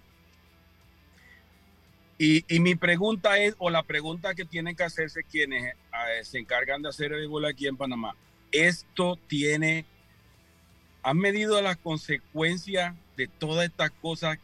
y, 2.18 2.60
mi 2.60 2.76
pregunta 2.76 3.38
es, 3.40 3.56
o 3.58 3.70
la 3.70 3.84
pregunta 3.84 4.36
que 4.36 4.46
tienen 4.46 4.76
que 4.76 4.84
hacerse 4.84 5.24
quienes 5.24 5.74
eh, 5.74 6.24
se 6.24 6.40
encargan 6.40 6.82
de 6.82 6.90
hacer 6.90 7.12
el 7.12 7.28
gol 7.28 7.46
aquí 7.46 7.68
en 7.68 7.76
Panamá, 7.76 8.16
esto 8.52 9.18
tiene, 9.28 9.86
han 11.02 11.18
medido 11.18 11.62
las 11.62 11.78
consecuencias 11.78 12.96
de 13.18 13.28
todas 13.28 13.66
estas 13.66 13.92
cosas 13.92 14.38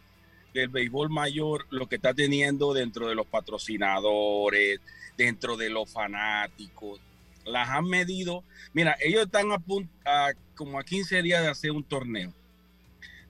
del 0.53 0.69
béisbol 0.69 1.09
mayor, 1.09 1.67
lo 1.69 1.87
que 1.87 1.95
está 1.95 2.13
teniendo 2.13 2.73
dentro 2.73 3.07
de 3.07 3.15
los 3.15 3.27
patrocinadores, 3.27 4.81
dentro 5.15 5.55
de 5.55 5.69
los 5.69 5.91
fanáticos, 5.91 6.99
las 7.45 7.69
han 7.69 7.85
medido. 7.85 8.43
Mira, 8.73 8.97
ellos 8.99 9.25
están 9.25 9.51
a, 9.51 9.59
punto, 9.59 9.91
como 10.55 10.79
a 10.79 10.83
15 10.83 11.21
días 11.21 11.43
de 11.43 11.49
hacer 11.49 11.71
un 11.71 11.83
torneo. 11.83 12.33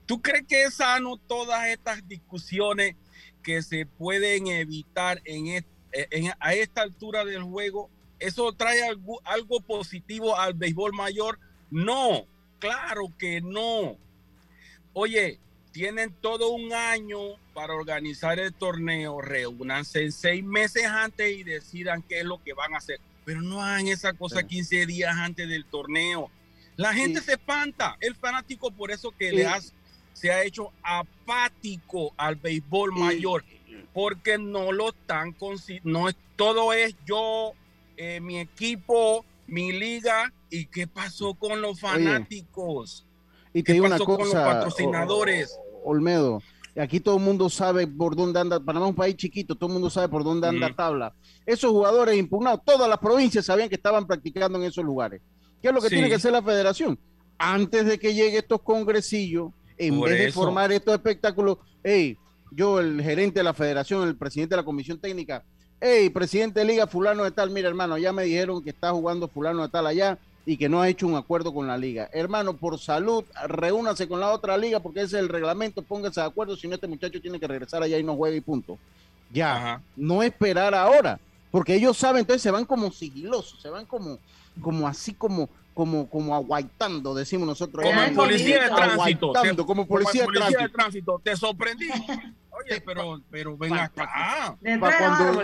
¿Tú 0.06 0.22
crees 0.22 0.46
que 0.48 0.64
es 0.64 0.76
sano 0.76 1.18
todas 1.18 1.68
estas 1.68 2.08
discusiones 2.08 2.96
que 3.44 3.62
se 3.62 3.86
pueden 3.86 4.48
evitar 4.48 5.22
en, 5.26 5.64
a 6.40 6.54
esta 6.54 6.82
altura 6.82 7.26
del 7.26 7.44
juego? 7.44 7.90
¿Eso 8.20 8.52
trae 8.54 8.84
algo, 8.84 9.22
algo 9.24 9.62
positivo 9.62 10.38
al 10.38 10.54
béisbol 10.54 10.94
mayor? 10.94 11.40
No, 11.72 12.26
claro 12.60 13.14
que 13.18 13.42
no. 13.42 13.98
Oye, 14.94 15.40
tienen 15.72 16.14
todo 16.22 16.50
un 16.52 16.74
año 16.74 17.20
para 17.54 17.74
organizar 17.74 18.40
el 18.40 18.54
torneo, 18.54 19.22
reúnanse 19.22 20.12
seis 20.12 20.44
meses 20.44 20.86
antes 20.86 21.38
y 21.38 21.44
decidan 21.44 22.02
qué 22.02 22.20
es 22.20 22.26
lo 22.26 22.42
que 22.44 22.54
van 22.54 22.74
a 22.74 22.78
hacer. 22.78 23.00
Pero 23.26 23.42
no 23.42 23.62
hagan 23.62 23.88
esa 23.88 24.14
cosa 24.14 24.44
15 24.44 24.86
días 24.86 25.16
antes 25.16 25.48
del 25.48 25.66
torneo. 25.66 26.32
La 26.76 26.94
gente 26.94 27.22
se 27.22 27.34
espanta, 27.34 27.98
el 28.00 28.16
fanático 28.16 28.72
por 28.72 28.92
eso 28.92 29.12
que 29.12 29.32
le 29.32 29.46
se 30.20 30.32
ha 30.32 30.44
hecho 30.44 30.72
apático 30.84 32.12
al 32.18 32.36
béisbol 32.36 32.92
mayor, 32.92 33.46
porque 33.94 34.38
no 34.38 34.74
lo 34.74 34.90
están 34.90 35.34
no 35.84 36.10
es 36.10 36.16
todo 36.36 36.74
es 36.74 36.94
yo, 37.06 37.54
eh, 37.96 38.20
mi 38.20 38.40
equipo, 38.40 39.24
mi 39.48 39.72
liga 39.72 40.34
y 40.50 40.66
qué 40.66 40.88
pasó 40.88 41.36
con 41.36 41.62
los 41.62 41.80
fanáticos. 41.80 43.06
y 43.54 43.64
te 43.64 43.74
digo 43.74 43.86
una 43.86 43.98
cosa, 43.98 44.18
con 44.18 44.26
los 44.26 44.34
patrocinadores. 44.34 45.58
Olmedo, 45.86 46.42
aquí 46.76 47.00
todo 47.00 47.16
el 47.16 47.24
mundo 47.24 47.50
sabe 47.50 47.88
por 47.88 48.16
dónde 48.18 48.42
anda, 48.42 48.60
Panamá 48.60 48.88
es 48.88 48.90
un 48.90 48.96
país 48.96 49.16
chiquito, 49.16 49.56
todo 49.56 49.68
el 49.68 49.74
mundo 49.74 49.90
sabe 49.90 50.10
por 50.10 50.26
dónde 50.26 50.50
anda 50.50 50.76
tabla. 50.76 51.14
Esos 51.46 51.72
jugadores 51.72 52.18
impugnados, 52.18 52.62
todas 52.66 52.90
las 52.90 53.00
provincias 53.00 53.46
sabían 53.46 53.70
que 53.70 53.76
estaban 53.76 54.06
practicando 54.06 54.58
en 54.58 54.66
esos 54.66 54.84
lugares. 54.84 55.22
¿Qué 55.62 55.70
es 55.70 55.74
lo 55.74 55.82
que 55.82 55.90
tiene 55.90 56.10
que 56.10 56.16
hacer 56.16 56.34
la 56.34 56.44
federación? 56.44 57.00
Antes 57.38 57.86
de 57.86 57.98
que 57.98 58.14
lleguen 58.14 58.36
estos 58.36 58.62
congresillos, 58.62 59.52
en 59.80 60.00
vez 60.02 60.20
de 60.20 60.32
formar 60.32 60.72
estos 60.72 60.94
espectáculos, 60.94 61.58
hey, 61.84 62.18
yo, 62.52 62.80
el 62.80 63.02
gerente 63.02 63.40
de 63.40 63.44
la 63.44 63.54
federación, 63.54 64.08
el 64.08 64.16
presidente 64.16 64.54
de 64.54 64.62
la 64.62 64.66
comisión 64.66 65.00
técnica, 65.00 65.44
hey, 65.80 66.10
presidente 66.10 66.60
de 66.60 66.66
liga 66.66 66.88
fulano 66.88 67.24
de 67.24 67.32
tal, 67.32 67.50
mira 67.50 67.70
hermano, 67.70 67.98
ya 67.98 68.12
me 68.12 68.24
dijeron 68.24 68.62
que 68.62 68.72
está 68.72 68.92
jugando 68.92 69.28
fulano 69.28 69.64
de 69.64 69.70
tal 69.70 69.88
allá 69.88 70.20
y 70.46 70.58
que 70.58 70.68
no 70.68 70.82
ha 70.82 70.90
hecho 70.90 71.08
un 71.08 71.16
acuerdo 71.16 71.54
con 71.54 71.68
la 71.68 71.78
liga. 71.78 72.10
Hermano, 72.12 72.58
por 72.58 72.80
salud, 72.80 73.24
reúnase 73.48 74.08
con 74.08 74.20
la 74.20 74.32
otra 74.32 74.58
liga 74.58 74.80
porque 74.80 75.02
ese 75.02 75.18
es 75.18 75.24
el 75.24 75.30
reglamento, 75.30 75.82
pónganse 75.82 76.22
de 76.22 76.28
acuerdo, 76.28 76.58
si 76.58 76.68
no 76.68 76.76
este 76.76 76.88
muchacho 76.88 77.22
tiene 77.22 77.40
que 77.40 77.48
regresar 77.48 77.84
allá 77.84 77.98
y 77.98 78.04
no 78.04 78.16
juega 78.16 78.36
y 78.36 78.42
punto. 78.42 78.78
Ya, 79.32 79.82
no 79.96 80.24
esperar 80.24 80.74
ahora, 80.74 81.20
porque 81.52 81.76
ellos 81.76 81.98
saben, 81.98 82.22
entonces 82.22 82.42
se 82.42 82.52
van 82.52 82.66
como 82.66 82.92
sigilosos, 82.92 83.62
se 83.62 83.70
van 83.70 83.86
como, 83.86 84.18
como 84.60 84.88
así 84.88 85.14
como, 85.14 85.50
como, 85.74 86.10
como 86.10 86.36
aguaitando, 86.36 87.14
decimos 87.14 87.48
nosotros. 87.48 87.86
Como 87.86 88.14
policía 88.16 88.64
de 88.64 88.70
tránsito. 88.70 89.66
como 89.66 89.88
policía, 89.88 90.26
de, 90.26 90.70
tránsito. 90.70 91.22
Te 91.24 91.36
sorprendí. 91.36 91.90
Oye, 92.52 92.82
pero, 92.86 93.22
pero 93.30 93.58
ven 93.58 93.74
acá. 93.74 94.58
Para 94.80 94.98
cuando, 94.98 95.42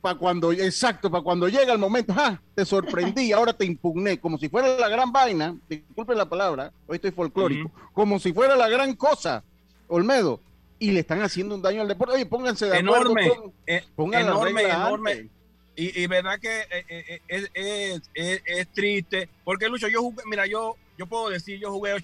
para 0.00 0.18
cuando, 0.18 0.52
exacto, 0.52 1.10
para 1.10 1.22
cuando 1.22 1.48
llega 1.48 1.72
el 1.72 1.78
momento, 1.78 2.14
ah, 2.16 2.38
te 2.54 2.64
sorprendí, 2.64 3.32
ahora 3.32 3.52
te 3.52 3.64
impugné, 3.64 4.18
como 4.18 4.38
si 4.38 4.48
fuera 4.48 4.78
la 4.78 4.88
gran 4.88 5.12
vaina, 5.12 5.56
disculpen 5.68 6.18
la 6.18 6.28
palabra, 6.28 6.72
hoy 6.86 6.96
estoy 6.96 7.10
folclórico, 7.10 7.70
como 7.92 8.18
si 8.18 8.32
fuera 8.32 8.56
la 8.56 8.68
gran 8.68 8.94
cosa, 8.94 9.42
Olmedo, 9.88 10.40
y 10.78 10.90
le 10.90 11.00
están 11.00 11.22
haciendo 11.22 11.54
un 11.54 11.62
daño 11.62 11.80
al 11.80 11.88
deporte. 11.88 12.16
Oye, 12.16 12.26
pónganse 12.26 12.66
de 12.66 12.78
enorme, 12.78 13.26
acuerdo. 13.26 13.52
Eh, 13.66 13.82
enorme, 13.96 14.62
enorme. 14.62 15.28
Y, 15.76 16.02
y, 16.02 16.06
verdad 16.06 16.38
que 16.38 16.60
eh, 16.60 16.84
eh, 16.88 17.20
es, 17.26 17.50
es, 17.52 18.10
es, 18.14 18.42
es, 18.46 18.68
triste, 18.68 19.28
porque 19.42 19.68
Lucho, 19.68 19.88
yo 19.88 20.02
jugué, 20.02 20.22
mira, 20.26 20.46
yo, 20.46 20.76
yo 20.96 21.06
puedo 21.06 21.30
decir, 21.30 21.58
yo 21.58 21.72
jugué 21.72 21.96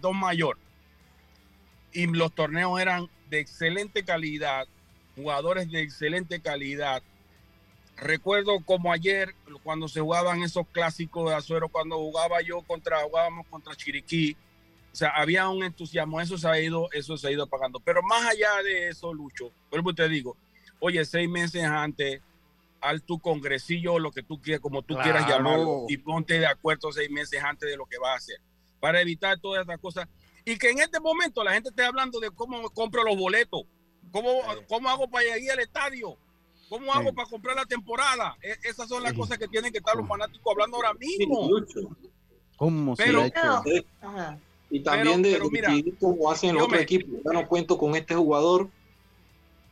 dos 0.00 0.14
mayor, 0.14 0.56
y 1.92 2.06
los 2.06 2.32
torneos 2.32 2.80
eran 2.80 3.08
de 3.28 3.40
excelente 3.40 4.04
calidad, 4.04 4.66
jugadores 5.16 5.70
de 5.70 5.82
excelente 5.82 6.40
calidad. 6.40 7.02
Recuerdo 7.96 8.60
como 8.64 8.92
ayer, 8.92 9.34
cuando 9.62 9.88
se 9.88 10.00
jugaban 10.00 10.42
esos 10.42 10.66
clásicos 10.68 11.28
de 11.28 11.36
Azuero, 11.36 11.68
cuando 11.68 11.96
jugaba 11.96 12.40
yo 12.40 12.62
contra, 12.62 13.02
jugábamos 13.02 13.46
contra 13.48 13.74
Chiriquí, 13.74 14.36
o 14.92 14.96
sea, 14.96 15.10
había 15.10 15.48
un 15.48 15.64
entusiasmo, 15.64 16.20
eso 16.20 16.38
se 16.38 16.48
ha 16.48 16.60
ido, 16.60 16.88
eso 16.92 17.16
se 17.16 17.28
ha 17.28 17.30
ido 17.30 17.44
apagando. 17.44 17.80
Pero 17.80 18.02
más 18.02 18.26
allá 18.26 18.62
de 18.62 18.88
eso, 18.88 19.12
Lucho, 19.12 19.52
vuelvo 19.70 19.94
te 19.94 20.08
digo, 20.08 20.36
oye, 20.78 21.04
seis 21.04 21.28
meses 21.28 21.64
antes, 21.64 22.20
al 22.80 23.02
tu 23.02 23.18
congresillo, 23.18 23.98
lo 23.98 24.10
que 24.10 24.22
tú 24.22 24.40
quieras, 24.40 24.60
como 24.60 24.82
tú 24.82 24.94
quieras 24.96 25.26
llamarlo, 25.28 25.84
y 25.88 25.96
ponte 25.96 26.38
de 26.38 26.46
acuerdo 26.46 26.92
seis 26.92 27.10
meses 27.10 27.42
antes 27.42 27.68
de 27.68 27.76
lo 27.76 27.86
que 27.86 27.98
vas 27.98 28.10
a 28.10 28.16
hacer, 28.16 28.40
para 28.80 29.00
evitar 29.00 29.38
todas 29.40 29.62
estas 29.62 29.78
cosas. 29.78 30.08
Y 30.44 30.56
que 30.56 30.70
en 30.70 30.78
este 30.78 31.00
momento 31.00 31.44
la 31.44 31.52
gente 31.52 31.70
esté 31.70 31.84
hablando 31.84 32.20
de 32.20 32.30
cómo 32.30 32.70
compro 32.70 33.04
los 33.04 33.16
boletos, 33.16 33.62
cómo, 34.10 34.40
cómo 34.68 34.88
hago 34.88 35.08
para 35.08 35.38
ir 35.38 35.50
al 35.50 35.60
estadio, 35.60 36.16
cómo 36.68 36.92
hago 36.92 37.12
para 37.12 37.28
comprar 37.28 37.56
la 37.56 37.66
temporada. 37.66 38.36
E, 38.42 38.56
esas 38.68 38.88
son 38.88 39.02
las 39.02 39.12
cosas 39.12 39.38
que 39.38 39.48
tienen 39.48 39.72
que 39.72 39.78
estar 39.78 39.96
los 39.96 40.06
fanáticos 40.08 40.52
hablando 40.52 40.76
ahora 40.76 40.94
mismo. 40.94 41.50
¿Cómo 42.56 42.96
pero, 42.96 43.24
Y 44.70 44.80
también 44.80 45.22
de, 45.22 45.38
cómo 46.00 46.30
hacen 46.30 46.54
los 46.54 46.64
otros 46.64 46.80
equipos. 46.80 47.20
Ya 47.24 47.32
no 47.32 47.46
cuento 47.46 47.78
con 47.78 47.94
este 47.94 48.14
jugador 48.14 48.68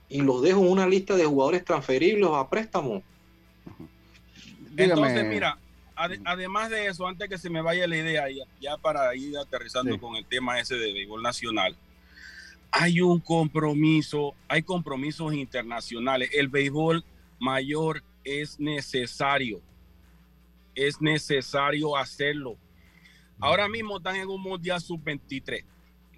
y 0.08 0.20
los 0.22 0.42
dejo 0.42 0.60
en 0.60 0.70
una 0.70 0.86
lista 0.86 1.16
de 1.16 1.24
jugadores 1.24 1.64
transferibles 1.64 2.30
a 2.32 2.48
préstamo. 2.48 3.02
Entonces, 4.76 5.24
mira, 5.26 5.58
además 6.24 6.70
de 6.70 6.86
eso, 6.86 7.06
antes 7.06 7.28
que 7.28 7.38
se 7.38 7.50
me 7.50 7.62
vaya 7.62 7.86
la 7.86 7.96
idea, 7.96 8.24
ya, 8.60 8.76
para 8.76 9.14
ir 9.16 9.36
aterrizando 9.38 9.98
con 9.98 10.16
el 10.16 10.24
tema 10.24 10.60
ese 10.60 10.76
de 10.76 10.92
béisbol 10.92 11.22
nacional, 11.22 11.76
hay 12.70 13.00
un 13.00 13.20
compromiso, 13.20 14.34
hay 14.48 14.62
compromisos 14.62 15.32
internacionales. 15.32 16.30
El 16.32 16.48
béisbol 16.48 17.04
mayor 17.38 18.02
es 18.22 18.60
necesario, 18.60 19.60
es 20.74 21.00
necesario 21.00 21.96
hacerlo. 21.96 22.56
Ahora 23.38 23.68
mismo 23.68 23.96
están 23.96 24.16
en 24.16 24.28
un 24.28 24.42
Mundial 24.42 24.80
Sub-23. 24.80 25.64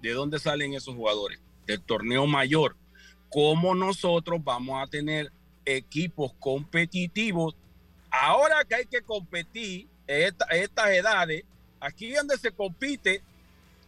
¿De 0.01 0.11
dónde 0.11 0.39
salen 0.39 0.73
esos 0.73 0.95
jugadores? 0.95 1.39
Del 1.65 1.81
torneo 1.81 2.25
mayor 2.25 2.75
cómo 3.29 3.75
nosotros 3.75 4.43
vamos 4.43 4.81
a 4.81 4.87
tener 4.87 5.31
equipos 5.65 6.33
competitivos. 6.39 7.55
Ahora 8.09 8.63
que 8.67 8.75
hay 8.75 8.85
que 8.85 9.01
competir 9.01 9.87
en 10.07 10.33
estas 10.49 10.89
edades, 10.89 11.43
aquí 11.79 12.11
donde 12.11 12.37
se 12.37 12.51
compite, 12.51 13.21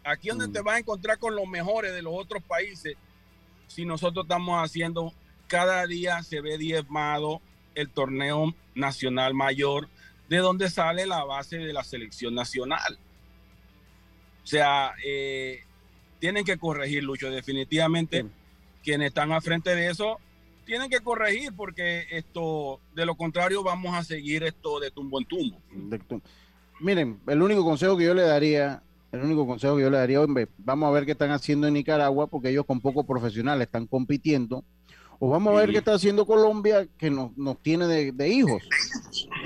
aquí 0.03 0.29
donde 0.29 0.47
mm. 0.47 0.53
te 0.53 0.61
vas 0.61 0.75
a 0.75 0.79
encontrar 0.79 1.17
con 1.17 1.35
los 1.35 1.47
mejores 1.47 1.93
de 1.93 2.01
los 2.01 2.13
otros 2.15 2.43
países, 2.43 2.95
si 3.67 3.85
nosotros 3.85 4.25
estamos 4.25 4.63
haciendo, 4.63 5.13
cada 5.47 5.85
día 5.87 6.21
se 6.23 6.41
ve 6.41 6.57
diezmado 6.57 7.41
el 7.73 7.89
torneo 7.89 8.53
nacional 8.75 9.33
mayor, 9.33 9.87
de 10.29 10.37
donde 10.37 10.69
sale 10.69 11.05
la 11.05 11.23
base 11.23 11.57
de 11.57 11.73
la 11.73 11.83
selección 11.83 12.35
nacional. 12.35 12.99
O 14.43 14.47
sea, 14.47 14.93
eh, 15.03 15.61
tienen 16.19 16.45
que 16.45 16.57
corregir, 16.57 17.03
Lucho, 17.03 17.29
definitivamente 17.29 18.25
quienes 18.83 19.09
están 19.09 19.31
al 19.31 19.41
frente 19.41 19.75
de 19.75 19.89
eso 19.89 20.17
tienen 20.65 20.89
que 20.89 20.99
corregir 20.99 21.53
porque 21.55 22.05
esto, 22.11 22.79
de 22.95 23.05
lo 23.05 23.15
contrario, 23.15 23.63
vamos 23.63 23.95
a 23.95 24.03
seguir 24.03 24.43
esto 24.43 24.79
de 24.79 24.91
tumbo 24.91 25.19
en 25.19 25.25
tumbo. 25.25 25.61
Miren, 26.79 27.19
el 27.27 27.41
único 27.41 27.63
consejo 27.63 27.97
que 27.97 28.05
yo 28.05 28.13
le 28.13 28.23
daría, 28.23 28.81
el 29.11 29.21
único 29.21 29.45
consejo 29.45 29.75
que 29.75 29.83
yo 29.83 29.89
le 29.89 29.97
daría, 29.97 30.19
vamos 30.57 30.87
a 30.87 30.91
ver 30.91 31.05
qué 31.05 31.11
están 31.11 31.31
haciendo 31.31 31.67
en 31.67 31.73
Nicaragua 31.73 32.27
porque 32.27 32.49
ellos 32.49 32.65
con 32.65 32.79
pocos 32.79 33.05
profesionales 33.05 33.67
están 33.67 33.85
compitiendo 33.85 34.63
o 35.23 35.29
vamos 35.29 35.53
a 35.53 35.57
ver 35.57 35.69
qué 35.69 35.77
está 35.77 35.93
haciendo 35.93 36.25
Colombia, 36.25 36.87
que 36.97 37.11
nos, 37.11 37.31
tiene 37.61 37.85
de, 37.85 38.27
hijos. 38.27 38.63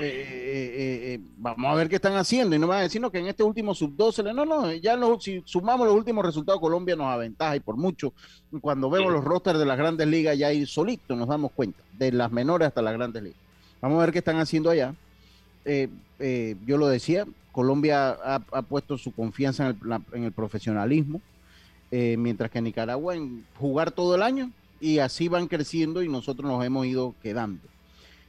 eh, 0.00 1.14
eh, 1.14 1.20
vamos 1.36 1.70
a 1.70 1.74
ver 1.74 1.90
qué 1.90 1.96
están 1.96 2.14
haciendo. 2.14 2.56
Y 2.56 2.58
no 2.58 2.66
me 2.66 2.70
van 2.70 2.78
a 2.78 2.82
decir 2.84 3.02
que 3.12 3.18
en 3.18 3.26
este 3.26 3.42
último 3.42 3.74
sub-12, 3.74 4.34
no, 4.34 4.46
no, 4.46 4.72
ya 4.72 4.98
si 5.20 5.42
sumamos 5.44 5.86
los 5.86 5.94
últimos 5.94 6.24
resultados, 6.24 6.62
Colombia 6.62 6.96
nos 6.96 7.08
aventaja 7.08 7.56
y 7.56 7.60
por 7.60 7.76
mucho. 7.76 8.14
Cuando 8.62 8.88
vemos 8.88 9.12
los 9.12 9.22
rosters 9.22 9.58
de 9.58 9.66
las 9.66 9.76
grandes 9.76 10.06
ligas, 10.06 10.38
ya 10.38 10.46
ahí 10.46 10.64
solito 10.64 11.14
nos 11.14 11.28
damos 11.28 11.52
cuenta, 11.52 11.78
de 11.92 12.10
las 12.10 12.32
menores 12.32 12.68
hasta 12.68 12.80
las 12.80 12.94
grandes 12.94 13.22
ligas. 13.22 13.38
Vamos 13.82 13.98
a 13.98 14.06
ver 14.06 14.12
qué 14.12 14.20
están 14.20 14.38
haciendo 14.38 14.70
allá. 14.70 14.94
yo 15.66 16.78
lo 16.78 16.88
decía, 16.88 17.26
Colombia 17.52 18.16
ha, 18.24 18.62
puesto 18.62 18.96
su 18.96 19.12
confianza 19.12 19.66
en 19.66 19.78
el, 19.92 20.00
en 20.14 20.24
el 20.24 20.32
profesionalismo, 20.32 21.20
mientras 21.90 22.50
que 22.50 22.62
Nicaragua 22.62 23.14
en 23.14 23.44
jugar 23.58 23.90
todo 23.90 24.14
el 24.14 24.22
año 24.22 24.50
y 24.80 24.98
así 24.98 25.28
van 25.28 25.48
creciendo 25.48 26.02
y 26.02 26.08
nosotros 26.08 26.50
nos 26.50 26.64
hemos 26.64 26.86
ido 26.86 27.14
quedando. 27.22 27.66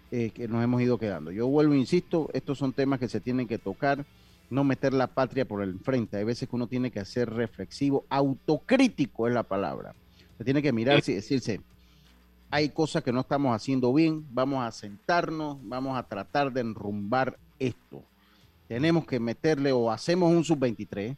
Eh, 0.10 0.32
que 0.34 0.48
nos 0.48 0.64
hemos 0.64 0.82
ido 0.82 0.98
quedando. 0.98 1.32
Yo 1.32 1.48
vuelvo, 1.48 1.74
insisto, 1.74 2.30
estos 2.32 2.58
son 2.58 2.72
temas 2.72 2.98
que 3.00 3.10
se 3.10 3.20
tienen 3.20 3.48
que 3.48 3.58
tocar. 3.58 4.06
no 4.50 4.64
meter 4.64 4.94
la 4.94 5.08
patria 5.08 5.44
por 5.44 5.62
el 5.62 5.78
frente. 5.80 6.16
Hay 6.16 6.24
veces 6.24 6.48
que 6.48 6.56
uno 6.56 6.68
tiene 6.68 6.90
que 6.90 7.04
ser 7.04 7.30
reflexivo, 7.30 8.06
autocrítico 8.08 9.28
es 9.28 9.34
la 9.34 9.44
palabra. 9.44 9.94
Se 10.38 10.46
tiene 10.46 10.62
que 10.62 10.72
mirarse 10.72 11.12
y 11.12 11.16
decirse, 11.16 11.60
hay 12.50 12.70
cosas 12.70 13.04
que 13.04 13.12
no 13.12 13.20
estamos 13.20 13.54
haciendo 13.54 13.94
bien, 13.94 14.26
vamos 14.32 14.66
a 14.66 14.72
sentarnos, 14.72 15.58
vamos 15.64 15.98
a 15.98 16.04
tratar 16.04 16.54
de 16.54 16.62
enrumbar 16.62 17.38
esto. 17.60 18.02
Tenemos 18.70 19.06
que 19.06 19.20
meterle 19.20 19.74
o 19.74 19.92
hacemos 19.92 20.32
un 20.32 20.46
sub-23 20.46 21.18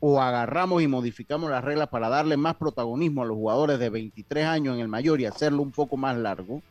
o 0.00 0.20
agarramos 0.20 0.82
y 0.82 0.88
modificamos 0.88 1.50
las 1.50 1.64
reglas 1.64 1.88
para 1.88 2.08
darle 2.08 2.36
más 2.36 2.56
protagonismo 2.56 3.22
a 3.22 3.26
los 3.26 3.36
jugadores 3.36 3.78
de 3.78 3.90
23 3.90 4.44
años 4.46 4.74
en 4.74 4.80
el 4.80 4.88
mayor 4.88 5.20
y 5.20 5.26
hacerlo 5.26 5.62
un 5.62 5.72
poco 5.72 5.96
más 5.96 6.16
largo. 6.16 6.62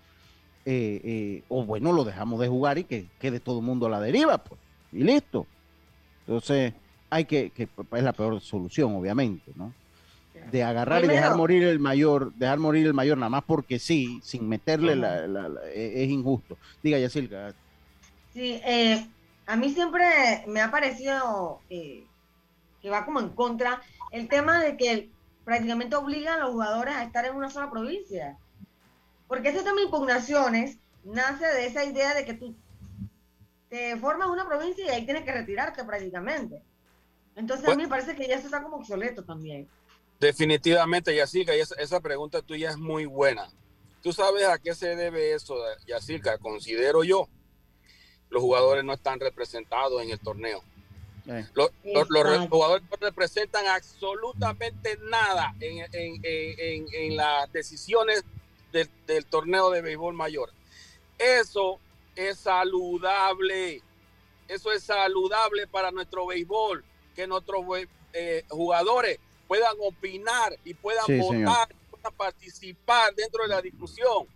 Eh, 0.67 1.01
eh, 1.03 1.43
o 1.47 1.63
bueno, 1.63 1.91
lo 1.91 2.03
dejamos 2.03 2.39
de 2.39 2.47
jugar 2.47 2.79
y 2.79 2.85
que 2.85 3.07
quede 3.19 3.39
todo 3.39 3.59
el 3.59 3.65
mundo 3.65 3.85
a 3.85 3.89
la 3.89 3.99
deriva, 3.99 4.39
pues, 4.39 4.59
y 4.91 5.03
listo. 5.03 5.45
Entonces, 6.25 6.73
hay 7.09 7.25
que, 7.25 7.51
que 7.51 7.63
es 7.63 8.03
la 8.03 8.13
peor 8.13 8.41
solución, 8.41 8.95
obviamente, 8.95 9.51
¿no? 9.55 9.73
De 10.51 10.63
agarrar 10.63 11.03
y 11.03 11.07
dejar 11.07 11.35
morir 11.35 11.63
el 11.63 11.79
mayor, 11.79 12.33
dejar 12.33 12.59
morir 12.59 12.85
el 12.85 12.93
mayor 12.93 13.17
nada 13.17 13.29
más 13.29 13.43
porque 13.43 13.79
sí, 13.79 14.19
sin 14.21 14.47
meterle 14.49 14.95
la, 14.95 15.25
e, 15.73 16.03
es 16.03 16.09
injusto. 16.09 16.57
Diga, 16.83 16.99
Yacilca. 16.99 17.53
Sí, 18.33 18.59
eh, 18.65 19.05
a 19.47 19.55
mí 19.55 19.69
siempre 19.71 20.43
me 20.47 20.61
ha 20.61 20.69
parecido 20.69 21.59
eh, 21.69 22.03
que 22.85 22.91
va 22.91 23.03
como 23.03 23.19
en 23.19 23.29
contra 23.29 23.81
el 24.11 24.29
tema 24.29 24.61
de 24.61 24.77
que 24.77 25.09
prácticamente 25.43 25.95
obligan 25.95 26.39
a 26.39 26.43
los 26.43 26.51
jugadores 26.51 26.93
a 26.93 27.03
estar 27.03 27.25
en 27.25 27.35
una 27.35 27.49
sola 27.49 27.71
provincia. 27.71 28.37
Porque 29.27 29.49
ese 29.49 29.63
tema 29.63 29.77
de 29.77 29.85
impugnaciones 29.85 30.77
nace 31.03 31.47
de 31.47 31.65
esa 31.65 31.83
idea 31.83 32.13
de 32.13 32.25
que 32.25 32.35
tú 32.35 32.55
te 33.69 33.97
formas 33.97 34.29
una 34.29 34.47
provincia 34.47 34.85
y 34.85 34.89
ahí 34.89 35.03
tienes 35.03 35.23
que 35.23 35.31
retirarte 35.31 35.83
prácticamente. 35.83 36.61
Entonces 37.35 37.67
a 37.67 37.75
mí 37.75 37.81
me 37.81 37.89
parece 37.89 38.15
que 38.15 38.27
ya 38.27 38.37
se 38.37 38.45
está 38.45 38.61
como 38.61 38.77
obsoleto 38.77 39.23
también. 39.23 39.67
Definitivamente, 40.19 41.15
Yacirca, 41.15 41.55
esa, 41.55 41.73
esa 41.81 41.99
pregunta 42.01 42.43
tuya 42.43 42.69
es 42.69 42.77
muy 42.77 43.07
buena. 43.07 43.49
¿Tú 44.03 44.13
sabes 44.13 44.45
a 44.45 44.59
qué 44.59 44.75
se 44.75 44.95
debe 44.95 45.33
eso, 45.33 45.55
Yacirca? 45.87 46.37
Considero 46.37 47.03
yo, 47.03 47.29
los 48.29 48.43
jugadores 48.43 48.83
no 48.83 48.93
están 48.93 49.19
representados 49.19 50.03
en 50.03 50.11
el 50.11 50.19
torneo. 50.19 50.61
Eh. 51.27 51.45
Los, 51.53 51.71
jugadores 52.49 52.83
no 52.89 52.97
representan 52.99 53.65
absolutamente 53.67 54.97
nada 55.09 55.55
en, 55.59 57.15
las 57.15 57.51
decisiones 57.51 58.23
del, 58.71 58.89
del, 59.07 59.25
torneo 59.25 59.71
de 59.71 59.81
béisbol 59.81 60.13
mayor. 60.13 60.51
Eso 61.17 61.79
es 62.15 62.39
saludable. 62.39 63.81
Eso 64.47 64.71
es 64.71 64.83
saludable 64.83 65.67
para 65.67 65.91
nuestro 65.91 66.27
béisbol, 66.27 66.83
que 67.15 67.25
nuestros 67.25 67.65
eh, 68.13 68.43
jugadores 68.49 69.19
puedan 69.47 69.75
opinar 69.79 70.57
y 70.63 70.73
puedan 70.73 71.05
votar, 71.19 71.67
puedan 71.89 72.13
participar 72.15 73.15
dentro 73.15 73.43
de 73.43 73.49
la 73.49 73.61
discusión. 73.61 74.27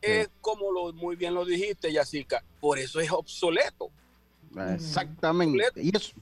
Es 0.00 0.28
como 0.40 0.72
lo, 0.72 0.92
muy 0.92 1.14
bien 1.14 1.34
lo 1.34 1.44
dijiste, 1.44 1.92
Yacica, 1.92 2.42
por 2.60 2.78
eso 2.78 2.98
es 2.98 3.12
obsoleto. 3.12 3.90
Exactamente. 4.74 5.64
Y 5.76 5.96
eso, 5.96 6.12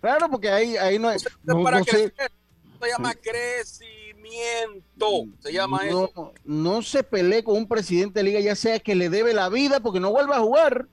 claro, 0.00 0.28
porque 0.30 0.48
ahí, 0.48 0.76
ahí 0.76 0.98
no 0.98 1.10
es. 1.10 1.24
para 1.62 1.82
se 1.84 2.90
llama 2.90 3.14
crecimiento. 3.14 5.26
Se 5.40 5.52
llama 5.52 5.86
eso. 5.86 6.32
No 6.44 6.82
se 6.82 7.02
pelee 7.02 7.42
con 7.42 7.56
un 7.56 7.66
presidente 7.66 8.20
de 8.20 8.24
liga, 8.24 8.40
ya 8.40 8.54
sea 8.54 8.78
que 8.78 8.94
le 8.94 9.08
debe 9.08 9.32
la 9.32 9.48
vida 9.48 9.80
porque 9.80 10.00
no 10.00 10.10
vuelva 10.10 10.36
a 10.36 10.40
jugar. 10.40 10.86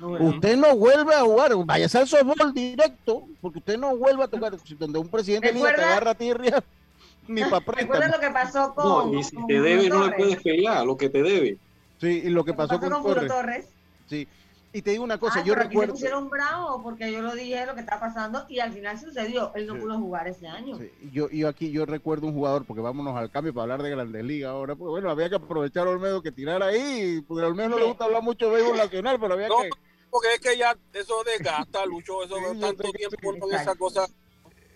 Usted 0.00 0.56
no 0.56 0.76
vuelve 0.76 1.14
a 1.14 1.22
jugar, 1.22 1.52
vaya 1.64 1.86
a 1.86 1.88
ser 1.88 2.06
softball 2.06 2.54
directo, 2.54 3.24
porque 3.40 3.58
usted 3.58 3.76
no 3.76 3.96
vuelve 3.96 4.22
a 4.22 4.28
tocar. 4.28 4.56
Donde 4.78 4.98
un 4.98 5.08
presidente 5.08 5.48
de 5.48 5.54
liga 5.54 5.74
te 5.74 5.82
agarra 5.82 6.14
tirria, 6.14 6.62
ni 7.26 7.42
para 7.42 7.64
Recuerda 7.66 8.08
lo 8.08 8.20
que 8.20 8.30
pasó 8.30 8.74
con. 8.74 9.12
No, 9.12 9.18
y 9.18 9.24
si 9.24 9.36
te 9.46 9.60
debe, 9.60 9.88
no 9.88 10.06
le 10.06 10.12
puedes 10.12 10.40
pelear 10.40 10.86
lo 10.86 10.96
que 10.96 11.08
te 11.08 11.22
debe. 11.22 11.58
Sí, 12.00 12.22
y 12.24 12.28
lo 12.28 12.44
que 12.44 12.54
pasó, 12.54 12.78
con, 12.78 12.90
Torres. 13.26 13.66
Sí, 14.06 14.28
y 14.72 14.82
te 14.82 14.90
digo 14.90 15.02
una 15.02 15.18
cosa, 15.18 15.42
yo 15.42 15.54
recuerdo. 15.54 15.94
se 15.94 16.00
pusieron 16.00 16.28
bravo 16.28 16.82
porque 16.82 17.10
yo 17.10 17.22
lo 17.22 17.34
dije 17.34 17.64
lo 17.64 17.74
que 17.74 17.80
está 17.80 17.98
pasando 17.98 18.44
y 18.48 18.60
al 18.60 18.72
final 18.72 18.98
sucedió. 18.98 19.52
Él 19.54 19.66
no 19.66 19.76
pudo 19.76 19.98
jugar 19.98 20.28
ese 20.28 20.46
año. 20.46 20.78
Yo, 21.10 21.30
yo 21.30 21.48
aquí 21.48 21.70
yo 21.70 21.86
recuerdo 21.86 22.26
un 22.26 22.34
jugador, 22.34 22.66
porque 22.66 22.82
vámonos 22.82 23.16
al 23.16 23.30
cambio 23.30 23.54
para 23.54 23.62
hablar 23.62 23.82
de 23.82 23.90
Grandes 23.90 24.24
Ligas 24.24 24.50
ahora. 24.50 24.76
Pues 24.76 24.90
bueno, 24.90 25.10
había 25.10 25.30
que 25.30 25.36
aprovechar 25.36 25.86
a 25.86 25.90
Olmedo 25.90 26.20
que 26.20 26.32
tirara 26.32 26.66
ahí. 26.66 27.22
Porque 27.26 27.44
a 27.44 27.48
Olmedo 27.48 27.70
no 27.70 27.78
le 27.78 27.86
gusta 27.86 28.04
hablar 28.04 28.22
mucho 28.22 28.46
de 28.46 28.56
béisbol 28.56 28.76
nacional, 28.76 29.18
pero 29.18 29.34
había 29.34 29.48
que. 29.48 29.70
Porque 30.10 30.34
es 30.34 30.40
que 30.40 30.56
ya 30.56 30.76
eso 30.92 31.22
desgasta, 31.24 31.84
Lucho, 31.86 32.22
eso 32.24 32.36
sí, 32.52 32.60
tanto 32.60 32.90
tiempo 32.92 33.16
con 33.40 33.54
esa 33.54 33.74
cosa 33.74 34.06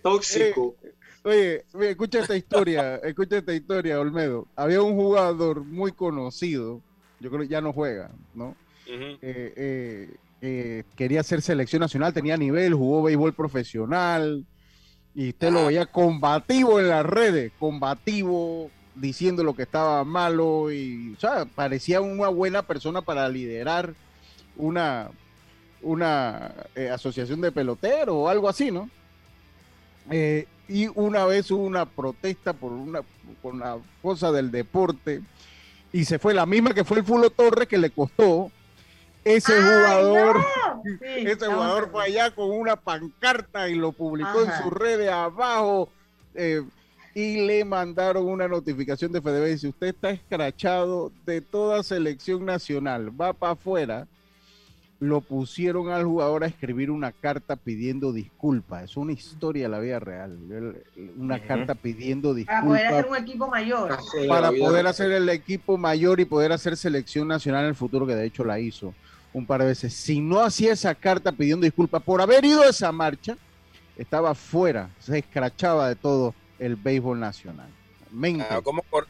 tóxico. 0.02 0.76
oye, 1.22 1.64
escucha 1.80 2.20
esta 2.20 2.36
historia, 2.36 2.96
escucha 3.04 3.38
esta 3.38 3.52
historia, 3.52 4.00
Olmedo. 4.00 4.46
Había 4.56 4.82
un 4.82 4.94
jugador 4.94 5.64
muy 5.64 5.92
conocido, 5.92 6.80
yo 7.20 7.30
creo 7.30 7.42
que 7.42 7.48
ya 7.48 7.60
no 7.60 7.72
juega, 7.72 8.10
¿no? 8.34 8.56
Eh, 8.86 9.18
eh, 9.22 10.14
eh, 10.40 10.84
quería 10.96 11.22
ser 11.22 11.42
selección 11.42 11.80
nacional, 11.80 12.12
tenía 12.12 12.36
nivel, 12.36 12.74
jugó 12.74 13.02
béisbol 13.02 13.32
profesional 13.32 14.44
y 15.14 15.30
usted 15.30 15.52
lo 15.52 15.66
veía 15.66 15.86
combativo 15.86 16.80
en 16.80 16.88
las 16.88 17.06
redes, 17.06 17.52
combativo, 17.58 18.70
diciendo 18.94 19.44
lo 19.44 19.54
que 19.54 19.62
estaba 19.62 20.04
malo 20.04 20.72
y, 20.72 21.14
o 21.16 21.20
sea, 21.20 21.44
parecía 21.44 22.00
una 22.00 22.28
buena 22.28 22.62
persona 22.62 23.02
para 23.02 23.28
liderar 23.28 23.94
una, 24.56 25.10
una 25.80 26.52
asociación 26.92 27.40
de 27.40 27.52
peloteros 27.52 28.14
o 28.16 28.28
algo 28.28 28.48
así, 28.48 28.70
¿no? 28.70 28.88
y 30.68 30.88
una 30.96 31.24
vez 31.26 31.48
hubo 31.52 31.62
una 31.62 31.86
protesta 31.86 32.52
por 32.52 32.72
una, 32.72 33.02
por 33.40 33.54
una 33.54 33.76
cosa 34.02 34.32
del 34.32 34.50
deporte 34.50 35.22
y 35.92 36.04
se 36.04 36.18
fue 36.18 36.34
la 36.34 36.44
misma 36.44 36.74
que 36.74 36.84
fue 36.84 36.98
el 36.98 37.04
Fulo 37.04 37.30
Torres 37.30 37.68
que 37.68 37.78
le 37.78 37.90
costó 37.90 38.50
ese 39.24 39.52
jugador, 39.60 40.36
ese 41.16 41.46
jugador 41.46 41.90
fue 41.90 42.04
allá 42.04 42.30
con 42.32 42.50
una 42.50 42.76
pancarta 42.76 43.68
y 43.68 43.74
lo 43.74 43.92
publicó 43.92 44.42
en 44.42 44.50
su 44.62 44.70
red 44.70 45.06
abajo 45.08 45.88
eh, 46.34 46.62
y 47.14 47.46
le 47.46 47.64
mandaron 47.64 48.26
una 48.26 48.48
notificación 48.48 49.12
de 49.12 49.20
FedeB. 49.20 49.46
Dice, 49.46 49.68
usted 49.68 49.88
está 49.88 50.10
escrachado 50.10 51.12
de 51.24 51.40
toda 51.40 51.82
selección 51.82 52.44
nacional, 52.44 53.10
va 53.20 53.32
para 53.32 53.52
afuera. 53.52 54.06
Lo 54.98 55.20
pusieron 55.20 55.88
al 55.88 56.04
jugador 56.04 56.44
a 56.44 56.46
escribir 56.46 56.88
una 56.88 57.10
carta 57.10 57.56
pidiendo 57.56 58.12
disculpas. 58.12 58.84
Es 58.84 58.96
una 58.96 59.10
historia 59.10 59.64
de 59.64 59.68
la 59.68 59.80
vida 59.80 59.98
real. 59.98 60.38
Una 61.18 61.40
carta 61.40 61.74
pidiendo 61.74 62.34
disculpas. 62.34 62.62
Para 62.62 62.68
poder 62.68 62.86
hacer 62.86 63.10
un 63.10 63.16
equipo 63.16 63.48
mayor. 63.48 63.98
Para 64.28 64.52
poder 64.52 64.86
hacer 64.86 65.10
el 65.10 65.28
equipo 65.28 65.76
mayor 65.76 66.20
y 66.20 66.24
poder 66.24 66.52
hacer 66.52 66.76
selección 66.76 67.26
nacional 67.26 67.64
en 67.64 67.70
el 67.70 67.74
futuro, 67.74 68.06
que 68.06 68.14
de 68.14 68.26
hecho 68.26 68.44
la 68.44 68.60
hizo 68.60 68.94
un 69.32 69.46
par 69.46 69.60
de 69.60 69.68
veces. 69.68 69.94
Si 69.94 70.20
no 70.20 70.40
hacía 70.40 70.72
esa 70.72 70.94
carta 70.94 71.32
pidiendo 71.32 71.64
disculpas 71.64 72.02
por 72.02 72.20
haber 72.20 72.44
ido 72.44 72.62
a 72.62 72.68
esa 72.68 72.92
marcha, 72.92 73.36
estaba 73.96 74.34
fuera, 74.34 74.90
se 74.98 75.18
escrachaba 75.18 75.88
de 75.88 75.96
todo 75.96 76.34
el 76.58 76.76
béisbol 76.76 77.18
nacional. 77.18 77.68
Ah, 78.48 78.60
como 78.62 78.82
por... 78.82 79.06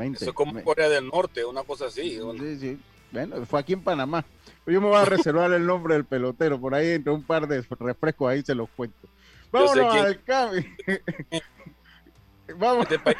Eso 0.00 0.24
es 0.30 0.32
como 0.32 0.62
Corea 0.64 0.88
del 0.88 1.06
Norte, 1.06 1.44
una 1.44 1.62
cosa 1.62 1.86
así. 1.86 2.18
Sí, 2.38 2.58
sí. 2.58 2.78
Bueno, 3.12 3.46
fue 3.46 3.60
aquí 3.60 3.74
en 3.74 3.80
Panamá. 3.80 4.24
Yo 4.66 4.80
me 4.80 4.88
voy 4.88 4.96
a 4.96 5.04
reservar 5.04 5.52
el 5.52 5.64
nombre 5.64 5.94
del 5.94 6.04
pelotero, 6.04 6.60
por 6.60 6.74
ahí 6.74 6.92
entre 6.92 7.12
un 7.12 7.22
par 7.22 7.46
de 7.46 7.62
refrescos 7.78 8.30
ahí 8.30 8.42
se 8.42 8.54
los 8.54 8.68
cuento. 8.70 9.08
Vámonos 9.52 9.94
al 9.94 10.22
cambio. 10.24 10.64
Vamos. 12.58 12.86
Este 12.90 13.16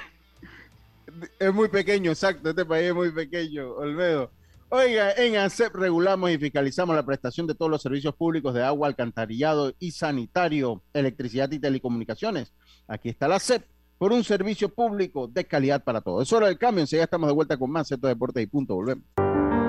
es 1.38 1.54
muy 1.54 1.68
pequeño, 1.68 2.10
exacto, 2.10 2.50
este 2.50 2.64
país 2.64 2.88
es 2.88 2.94
muy 2.94 3.12
pequeño, 3.12 3.70
Olmedo. 3.74 4.30
Oiga, 4.76 5.12
en 5.12 5.36
ACEP 5.36 5.72
regulamos 5.76 6.32
y 6.32 6.36
fiscalizamos 6.36 6.96
la 6.96 7.06
prestación 7.06 7.46
de 7.46 7.54
todos 7.54 7.70
los 7.70 7.80
servicios 7.80 8.12
públicos 8.12 8.52
de 8.52 8.64
agua, 8.64 8.88
alcantarillado 8.88 9.72
y 9.78 9.92
sanitario, 9.92 10.82
electricidad 10.92 11.48
y 11.52 11.60
telecomunicaciones. 11.60 12.52
Aquí 12.88 13.08
está 13.08 13.28
la 13.28 13.36
ACEP 13.36 13.62
por 13.98 14.12
un 14.12 14.24
servicio 14.24 14.68
público 14.68 15.28
de 15.28 15.44
calidad 15.44 15.84
para 15.84 16.00
todos. 16.00 16.26
Es 16.26 16.32
hora 16.32 16.48
del 16.48 16.58
cambio, 16.58 16.84
ya 16.86 17.04
estamos 17.04 17.28
de 17.28 17.34
vuelta 17.34 17.56
con 17.56 17.70
más 17.70 17.86
Ceto 17.86 18.08
Deportes 18.08 18.42
y 18.42 18.46
punto, 18.48 18.74
volvemos. 18.74 19.04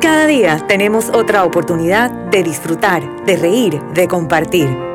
Cada 0.01 0.25
día 0.25 0.65
tenemos 0.67 1.09
otra 1.09 1.43
oportunidad 1.43 2.09
de 2.31 2.41
disfrutar, 2.41 3.25
de 3.25 3.37
reír, 3.37 3.79
de 3.93 4.07
compartir. 4.07 4.94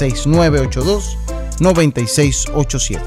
6982-9687. 0.00 3.00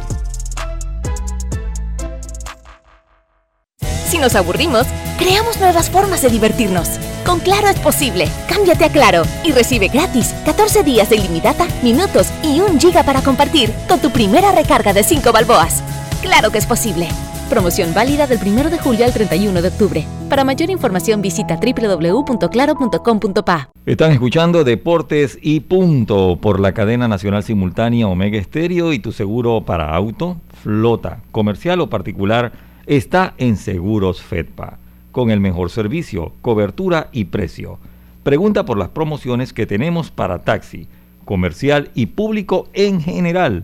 Si 4.10 4.18
nos 4.18 4.36
aburrimos, 4.36 4.88
creamos 5.20 5.60
nuevas 5.60 5.92
formas 5.92 6.24
de 6.24 6.30
divertirnos. 6.30 6.90
Con 7.26 7.40
Claro 7.40 7.68
es 7.68 7.80
posible. 7.80 8.28
Cámbiate 8.48 8.86
a 8.86 8.92
Claro 8.92 9.22
y 9.44 9.52
recibe 9.52 9.88
gratis 9.88 10.34
14 10.46 10.84
días 10.84 11.12
de 11.12 11.18
ilimitada, 11.18 11.68
minutos 11.84 12.28
y 12.42 12.60
un 12.60 12.80
giga 12.80 13.04
para 13.04 13.22
compartir 13.22 13.72
con 13.88 14.00
tu 14.00 14.10
primera 14.10 14.52
recarga 14.52 14.94
de 14.94 15.04
5 15.04 15.32
balboas. 15.32 15.84
Claro 16.24 16.50
que 16.50 16.58
es 16.58 16.66
posible. 16.66 17.08
Promoción 17.50 17.94
válida 17.94 18.26
del 18.26 18.40
1 18.40 18.72
de 18.72 18.80
julio 18.80 19.06
al 19.06 19.14
31 19.14 19.62
de 19.62 19.68
octubre. 19.68 20.19
Para 20.30 20.44
mayor 20.44 20.70
información 20.70 21.24
visita 21.24 21.60
www.claro.com.pa. 21.60 23.72
Están 23.88 24.12
escuchando 24.12 24.64
Deportes 24.64 25.40
y 25.42 25.62
Punto 25.62 26.38
por 26.40 26.60
la 26.60 26.74
cadena 26.74 27.08
nacional 27.08 27.42
simultánea 27.42 28.08
Omega 28.08 28.38
Estéreo 28.38 28.94
y 28.94 29.00
tu 29.00 29.12
seguro 29.12 29.62
para 29.62 29.96
auto, 29.96 30.38
flota, 30.62 31.24
comercial 31.32 31.82
o 31.82 31.90
particular 31.90 32.52
está 32.86 33.34
en 33.40 33.58
Seguros 33.58 34.22
Fedpa, 34.22 34.78
con 35.12 35.32
el 35.32 35.40
mejor 35.40 35.72
servicio, 35.72 36.34
cobertura 36.42 37.10
y 37.12 37.26
precio. 37.26 37.80
Pregunta 38.22 38.66
por 38.66 38.78
las 38.78 38.90
promociones 38.90 39.52
que 39.52 39.66
tenemos 39.66 40.12
para 40.12 40.44
taxi, 40.44 40.88
comercial 41.26 41.90
y 41.96 42.06
público 42.06 42.68
en 42.74 43.02
general. 43.02 43.64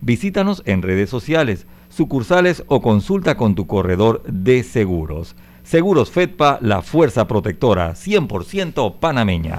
Visítanos 0.00 0.62
en 0.64 0.80
redes 0.80 1.10
sociales 1.10 1.66
sucursales 1.90 2.64
o 2.68 2.80
consulta 2.80 3.36
con 3.36 3.54
tu 3.54 3.66
corredor 3.66 4.22
de 4.24 4.62
seguros. 4.62 5.36
Seguros 5.66 6.12
Fedpa, 6.12 6.60
la 6.62 6.80
fuerza 6.80 7.26
protectora 7.26 7.90
100% 7.94 9.00
panameña. 9.00 9.58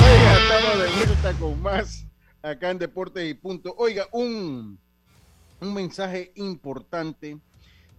Oiga, 0.00 0.38
estamos 0.38 0.78
de 0.78 1.04
vuelta 1.04 1.32
con 1.38 1.60
más 1.60 2.06
acá 2.40 2.70
en 2.70 2.78
Deportes 2.78 3.30
y 3.30 3.34
Punto. 3.34 3.74
Oiga, 3.76 4.06
un, 4.12 4.78
un 5.60 5.74
mensaje 5.74 6.32
importante 6.36 7.36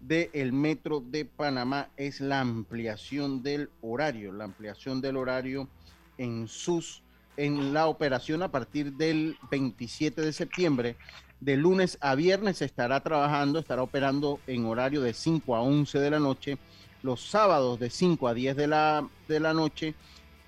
del 0.01 0.53
Metro 0.53 1.01
de 1.01 1.25
Panamá 1.25 1.91
es 1.97 2.19
la 2.19 2.39
ampliación 2.39 3.43
del 3.43 3.69
horario, 3.83 4.31
la 4.31 4.45
ampliación 4.45 5.01
del 5.01 5.17
horario 5.17 5.69
en 6.17 6.47
sus 6.47 7.02
en 7.37 7.73
la 7.73 7.87
operación 7.87 8.43
a 8.43 8.51
partir 8.51 8.93
del 8.93 9.37
27 9.51 10.21
de 10.21 10.33
septiembre. 10.33 10.95
De 11.39 11.57
lunes 11.57 11.97
a 12.01 12.15
viernes 12.15 12.61
estará 12.61 13.01
trabajando, 13.01 13.59
estará 13.59 13.83
operando 13.83 14.39
en 14.47 14.65
horario 14.65 15.01
de 15.01 15.13
5 15.13 15.55
a 15.55 15.61
11 15.61 15.99
de 15.99 16.09
la 16.09 16.19
noche, 16.19 16.57
los 17.01 17.21
sábados 17.21 17.79
de 17.79 17.89
5 17.89 18.27
a 18.27 18.33
10 18.33 18.55
de 18.55 18.67
la, 18.67 19.07
de 19.27 19.39
la 19.39 19.53
noche 19.53 19.93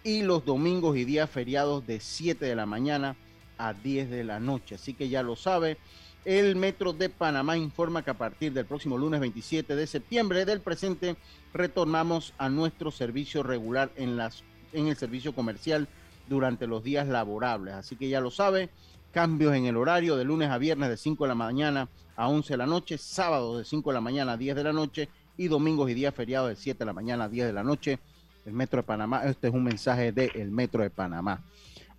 y 0.03 0.21
los 0.21 0.45
domingos 0.45 0.95
y 0.95 1.03
días 1.03 1.29
feriados 1.29 1.85
de 1.85 1.99
7 1.99 2.45
de 2.45 2.55
la 2.55 2.65
mañana 2.65 3.15
a 3.57 3.73
10 3.73 4.09
de 4.09 4.23
la 4.23 4.39
noche. 4.39 4.75
Así 4.75 4.93
que 4.93 5.09
ya 5.09 5.21
lo 5.21 5.35
sabe, 5.35 5.77
el 6.25 6.55
Metro 6.55 6.93
de 6.93 7.09
Panamá 7.09 7.57
informa 7.57 8.03
que 8.03 8.11
a 8.11 8.17
partir 8.17 8.53
del 8.53 8.65
próximo 8.65 8.97
lunes 8.97 9.19
27 9.19 9.75
de 9.75 9.87
septiembre 9.87 10.45
del 10.45 10.61
presente 10.61 11.17
retornamos 11.53 12.33
a 12.37 12.49
nuestro 12.49 12.89
servicio 12.89 13.43
regular 13.43 13.91
en, 13.95 14.17
las, 14.17 14.43
en 14.73 14.87
el 14.87 14.95
servicio 14.95 15.35
comercial 15.35 15.87
durante 16.27 16.67
los 16.67 16.83
días 16.83 17.07
laborables. 17.07 17.73
Así 17.75 17.95
que 17.95 18.09
ya 18.09 18.19
lo 18.19 18.31
sabe, 18.31 18.69
cambios 19.11 19.53
en 19.55 19.65
el 19.65 19.77
horario 19.77 20.15
de 20.15 20.25
lunes 20.25 20.49
a 20.49 20.57
viernes 20.57 20.89
de 20.89 20.97
5 20.97 21.23
de 21.23 21.27
la 21.27 21.35
mañana 21.35 21.87
a 22.15 22.27
11 22.27 22.53
de 22.53 22.57
la 22.57 22.65
noche, 22.65 22.97
sábado 22.97 23.57
de 23.57 23.65
5 23.65 23.89
de 23.89 23.93
la 23.93 24.01
mañana 24.01 24.33
a 24.33 24.37
10 24.37 24.55
de 24.55 24.63
la 24.63 24.73
noche 24.73 25.09
y 25.37 25.47
domingos 25.47 25.89
y 25.89 25.93
días 25.93 26.13
feriados 26.13 26.49
de 26.49 26.55
7 26.55 26.79
de 26.79 26.85
la 26.85 26.93
mañana 26.93 27.25
a 27.25 27.29
10 27.29 27.47
de 27.47 27.53
la 27.53 27.63
noche. 27.63 27.99
El 28.45 28.53
Metro 28.53 28.77
de 28.77 28.83
Panamá, 28.83 29.23
este 29.25 29.47
es 29.47 29.53
un 29.53 29.63
mensaje 29.63 30.11
del 30.11 30.31
el 30.35 30.51
Metro 30.51 30.83
de 30.83 30.89
Panamá. 30.89 31.41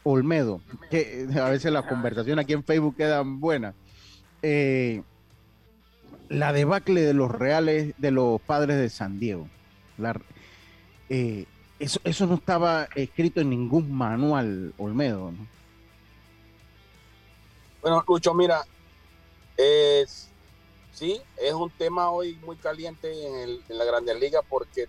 Olmedo, 0.05 0.61
que 0.89 1.27
a 1.35 1.49
veces 1.49 1.73
las 1.73 1.85
conversaciones 1.87 2.45
aquí 2.45 2.53
en 2.53 2.63
Facebook 2.63 2.97
quedan 2.97 3.41
buenas. 3.41 3.75
Eh, 4.43 5.03
la 6.29 6.53
debacle 6.53 7.01
de 7.01 7.15
los 7.15 7.31
reales, 7.31 7.95
de 7.99 8.11
los 8.13 8.41
padres 8.41 8.77
de 8.77 8.89
San 8.89 9.19
Diego. 9.19 9.49
Eh, 11.09 11.47
eso, 11.79 12.01
eso 12.05 12.27
no 12.27 12.37
estaba 12.37 12.89
escrito 12.95 13.41
en 13.41 13.51
ningún 13.51 13.93
manual, 13.93 14.73
Olmedo. 14.79 15.33
¿no? 15.33 15.47
Bueno, 17.83 18.05
Lucho, 18.09 18.35
mira, 18.35 18.65
es, 19.57 20.29
sí, 20.93 21.21
es 21.37 21.53
un 21.53 21.71
tema 21.71 22.11
hoy 22.11 22.35
muy 22.45 22.57
caliente 22.57 23.09
en, 23.43 23.61
la 23.69 23.85
Grandes 23.85 24.19
Liga 24.19 24.43
porque 24.43 24.89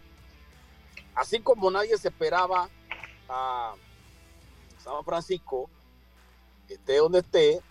así 1.13 1.39
como 1.39 1.69
nadie 1.69 1.97
se 1.97 2.07
esperaba 2.07 2.69
a 3.29 3.75
San 4.83 5.03
Francisco, 5.03 5.69
esté 6.67 6.97
donde 6.97 7.19
esté, 7.19 7.61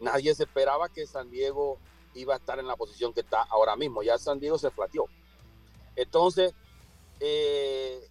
nadie 0.00 0.34
se 0.34 0.44
esperaba 0.44 0.88
que 0.88 1.06
San 1.06 1.30
Diego 1.30 1.78
iba 2.14 2.34
a 2.34 2.38
estar 2.38 2.58
en 2.58 2.66
la 2.66 2.76
posición 2.76 3.12
que 3.12 3.20
está 3.20 3.42
ahora 3.42 3.76
mismo. 3.76 4.02
Ya 4.02 4.18
San 4.18 4.40
Diego 4.40 4.58
se 4.58 4.70
flateó. 4.70 5.06
Entonces, 5.94 6.54
eh, 7.20 8.08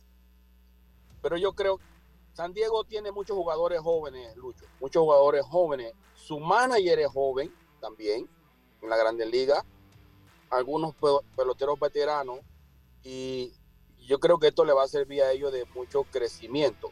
pero 1.22 1.38
yo 1.38 1.54
creo, 1.54 1.80
San 2.34 2.54
Diego 2.54 2.84
tiene 2.84 3.12
muchos 3.12 3.36
jugadores 3.36 3.82
jóvenes, 3.82 4.36
Lucho, 4.36 4.66
muchos 4.80 5.02
jugadores 5.02 5.46
jóvenes. 5.46 5.94
Su 6.16 6.40
manager 6.40 7.00
es 7.00 7.08
joven 7.08 7.54
también 7.80 8.30
en 8.82 8.90
la 8.90 8.98
Grande 8.98 9.26
Liga, 9.26 9.66
algunos 10.50 10.96
peloteros 11.36 11.80
veteranos 11.80 12.40
y 13.04 13.54
yo 14.00 14.20
creo 14.20 14.40
que 14.40 14.48
esto 14.48 14.66
le 14.66 14.74
va 14.74 14.84
a 14.84 14.88
servir 14.88 15.22
a 15.22 15.32
ellos 15.32 15.52
de 15.52 15.66
mucho 15.74 16.04
crecimiento. 16.04 16.92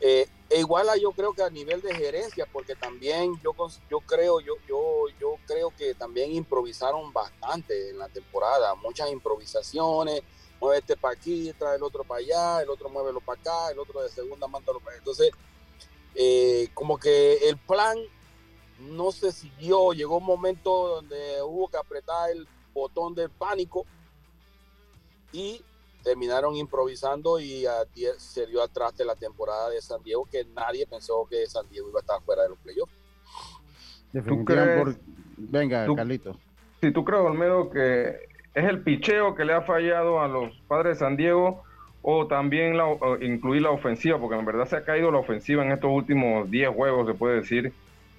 Eh, 0.00 0.28
e 0.50 0.60
igual 0.60 0.88
yo 1.00 1.12
creo 1.12 1.32
que 1.32 1.42
a 1.42 1.50
nivel 1.50 1.80
de 1.80 1.94
gerencia, 1.94 2.46
porque 2.52 2.74
también 2.74 3.32
yo, 3.42 3.52
yo 3.90 4.00
creo, 4.00 4.40
yo, 4.40 4.54
yo, 4.68 5.04
yo 5.18 5.36
creo 5.46 5.72
que 5.76 5.94
también 5.94 6.32
improvisaron 6.32 7.12
bastante 7.12 7.90
en 7.90 7.98
la 7.98 8.08
temporada, 8.08 8.74
muchas 8.74 9.10
improvisaciones, 9.10 10.22
mueve 10.60 10.78
este 10.78 10.96
para 10.96 11.14
aquí, 11.14 11.52
trae 11.58 11.76
el 11.76 11.82
otro 11.82 12.04
para 12.04 12.20
allá, 12.20 12.62
el 12.62 12.70
otro 12.70 12.88
muévelo 12.88 13.20
para 13.20 13.40
acá, 13.40 13.70
el 13.70 13.78
otro 13.78 14.02
de 14.02 14.08
segunda 14.08 14.46
mándalo 14.46 14.80
para 14.80 14.92
allá. 14.92 14.98
Entonces, 14.98 15.30
eh, 16.14 16.68
como 16.74 16.98
que 16.98 17.48
el 17.48 17.56
plan 17.58 17.98
no 18.80 19.12
se 19.12 19.32
siguió, 19.32 19.92
llegó 19.92 20.18
un 20.18 20.24
momento 20.24 20.88
donde 20.88 21.42
hubo 21.42 21.68
que 21.68 21.76
apretar 21.76 22.30
el 22.30 22.46
botón 22.74 23.14
del 23.14 23.30
pánico 23.30 23.86
y 25.32 25.62
terminaron 26.02 26.54
improvisando 26.54 27.40
y 27.40 27.66
se 28.18 28.46
dio 28.46 28.62
atrás 28.62 28.96
de 28.96 29.04
la 29.04 29.16
temporada 29.16 29.70
de 29.70 29.82
San 29.82 30.02
Diego, 30.02 30.24
que 30.30 30.44
nadie 30.44 30.86
pensó 30.86 31.26
que 31.28 31.46
San 31.46 31.68
Diego 31.68 31.88
iba 31.88 31.98
a 31.98 32.02
estar 32.02 32.22
fuera 32.22 32.44
de 32.44 32.50
los 32.50 32.58
playoffs. 32.58 32.92
Venga, 35.36 35.86
Carlito. 35.94 36.38
Si 36.80 36.92
tú 36.92 37.04
crees, 37.04 37.22
Olmedo, 37.22 37.70
que 37.70 38.35
es 38.56 38.64
el 38.64 38.80
picheo 38.80 39.34
que 39.34 39.44
le 39.44 39.52
ha 39.52 39.60
fallado 39.60 40.18
a 40.18 40.28
los 40.28 40.56
padres 40.66 40.96
de 40.96 41.04
San 41.04 41.16
Diego 41.16 41.62
o 42.00 42.26
también 42.26 42.78
la, 42.78 42.86
incluir 43.20 43.60
la 43.60 43.70
ofensiva, 43.70 44.18
porque 44.18 44.38
en 44.38 44.46
verdad 44.46 44.66
se 44.66 44.76
ha 44.76 44.84
caído 44.84 45.10
la 45.10 45.18
ofensiva 45.18 45.62
en 45.62 45.72
estos 45.72 45.90
últimos 45.90 46.50
10 46.50 46.74
juegos, 46.74 47.06
se 47.06 47.14
puede 47.14 47.36
decir. 47.40 47.74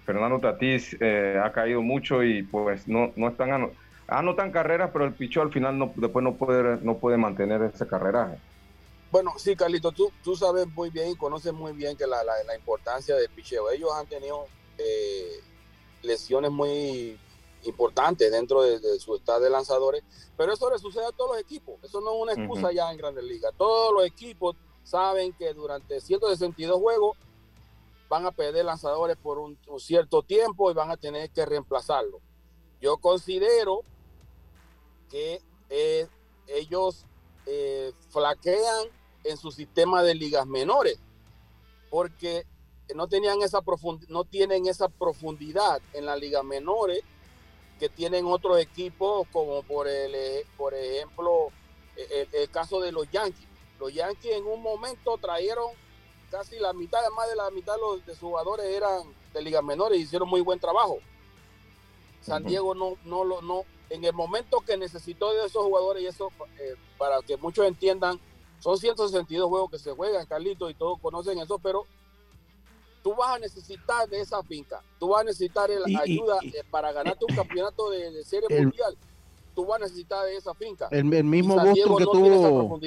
Fernando 0.06 0.40
Tatís 0.40 0.96
eh, 1.00 1.42
ha 1.44 1.52
caído 1.52 1.82
mucho 1.82 2.24
y 2.24 2.44
pues 2.44 2.88
no, 2.88 3.12
no 3.16 3.30
están 3.30 3.72
anotan 4.08 4.52
carreras, 4.52 4.92
pero 4.94 5.06
el 5.06 5.14
pichó 5.14 5.42
al 5.42 5.52
final 5.52 5.78
no, 5.80 5.92
después 5.96 6.24
no 6.24 6.36
puede, 6.36 6.78
no 6.84 6.98
puede 6.98 7.18
mantener 7.18 7.64
ese 7.64 7.88
carreraje. 7.88 8.38
Bueno, 9.10 9.34
sí, 9.38 9.56
Carlito, 9.56 9.92
tú, 9.92 10.12
tú 10.24 10.36
sabes 10.36 10.68
muy 10.68 10.92
bien 10.92 11.10
y 11.10 11.16
conoces 11.16 11.52
muy 11.52 11.74
bien 11.74 11.98
que 11.98 12.06
la, 12.06 12.24
la, 12.24 12.56
importancia 12.56 13.16
del 13.16 13.30
picheo. 13.30 13.72
Ellos 13.72 13.90
han 13.96 14.06
tenido 14.06 14.46
eh, 14.78 15.40
lesiones 16.04 16.52
muy 16.52 17.18
importantes 17.68 18.32
dentro 18.32 18.62
de, 18.62 19.00
su 19.00 19.16
estado 19.16 19.42
de 19.42 19.50
lanzadores, 19.50 20.04
pero 20.36 20.54
eso 20.54 20.70
le 20.70 20.80
sucede 20.80 21.06
a 21.06 21.12
todos 21.12 21.32
los 21.32 21.40
equipos. 21.40 21.76
Eso 21.84 22.02
no 22.02 22.16
es 22.16 22.22
una 22.22 22.34
excusa 22.34 22.72
ya 22.72 22.92
en 22.92 22.98
Grandes 22.98 23.24
Ligas. 23.24 23.54
Todos 23.58 23.94
los 23.94 24.06
equipos 24.06 24.56
saben 24.84 25.34
que 25.34 25.54
durante 25.54 26.00
162 26.00 26.80
juegos 26.80 27.18
van 28.10 28.26
a 28.26 28.32
perder 28.32 28.66
lanzadores 28.66 29.18
por 29.18 29.38
un, 29.38 29.58
un 29.68 29.80
cierto 29.80 30.24
tiempo 30.24 30.72
y 30.72 30.74
van 30.74 30.92
a 30.92 30.98
tener 30.98 31.30
que 31.30 31.46
reemplazarlo. 31.46 32.22
Yo 32.80 32.98
considero 32.98 33.82
que 35.10 35.42
eh, 35.70 36.08
ellos 36.48 37.06
eh, 37.46 37.92
flaquean 38.10 38.88
en 39.24 39.38
su 39.38 39.52
sistema 39.52 40.04
de 40.04 40.16
ligas 40.16 40.46
menores 40.46 41.00
porque 41.90 42.46
no 42.96 43.08
tenían 43.08 43.42
esa 43.42 43.62
no 44.08 44.24
tienen 44.24 44.68
esa 44.68 44.90
profundidad 44.90 45.82
en 45.94 46.06
las 46.06 46.20
ligas 46.20 46.44
menores 46.44 47.02
que 47.80 47.90
tienen 47.90 48.26
otros 48.26 48.60
equipos 48.60 49.28
como 49.32 49.64
por 49.64 49.88
el 49.88 50.14
eh, 50.16 50.46
por 50.58 50.74
ejemplo 50.74 51.50
el, 51.96 52.50
caso 52.50 52.80
de 52.80 52.92
los 52.92 53.10
Yankees. 53.12 53.48
Los 53.80 53.94
Yankees 53.94 54.34
en 54.34 54.46
un 54.46 54.62
momento 54.62 55.18
trajeron 55.18 55.72
casi 56.30 56.60
la 56.60 56.74
mitad 56.74 57.00
más 57.16 57.30
de 57.30 57.36
la 57.36 57.50
mitad 57.52 57.76
de, 57.76 57.82
los, 57.82 58.06
de 58.06 58.14
sus 58.14 58.22
jugadores 58.22 58.66
eran 58.68 59.02
de 59.34 59.42
ligas 59.42 59.64
menores 59.64 60.00
y 60.00 60.04
hicieron 60.04 60.30
muy 60.30 60.42
buen 60.42 60.60
trabajo. 60.60 61.00
San 62.22 62.44
Diego 62.44 62.76
no 62.76 62.98
no 63.04 63.24
lo 63.24 63.42
no 63.42 63.66
en 63.90 64.04
el 64.04 64.14
momento 64.14 64.62
que 64.62 64.78
necesitó 64.78 65.34
de 65.34 65.46
esos 65.46 65.64
jugadores, 65.64 66.04
y 66.04 66.08
eso 66.08 66.30
eh, 66.60 66.76
para 66.98 67.22
que 67.22 67.38
muchos 67.38 67.66
entiendan, 67.66 68.20
son 68.60 68.78
162 68.78 69.48
juegos 69.48 69.72
que 69.72 69.80
se 69.80 69.92
juegan, 69.92 70.26
Carlito, 70.26 70.70
y 70.70 70.74
todos 70.74 71.00
conocen 71.00 71.40
eso, 71.40 71.60
pero 71.60 71.86
tú 73.04 73.16
vas 73.16 73.36
a 73.36 73.40
necesitar 73.40 74.08
de 74.10 74.20
esa 74.22 74.42
finca, 74.44 74.82
tú 75.00 75.10
vas 75.10 75.22
a 75.22 75.24
necesitar 75.26 75.70
la 75.70 76.00
ayuda 76.00 76.38
eh, 76.44 76.64
para 76.70 76.92
ganarte 76.92 77.26
un 77.28 77.36
campeonato 77.36 77.90
de, 77.90 78.24
serie 78.24 78.48
mundial, 78.50 78.98
tú 79.56 79.66
vas 79.66 79.82
a 79.82 79.86
necesitar 79.86 80.26
de 80.26 80.36
esa 80.36 80.54
finca. 80.54 80.88
El, 80.92 81.06
mismo 81.06 81.56
Boston 81.56 81.98
que 81.98 82.04
tuvo... 82.04 82.80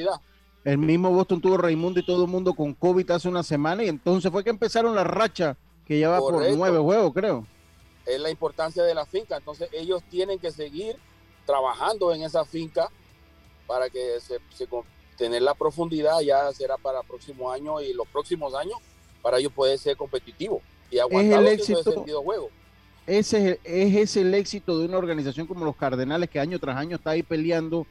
El 0.63 0.77
mismo 0.77 1.11
Boston 1.11 1.41
tuvo 1.41 1.57
Raimundo 1.57 2.01
y 2.01 2.05
todo 2.05 2.25
el 2.25 2.31
mundo 2.31 2.53
con 2.53 2.75
COVID 2.75 3.11
hace 3.13 3.29
una 3.29 3.43
semana 3.43 3.83
y 3.83 3.89
entonces 3.89 4.31
fue 4.31 4.45
que 4.45 4.51
empezaron 4.51 4.95
la 4.95 5.05
racha 5.05 5.57
que 5.87 5.97
lleva 5.97 6.19
por 6.19 6.35
nueve 6.55 6.79
juegos, 6.79 7.13
creo. 7.15 7.47
Es 8.05 8.21
la 8.21 8.31
importancia 8.31 8.83
de 8.83 8.95
la 8.95 9.07
finca. 9.07 9.39
Entonces 9.39 9.71
ellos 9.73 10.03
tienen 10.11 10.39
que 10.39 10.51
seguir 10.51 10.97
trabajando 11.47 12.13
en 12.13 12.23
esa 12.23 12.45
finca 12.45 12.91
para 13.67 13.89
que 13.89 14.21
se, 14.21 14.39
tener 15.17 15.43
la 15.43 15.55
profundidad 15.55 16.21
ya 16.21 16.53
será 16.53 16.77
para 16.77 17.01
el 17.01 17.07
próximo 17.07 17.51
año 17.51 17.81
y 17.81 17.93
los 17.93 18.07
próximos 18.09 18.55
años 18.55 18.79
para 19.23 19.39
ellos 19.39 19.53
poder 19.53 19.79
ser 19.79 19.97
competitivos 19.97 20.63
y 20.91 20.99
aguantar 20.99 21.41
el 21.41 21.49
éxito, 21.49 21.83
sentido 21.83 22.23
juego. 22.23 22.51
Ese 23.07 23.59
es, 23.65 23.93
es 24.03 24.17
el 24.17 24.35
éxito 24.35 24.79
de 24.79 24.87
una 24.87 24.99
organización 24.99 25.47
como 25.47 25.65
los 25.65 25.77
Cardenales 25.77 26.31
que 26.31 26.39
año 26.39 26.59
tras 26.59 26.77
año 26.77 26.97
está 26.97 27.11
ahí 27.11 27.23
peleando 27.23 27.87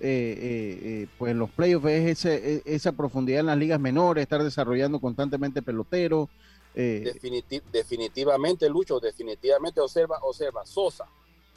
eh, 0.00 0.06
eh, 0.06 0.80
eh, 0.82 1.06
pues 1.18 1.36
los 1.36 1.48
playoffs 1.50 1.86
es 1.86 2.24
ese, 2.24 2.62
esa 2.64 2.92
profundidad 2.92 3.40
en 3.40 3.46
las 3.46 3.56
ligas 3.56 3.78
menores, 3.78 4.22
estar 4.22 4.42
desarrollando 4.42 5.00
constantemente 5.00 5.62
peloteros, 5.62 6.28
definitivamente, 6.74 8.68
Lucho, 8.68 8.98
definitivamente 8.98 9.80
observa, 9.80 10.18
observa, 10.22 10.66
Sosa 10.66 11.06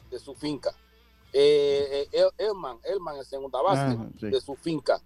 de 0.08 0.20
su 0.20 0.34
finca, 0.34 0.70
Elman, 1.32 2.78
Elman 2.84 3.16
en 3.16 3.24
segunda 3.24 3.60
base 3.60 3.98
de 4.20 4.40
su 4.40 4.54
finca, 4.54 5.02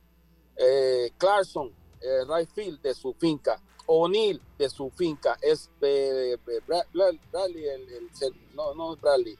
Clarkson, 1.17 1.73
eh, 2.03 2.25
right 2.29 2.49
field 2.53 2.81
de 2.83 2.95
su 2.95 3.15
finca, 3.15 3.61
O'Neill 3.87 4.41
de 4.59 4.71
su 4.71 4.91
finca, 4.91 5.37
es 5.41 5.71
Bradley, 5.81 7.67
el, 7.69 8.11
no, 8.55 8.75
no 8.75 8.97
Bradley, 8.97 9.37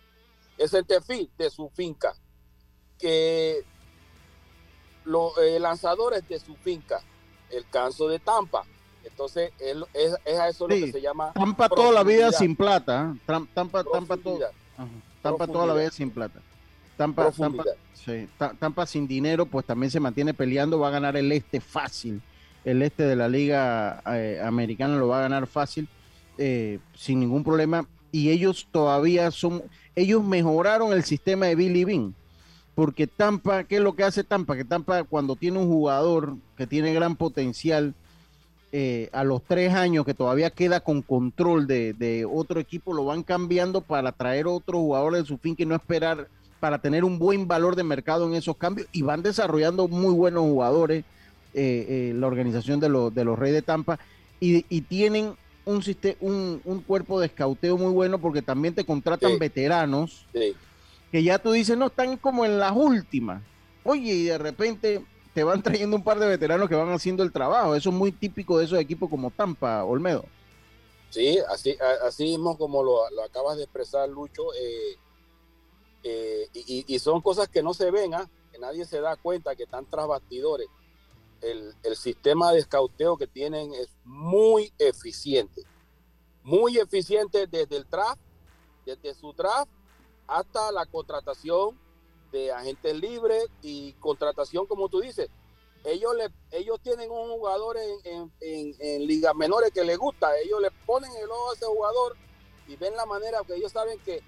es 0.59 0.75
el 0.75 0.87
Tefield 0.87 1.31
de 1.37 1.51
su 1.51 1.69
finca, 1.71 2.15
que 2.99 3.65
los 5.05 5.33
lanzadores 5.59 6.29
de 6.29 6.39
su 6.39 6.55
finca, 6.57 7.03
el 7.51 7.69
canso 7.69 8.09
de 8.09 8.19
Tampa, 8.19 8.65
entonces, 9.05 9.53
es, 9.59 10.39
a 10.39 10.49
eso 10.49 10.69
lo 10.69 10.75
que 10.75 10.93
se 10.93 11.01
llama. 11.01 11.33
Tampa 11.33 11.69
toda 11.69 11.93
la 11.93 12.03
vida 12.03 12.31
sin 12.33 12.55
plata. 12.55 13.15
¿eh? 13.15 13.19
Tampa, 13.27 13.85
Tampa, 13.85 13.85
Tampa 15.23 15.47
toda 15.47 15.67
la 15.67 15.75
vida 15.75 15.91
sin 15.91 16.11
plata. 16.11 16.41
Tampa, 16.97 17.31
Tampa, 17.33 17.65
sí, 17.95 18.29
Tampa 18.59 18.87
sin 18.87 19.09
dinero, 19.09 19.47
pues 19.47 19.67
también 19.67 19.91
se 19.91 19.99
mantiene 19.99 20.35
peleando. 20.35 20.79
Va 20.79 20.89
a 20.89 20.93
ganar 20.93 21.17
el 21.17 21.31
este 21.33 21.61
fácil. 21.61 22.23
El 22.65 22.83
este 22.83 23.05
de 23.05 23.17
la 23.17 23.29
Liga 23.29 24.03
eh, 24.07 24.41
Americana 24.45 24.97
lo 24.97 25.09
va 25.09 25.19
a 25.19 25.23
ganar 25.23 25.47
fácil, 25.47 25.89
eh, 26.39 26.79
sin 26.95 27.21
ningún 27.21 27.45
problema. 27.45 27.87
Y 28.11 28.31
ellos 28.31 28.69
todavía 28.71 29.31
son. 29.31 29.63
Ellos 29.97 30.23
mejoraron 30.23 30.93
el 30.93 31.03
sistema 31.05 31.47
de 31.47 31.55
Billy 31.55 31.85
Bean 31.85 32.15
porque 32.75 33.07
Tampa, 33.07 33.65
¿qué 33.65 33.77
es 33.77 33.83
lo 33.83 33.95
que 33.95 34.05
hace 34.05 34.25
Tampa? 34.25 34.57
Que 34.57 34.65
Tampa 34.65 35.05
cuando 35.05 35.37
tiene 35.37 35.59
un 35.59 35.69
jugador 35.69 36.37
que 36.57 36.67
tiene 36.67 36.95
gran 36.95 37.17
potencial, 37.17 37.95
eh, 38.75 39.11
a 39.13 39.23
los 39.23 39.43
tres 39.43 39.75
años 39.75 40.07
que 40.07 40.15
todavía 40.15 40.49
queda 40.49 40.81
con 40.81 41.03
control 41.03 41.67
de, 41.67 42.27
otro 42.31 42.59
equipo, 42.59 42.95
lo 42.95 43.05
van 43.05 43.23
cambiando 43.23 43.83
para 43.83 44.13
traer 44.13 44.47
otro 44.47 44.79
jugador 44.79 45.13
de 45.13 45.27
su 45.27 45.37
fin 45.37 45.55
que 45.55 45.67
no 45.67 45.75
esperar 45.75 46.29
para 46.59 46.79
tener 46.79 47.05
un 47.05 47.19
buen 47.19 47.47
valor 47.47 47.77
de 47.77 47.83
mercado 47.83 48.27
en 48.27 48.35
esos 48.35 48.57
cambios 48.57 48.89
y 48.91 49.03
van 49.03 49.23
desarrollando 49.23 49.89
muy 49.89 50.15
buenos 50.15 50.45
jugadores 50.45 51.05
eh, 51.55 51.87
eh, 51.89 52.13
la 52.15 52.27
organización 52.27 52.81
de, 52.81 52.89
los 52.89 53.15
de 53.15 53.25
los 53.25 53.39
Reyes 53.39 53.57
de 53.57 53.63
Tampa 53.63 53.99
y, 54.41 54.65
y 54.69 54.83
tienen 54.83 55.35
un, 55.65 55.83
un, 56.21 56.61
un, 56.65 56.81
cuerpo 56.81 57.21
de 57.21 57.27
escauteo 57.27 57.77
muy 57.77 57.93
bueno 57.93 58.19
porque 58.19 58.43
también 58.43 58.75
te 58.75 58.85
contratan 58.85 59.39
veteranos 59.39 60.27
que 61.13 61.23
ya 61.23 61.39
tú 61.39 61.53
dices, 61.53 61.77
no, 61.77 61.89
están 61.89 62.17
como 62.17 62.47
en 62.47 62.59
las 62.59 62.73
últimas. 62.75 63.43
Oye, 63.85 64.13
y 64.15 64.25
de 64.25 64.39
repente 64.39 65.05
te 65.35 65.45
van 65.45 65.63
trayendo 65.63 65.95
un 65.95 66.03
par 66.03 66.19
de 66.19 66.27
veteranos 66.27 66.69
que 66.69 66.75
van 66.75 66.91
haciendo 66.91 67.23
el 67.23 67.31
trabajo. 67.31 67.77
Eso 67.77 67.91
es 67.91 67.95
muy 67.95 68.11
típico 68.11 68.59
de 68.59 68.65
esos 68.65 68.79
equipos 68.79 69.11
como 69.11 69.31
Tampa, 69.31 69.85
Olmedo. 69.85 70.25
Sí, 71.11 71.39
así, 71.51 71.77
así 72.07 72.25
mismo 72.25 72.57
como 72.57 72.83
lo, 72.83 73.05
acabas 73.23 73.59
de 73.59 73.65
expresar, 73.65 74.09
Lucho. 74.09 74.43
Eh, 74.55 74.97
eh, 76.05 76.49
y, 76.55 76.99
son 76.99 77.21
cosas 77.21 77.49
que 77.49 77.63
no 77.63 77.75
se 77.75 77.91
ven, 77.91 78.15
¿ah? 78.15 78.29
que 78.51 78.59
nadie 78.59 78.87
se 78.87 79.01
da 79.01 79.17
cuenta 79.17 79.55
que 79.55 79.65
están 79.65 79.85
tras 79.85 80.09
bastidores. 80.09 80.69
El, 81.43 81.75
el, 81.83 81.97
sistema 81.97 82.53
de 82.53 82.61
escauteo 82.61 83.17
que 83.17 83.27
tienen 83.27 83.75
es 83.75 83.89
muy 84.05 84.73
eficiente. 84.79 85.63
Muy 86.43 86.79
eficiente 86.79 87.47
desde 87.47 87.77
el 87.77 87.89
draft, 87.91 88.21
desde 88.87 89.15
su 89.15 89.33
draft 89.33 89.71
hasta 90.27 90.73
la 90.73 90.87
contratación 90.87 91.79
de 92.33 92.51
agentes 92.51 92.95
libres 92.95 93.47
y 93.61 93.93
contratación, 93.95 94.67
como 94.67 94.89
tú 94.89 95.01
dices. 95.01 95.29
Ellos, 95.85 96.15
le, 96.17 96.29
ellos 96.53 96.81
tienen 96.81 97.11
un 97.11 97.29
jugador 97.31 97.77
en, 97.77 98.33
en, 98.41 99.07
ligas 99.07 99.35
menores 99.35 99.73
que 99.73 99.85
les 99.85 99.99
gusta, 99.99 100.39
ellos 100.39 100.61
le 100.61 100.71
ponen 100.87 101.11
el 101.17 101.29
ojo 101.29 101.51
a 101.51 101.55
ese 101.55 101.67
jugador 101.67 102.17
y 102.69 102.77
ven 102.77 102.97
la 102.97 103.05
manera 103.05 103.41
que 103.45 103.57
ellos 103.57 103.73
saben 103.73 103.99
que 104.01 104.23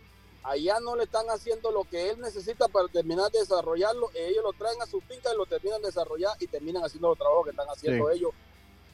allá 0.45 0.79
no 0.81 0.95
le 0.95 1.05
están 1.05 1.27
haciendo 1.31 1.71
lo 1.73 1.85
que 1.85 2.11
él 2.11 2.21
necesita 2.21 2.69
para 2.69 2.87
terminar 2.89 3.31
de 3.33 3.41
desarrollarlo, 3.41 4.11
ellos 4.15 4.45
lo 4.45 4.53
traen 4.53 4.81
a 4.83 4.87
su 4.87 5.01
finca 5.01 5.31
y 5.33 5.37
lo 5.37 5.47
terminan 5.47 5.81
de 5.81 5.89
desarrollar 5.89 6.33
y 6.39 6.47
terminan 6.47 6.85
haciendo 6.85 7.09
los 7.09 7.19
trabajos 7.19 7.45
que 7.45 7.51
están 7.51 7.67
haciendo 7.69 8.11
ellos, 8.11 8.31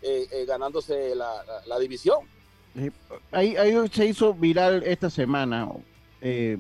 eh, 0.01 0.27
eh, 0.31 0.45
ganándose 0.47 1.15
la, 1.15 1.45
la, 1.67 1.79
división. 1.79 2.21
Ahí, 3.33 3.57
ahí, 3.57 3.75
se 3.89 4.07
hizo 4.07 4.33
viral 4.33 4.85
esta 4.85 5.11
semana 5.11 5.69
eh, 6.23 6.57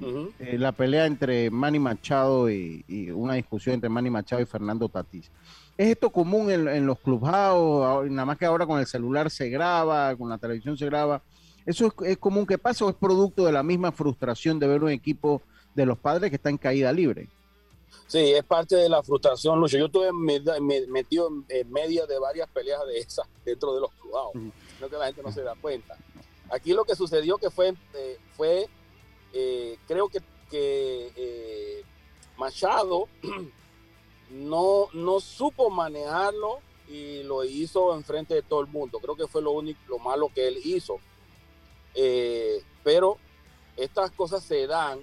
la 0.58 0.72
pelea 0.72 1.06
entre 1.06 1.50
Manny 1.50 1.78
Machado 1.78 2.50
y, 2.50 3.10
una 3.14 3.34
discusión 3.34 3.74
entre 3.74 3.88
Manny 3.88 4.10
Machado 4.10 4.42
y 4.42 4.46
Fernando 4.46 4.88
Tatís. 4.88 5.30
¿Es 5.76 5.90
esto 5.90 6.10
común 6.10 6.50
en, 6.50 6.86
los 6.86 6.98
clubhouse? 6.98 8.10
Nada 8.10 8.26
más 8.26 8.36
que 8.36 8.44
ahora 8.44 8.66
con 8.66 8.80
el 8.80 8.86
celular 8.86 9.30
se 9.30 9.48
graba, 9.48 10.16
con 10.16 10.28
la 10.28 10.38
televisión 10.38 10.76
se 10.76 10.86
graba. 10.86 11.22
¿Eso 11.66 11.92
es, 12.04 12.18
común 12.18 12.46
que 12.46 12.58
pase 12.58 12.84
o 12.84 12.88
es 12.88 12.96
producto 12.96 13.44
de 13.44 13.52
la 13.52 13.62
misma 13.62 13.92
frustración 13.92 14.58
de 14.58 14.66
ver 14.66 14.82
un 14.82 14.90
equipo 14.90 15.42
de 15.74 15.86
los 15.86 15.98
padres 15.98 16.30
que 16.30 16.36
está 16.36 16.50
en 16.50 16.58
caída 16.58 16.92
libre? 16.92 17.28
Sí, 18.06 18.32
es 18.32 18.44
parte 18.44 18.76
de 18.76 18.88
la 18.88 19.02
frustración, 19.02 19.60
Lucho. 19.60 19.78
Yo 19.78 19.86
estuve 19.86 20.12
metido 20.12 21.28
en 21.48 21.70
medio 21.70 22.06
de 22.06 22.18
varias 22.18 22.48
peleas 22.48 22.80
de 22.86 22.98
esas 22.98 23.26
dentro 23.44 23.74
de 23.74 23.80
los 23.80 23.90
clubhouse. 23.92 24.34
No 24.80 24.88
que 24.88 24.96
la 24.96 25.06
gente 25.06 25.22
no 25.22 25.32
se 25.32 25.42
da 25.42 25.54
cuenta. 25.54 25.96
Aquí 26.50 26.72
lo 26.72 26.84
que 26.84 26.96
sucedió 26.96 27.38
que 27.38 27.50
fue, 27.50 27.74
eh, 27.94 28.18
fue 28.36 28.68
eh, 29.32 29.78
creo 29.86 30.08
que, 30.08 30.20
eh, 30.52 31.84
Machado 32.36 33.08
no, 34.30 34.88
no 34.92 35.20
supo 35.20 35.70
manejarlo 35.70 36.58
y 36.88 37.22
lo 37.22 37.44
hizo 37.44 37.94
enfrente 37.94 38.34
de 38.34 38.42
todo 38.42 38.60
el 38.60 38.66
mundo. 38.66 38.98
Creo 38.98 39.14
que 39.14 39.28
fue 39.28 39.42
lo 39.42 39.52
único, 39.52 39.80
lo 39.88 39.98
malo 39.98 40.30
que 40.34 40.48
él 40.48 40.58
hizo. 40.64 40.98
Eh, 41.94 42.62
pero 42.82 43.18
estas 43.76 44.10
cosas 44.12 44.42
se 44.42 44.66
dan 44.66 45.00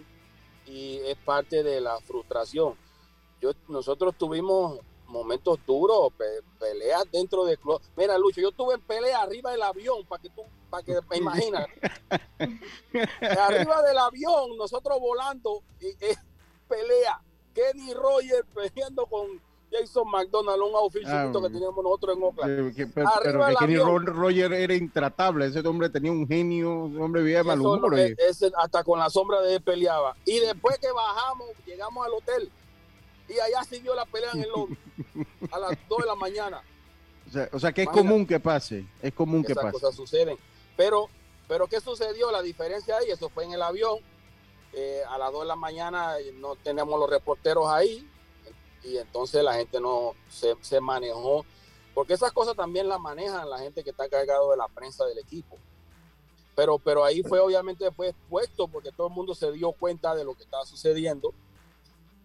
y 0.65 0.97
es 0.97 1.17
parte 1.17 1.63
de 1.63 1.81
la 1.81 1.99
frustración. 2.01 2.75
Yo, 3.41 3.51
nosotros 3.67 4.15
tuvimos 4.17 4.79
momentos 5.07 5.59
duros, 5.65 6.11
peleas 6.59 7.03
dentro 7.11 7.45
del 7.45 7.57
club. 7.57 7.81
Mira, 7.95 8.17
Lucho, 8.17 8.41
yo 8.41 8.51
tuve 8.51 8.77
pelea 8.77 9.21
arriba 9.21 9.51
del 9.51 9.63
avión, 9.63 10.05
para 10.05 10.21
que 10.21 10.29
tú, 10.29 10.43
para 10.69 10.83
que 10.83 10.99
me 11.09 11.17
imaginas. 11.17 11.67
arriba 13.21 13.81
del 13.83 13.97
avión, 13.97 14.57
nosotros 14.57 14.99
volando, 14.99 15.63
y, 15.79 15.93
pelea. 16.67 17.21
Kenny 17.53 17.91
Roger 17.93 18.45
peleando 18.53 19.07
con 19.07 19.41
Jason 19.71 20.09
McDonald, 20.09 20.61
un 20.61 20.71
oficial 20.75 21.31
ah, 21.35 21.39
que 21.41 21.49
teníamos 21.49 21.83
nosotros 21.83 22.17
en 22.17 22.23
Oakland. 22.23 22.75
pero, 22.93 23.45
que 23.45 23.55
Kenny 23.59 23.77
Roger 23.77 24.53
era 24.53 24.73
intratable, 24.73 25.47
ese 25.47 25.59
hombre 25.59 25.89
tenía 25.89 26.11
un 26.11 26.27
genio, 26.27 26.87
ese 26.87 26.97
hombre 26.97 27.21
vivía 27.21 27.39
de 27.39 27.43
mal 27.43 27.59
humor. 27.59 27.95
hasta 28.57 28.83
con 28.83 28.99
la 28.99 29.09
sombra 29.09 29.41
de 29.41 29.55
él 29.55 29.61
peleaba. 29.61 30.15
Y 30.25 30.39
después 30.39 30.77
que 30.79 30.91
bajamos, 30.91 31.49
llegamos 31.65 32.05
al 32.05 32.13
hotel 32.13 32.51
y 33.27 33.39
allá 33.39 33.63
siguió 33.63 33.93
la 33.93 34.05
pelea 34.05 34.31
en 34.33 34.43
el 34.43 34.49
lobby 34.49 34.77
a 35.51 35.59
las 35.59 35.77
2 35.89 35.99
de 35.99 36.05
la 36.05 36.15
mañana. 36.15 36.61
O 37.51 37.59
sea, 37.59 37.73
que 37.73 37.83
es 37.83 37.89
común 37.89 38.25
que 38.25 38.39
pase, 38.39 38.85
es 39.01 39.13
común 39.13 39.43
que 39.43 39.53
pase. 39.53 39.73
cosas 39.73 39.95
suceden. 39.95 40.37
Pero, 40.77 41.09
pero 41.47 41.67
¿qué 41.67 41.81
sucedió? 41.81 42.31
La 42.31 42.41
diferencia 42.41 42.97
ahí, 42.97 43.09
eso 43.09 43.29
fue 43.29 43.43
en 43.43 43.51
el 43.51 43.61
avión. 43.61 43.97
Eh, 44.71 45.01
a 45.09 45.17
las 45.17 45.31
2 45.31 45.41
de 45.41 45.47
la 45.47 45.55
mañana 45.55 46.13
no 46.35 46.55
tenemos 46.55 46.97
los 46.99 47.09
reporteros 47.09 47.67
ahí 47.67 48.07
y 48.83 48.97
entonces 48.97 49.43
la 49.43 49.53
gente 49.55 49.79
no 49.79 50.13
se, 50.29 50.55
se 50.61 50.79
manejó. 50.79 51.45
Porque 51.93 52.13
esas 52.13 52.31
cosas 52.31 52.55
también 52.55 52.87
las 52.87 52.99
manejan 52.99 53.49
la 53.49 53.57
gente 53.59 53.83
que 53.83 53.89
está 53.89 54.07
cargado 54.07 54.51
de 54.51 54.57
la 54.57 54.67
prensa 54.67 55.05
del 55.05 55.17
equipo. 55.17 55.57
Pero, 56.55 56.77
pero 56.77 57.03
ahí 57.03 57.23
fue 57.23 57.39
obviamente 57.39 57.85
después 57.85 58.13
puesto 58.29 58.67
porque 58.67 58.91
todo 58.91 59.07
el 59.07 59.13
mundo 59.13 59.35
se 59.35 59.51
dio 59.51 59.71
cuenta 59.71 60.15
de 60.15 60.23
lo 60.23 60.35
que 60.35 60.43
estaba 60.43 60.65
sucediendo 60.65 61.33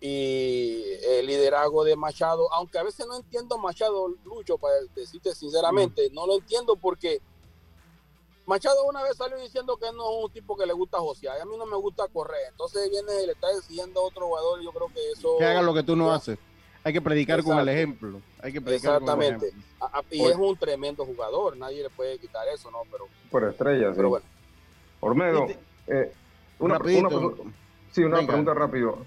y 0.03 0.83
el 1.05 1.27
liderazgo 1.27 1.85
de 1.85 1.95
Machado, 1.95 2.53
aunque 2.53 2.77
a 2.77 2.83
veces 2.83 3.07
no 3.07 3.17
entiendo 3.17 3.57
Machado, 3.57 4.09
Lucho, 4.25 4.59
para 4.59 4.75
decirte 4.97 5.33
sinceramente, 5.33 6.11
mm. 6.11 6.15
no 6.15 6.27
lo 6.27 6.35
entiendo 6.35 6.75
porque 6.75 7.23
Machado 8.47 8.85
una 8.85 9.03
vez 9.03 9.17
salió 9.17 9.39
diciendo 9.39 9.77
que 9.77 9.87
no 9.93 10.11
es 10.11 10.25
un 10.25 10.33
tipo 10.33 10.57
que 10.57 10.67
le 10.67 10.73
gusta 10.73 10.99
josear, 10.99 11.41
a 11.41 11.45
mí 11.45 11.57
no 11.57 11.67
me 11.67 11.77
gusta 11.77 12.09
correr, 12.09 12.41
entonces 12.51 12.91
viene 12.91 13.23
y 13.23 13.27
le 13.27 13.33
está 13.33 13.49
diciendo 13.55 14.01
a 14.01 14.05
otro 14.05 14.27
jugador, 14.27 14.61
yo 14.61 14.73
creo 14.73 14.89
que 14.89 15.13
eso... 15.13 15.37
Que 15.39 15.45
haga 15.45 15.63
lo 15.63 15.73
que 15.73 15.83
tú 15.83 15.95
no, 15.95 16.13
haces. 16.13 16.39
Hay 16.85 16.93
que 16.93 17.01
predicar 17.01 17.43
con 17.45 17.59
el 17.59 17.69
ejemplo. 17.69 18.21
Hay 18.41 18.53
que 18.53 18.61
predicar 18.61 18.95
Exactamente. 18.95 19.53
y 20.11 20.25
es 20.25 20.37
un 20.37 20.57
tremendo 20.57 21.05
jugador, 21.05 21.57
nadie 21.57 21.85
le 21.85 21.91
puede 21.91 22.19
quitar 22.19 22.49
eso, 22.49 22.71
¿no? 22.73 22.79
Pero, 22.91 23.07
por 23.31 23.45
estrellas, 23.45 23.95
pero 23.95 24.09
bueno. 24.09 24.27
Ormedo, 25.01 25.47
eh, 25.87 26.13
una, 26.59 26.79
sí, 27.91 28.03
una 28.03 28.27
pregunta 28.27 28.55
rápido. 28.55 28.99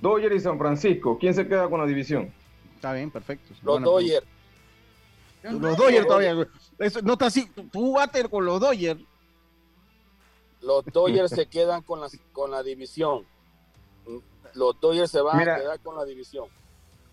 Dodgers 0.00 0.36
y 0.36 0.40
San 0.40 0.58
Francisco. 0.58 1.18
¿Quién 1.18 1.34
se 1.34 1.46
queda 1.46 1.68
con 1.68 1.80
la 1.80 1.86
división? 1.86 2.32
Está 2.76 2.92
bien, 2.92 3.10
perfecto. 3.10 3.54
Los 3.62 3.82
Dodgers. 3.82 4.26
Los 5.42 5.76
Dodgers 5.76 6.06
todavía. 6.06 6.34
no 7.02 7.12
está 7.12 7.26
así. 7.26 7.50
Tú 7.72 7.94
bater 7.94 8.28
con 8.28 8.44
los 8.44 8.60
Dodgers. 8.60 9.00
Los 10.60 10.84
Dodgers 10.86 11.30
se 11.34 11.46
quedan 11.46 11.82
con 11.82 12.00
la, 12.00 12.08
con 12.32 12.50
la 12.50 12.62
división. 12.62 13.24
Los 14.54 14.80
Dodgers 14.80 15.10
se 15.10 15.20
van 15.20 15.40
a 15.40 15.56
quedar 15.56 15.80
con 15.80 15.96
la 15.96 16.04
división. 16.04 16.46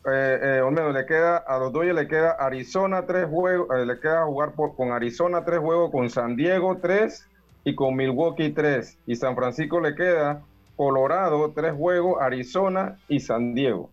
Eh, 0.07 0.61
eh, 0.61 0.91
le 0.93 1.05
queda, 1.07 1.37
a 1.37 1.57
los 1.57 1.73
Dodgers 1.73 1.95
le 1.95 2.07
queda 2.07 2.31
Arizona 2.33 3.07
tres 3.07 3.27
juegos, 3.27 3.67
eh, 3.75 3.85
le 3.87 3.99
queda 3.99 4.25
jugar 4.25 4.53
por, 4.53 4.75
con 4.75 4.91
Arizona 4.91 5.43
tres 5.43 5.59
juegos, 5.59 5.89
con 5.89 6.11
San 6.11 6.35
Diego 6.35 6.77
tres 6.79 7.27
y 7.63 7.73
con 7.73 7.95
Milwaukee 7.95 8.51
tres. 8.51 8.99
Y 9.07 9.15
San 9.15 9.35
Francisco 9.35 9.79
le 9.79 9.95
queda 9.95 10.43
Colorado, 10.75 11.51
tres 11.55 11.73
juegos, 11.73 12.21
Arizona 12.21 12.99
y 13.07 13.19
San 13.19 13.55
Diego. 13.55 13.89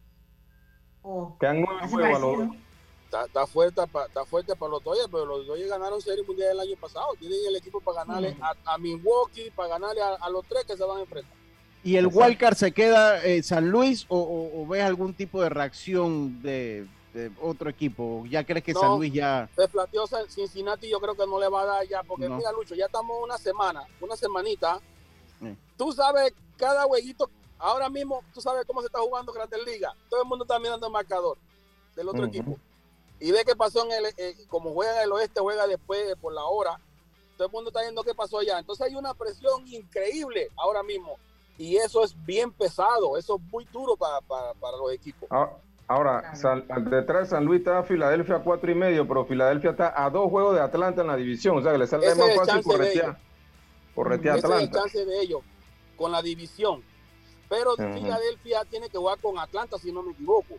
Oh, 1.03 1.37
Quedan 1.41 1.62
nueve 1.62 1.89
juegos 1.89 2.16
a 2.16 2.18
los 2.18 2.62
Está, 3.13 3.47
fuerte, 3.47 3.83
está 3.83 4.25
fuerte 4.25 4.57
para 4.57 4.71
los 4.71 4.83
Dodgers, 4.83 5.09
pero 5.11 5.27
los 5.27 5.47
Dodgers 5.47 5.69
ganaron 5.69 6.01
Serie 6.01 6.25
Mundial 6.25 6.53
el 6.53 6.61
año 6.61 6.77
pasado. 6.81 7.09
Tienen 7.19 7.39
el 7.47 7.57
equipo 7.57 7.79
para 7.81 8.05
ganarle 8.05 8.35
a, 8.65 8.79
Milwaukee, 8.79 9.51
para 9.55 9.69
ganarle 9.69 10.01
a, 10.01 10.31
los 10.31 10.47
tres 10.47 10.65
que 10.65 10.77
se 10.77 10.85
van 10.85 10.99
a 10.99 11.01
enfrentar. 11.03 11.37
¿Y 11.85 11.97
el 11.97 12.07
Wildcard 12.07 12.55
se 12.55 12.73
queda 12.73 13.23
en 13.23 13.43
San 13.43 13.69
Luis 13.69 14.07
o, 14.09 14.67
ves 14.67 14.83
algún 14.83 15.13
tipo 15.13 15.43
de 15.43 15.51
reacción 15.51 16.41
de, 16.41 16.89
otro 17.43 17.69
equipo? 17.69 18.25
¿Ya 18.31 18.45
crees 18.45 18.65
que 18.65 18.73
San 18.73 18.97
Luis 18.97 19.13
ya.? 19.13 19.47
Se 19.57 19.69
plateó 19.69 20.07
Cincinnati, 20.29 20.89
yo 20.89 20.99
creo 20.99 21.15
que 21.15 21.27
no 21.27 21.39
le 21.39 21.49
va 21.49 21.63
a 21.63 21.67
dar 21.67 21.87
ya, 21.87 22.03
porque 22.03 22.31
mira, 22.31 22.51
Lucho, 22.53 22.75
ya 22.75 22.87
estamos 22.87 23.15
una 23.23 23.37
semana, 23.37 23.83
una 24.01 24.17
semanita. 24.17 24.81
Tú 25.77 25.93
sabes 25.93 26.33
cada 26.57 26.85
jueguito, 26.85 27.29
ahora 27.59 27.91
mismo, 27.91 28.23
tú 28.33 28.41
sabes 28.41 28.65
cómo 28.65 28.81
se 28.81 28.87
está 28.87 29.01
jugando 29.01 29.33
Grandes 29.33 29.61
Liga. 29.67 29.93
Todo 30.09 30.23
el 30.23 30.29
mundo 30.29 30.45
está 30.45 30.59
mirando 30.59 30.87
el 30.87 30.93
marcador 30.93 31.37
del 31.95 32.09
otro 32.09 32.25
equipo. 32.25 32.57
Y 33.23 33.31
ve 33.31 33.45
qué 33.47 33.55
pasó 33.55 33.85
en 33.85 33.93
el, 33.93 34.12
eh, 34.16 34.35
como 34.49 34.73
juega 34.73 34.97
en 34.97 35.05
el 35.05 35.12
oeste, 35.12 35.39
juega 35.39 35.68
después 35.68 36.16
por 36.20 36.33
la 36.33 36.43
hora. 36.43 36.81
Todo 37.37 37.47
el 37.47 37.53
mundo 37.53 37.70
está 37.70 37.83
viendo 37.83 38.03
qué 38.03 38.14
pasó 38.16 38.41
allá. 38.41 38.59
Entonces 38.59 38.85
hay 38.85 38.97
una 38.97 39.14
presión 39.14 39.62
increíble 39.68 40.49
ahora 40.57 40.83
mismo. 40.83 41.16
Y 41.57 41.77
eso 41.77 42.03
es 42.03 42.16
bien 42.27 42.51
pesado, 42.51 43.16
eso 43.16 43.37
es 43.37 43.53
muy 43.53 43.64
duro 43.66 43.97
para, 43.97 44.18
los 44.77 44.93
equipos. 44.93 45.29
Ah, 45.31 45.51
ahora, 45.87 46.33
detrás 46.91 47.23
de 47.23 47.37
San 47.37 47.45
Luis 47.45 47.61
está 47.61 47.85
Filadelfia 47.85 48.37
a 48.37 48.43
cuatro 48.43 48.73
y 48.73 48.75
medio, 48.75 49.07
pero 49.07 49.25
Filadelfia 49.25 49.70
está 49.70 50.05
a 50.05 50.11
dos 50.11 50.29
juegos 50.29 50.57
de 50.57 50.61
Atlanta 50.61 51.03
en 51.03 51.07
la 51.07 51.16
división. 51.16 51.59
O 51.59 51.62
sea 51.62 51.70
que 51.70 51.79
le 51.79 51.87
sale 51.87 52.12
más 52.16 52.35
fácil 52.35 52.64
corretear, 52.64 53.18
corretear 53.95 54.39
Atlanta. 54.39 54.64
Es 54.64 54.68
el 54.68 54.73
chance 54.73 55.05
de 55.05 55.20
ellos 55.20 55.43
con 55.97 56.11
la 56.11 56.23
división. 56.23 56.83
Pero 57.49 57.77
Filadelfia 57.77 58.64
tiene 58.64 58.89
que 58.89 58.99
jugar 58.99 59.20
con 59.20 59.39
Atlanta, 59.39 59.79
si 59.79 59.93
no 59.93 60.03
me 60.03 60.11
equivoco. 60.11 60.57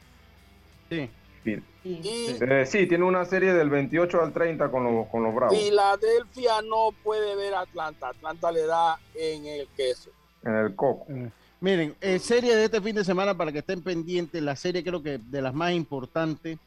Sí. 0.89 1.09
Eh, 1.45 2.65
sí, 2.65 2.87
tiene 2.87 3.03
una 3.03 3.25
serie 3.25 3.53
del 3.53 3.69
28 3.69 4.21
al 4.21 4.33
30 4.33 4.71
con 4.71 4.83
los, 4.83 5.07
con 5.07 5.23
los 5.23 5.35
Bravos. 5.35 5.57
Filadelfia 5.57 6.61
no 6.61 6.89
puede 7.03 7.35
ver 7.35 7.53
a 7.53 7.61
Atlanta. 7.61 8.09
Atlanta 8.09 8.51
le 8.51 8.65
da 8.65 8.99
en 9.15 9.45
el 9.45 9.67
queso. 9.75 10.09
En 10.43 10.55
el 10.55 10.75
coco. 10.75 11.05
Eh, 11.09 11.29
miren, 11.59 11.95
eh, 12.01 12.19
serie 12.19 12.55
de 12.55 12.65
este 12.65 12.81
fin 12.81 12.95
de 12.95 13.03
semana 13.03 13.35
para 13.35 13.51
que 13.51 13.59
estén 13.59 13.81
pendientes. 13.81 14.41
La 14.41 14.55
serie 14.55 14.83
creo 14.83 15.03
que 15.03 15.17
de 15.17 15.41
las 15.41 15.53
más 15.53 15.73
importantes, 15.73 16.57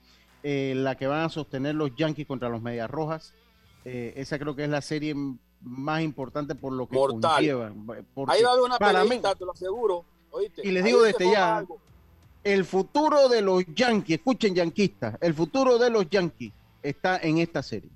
la 0.43 0.95
que 0.95 1.07
van 1.09 1.23
a 1.25 1.29
sostener 1.29 1.75
los 1.75 1.97
Yankees 1.97 2.27
contra 2.27 2.49
los 2.49 2.63
Medias 2.63 2.89
Rojas. 2.89 3.35
esa 3.85 4.39
creo 4.39 4.55
que 4.55 4.65
es 4.65 4.71
la 4.71 4.81
serie 4.81 5.15
más 5.61 6.03
importante 6.03 6.55
por 6.55 6.73
lo 6.73 6.87
que 6.89 6.95
Mortal. 6.95 7.35
conlleva. 7.35 7.67
Ahí 8.29 8.43
va 8.43 8.51
a 8.51 8.53
haber 8.53 8.65
una 8.65 8.79
peleita, 8.79 9.35
te 9.35 9.45
lo 9.45 9.53
aseguro. 9.53 10.05
Y 10.63 10.71
les 10.71 10.85
digo 10.85 11.03
desde 11.03 11.31
ya, 11.31 11.65
el 12.47 12.65
futuro 12.65 13.29
de 13.29 13.43
los 13.43 13.65
Yankees, 13.75 14.19
escuchen 14.19 14.55
yanquistas, 14.55 15.17
el 15.21 15.35
futuro 15.35 15.79
de 15.79 15.91
los 15.91 16.09
Yankees 16.09 16.53
está 16.81 17.19
en 17.19 17.39
esta 17.39 17.61
serie. 17.61 17.91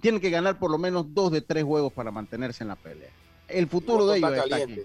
Tienen 0.00 0.18
que 0.18 0.30
ganar 0.30 0.58
por 0.58 0.70
lo 0.70 0.78
menos 0.78 1.04
dos 1.12 1.30
de 1.30 1.42
tres 1.42 1.62
juegos 1.62 1.92
para 1.92 2.10
mantenerse 2.10 2.64
en 2.64 2.68
la 2.68 2.76
pelea. 2.76 3.10
El 3.48 3.68
futuro 3.68 4.06
de 4.06 4.16
ellos 4.16 4.32
está 4.32 4.56
aquí. 4.56 4.80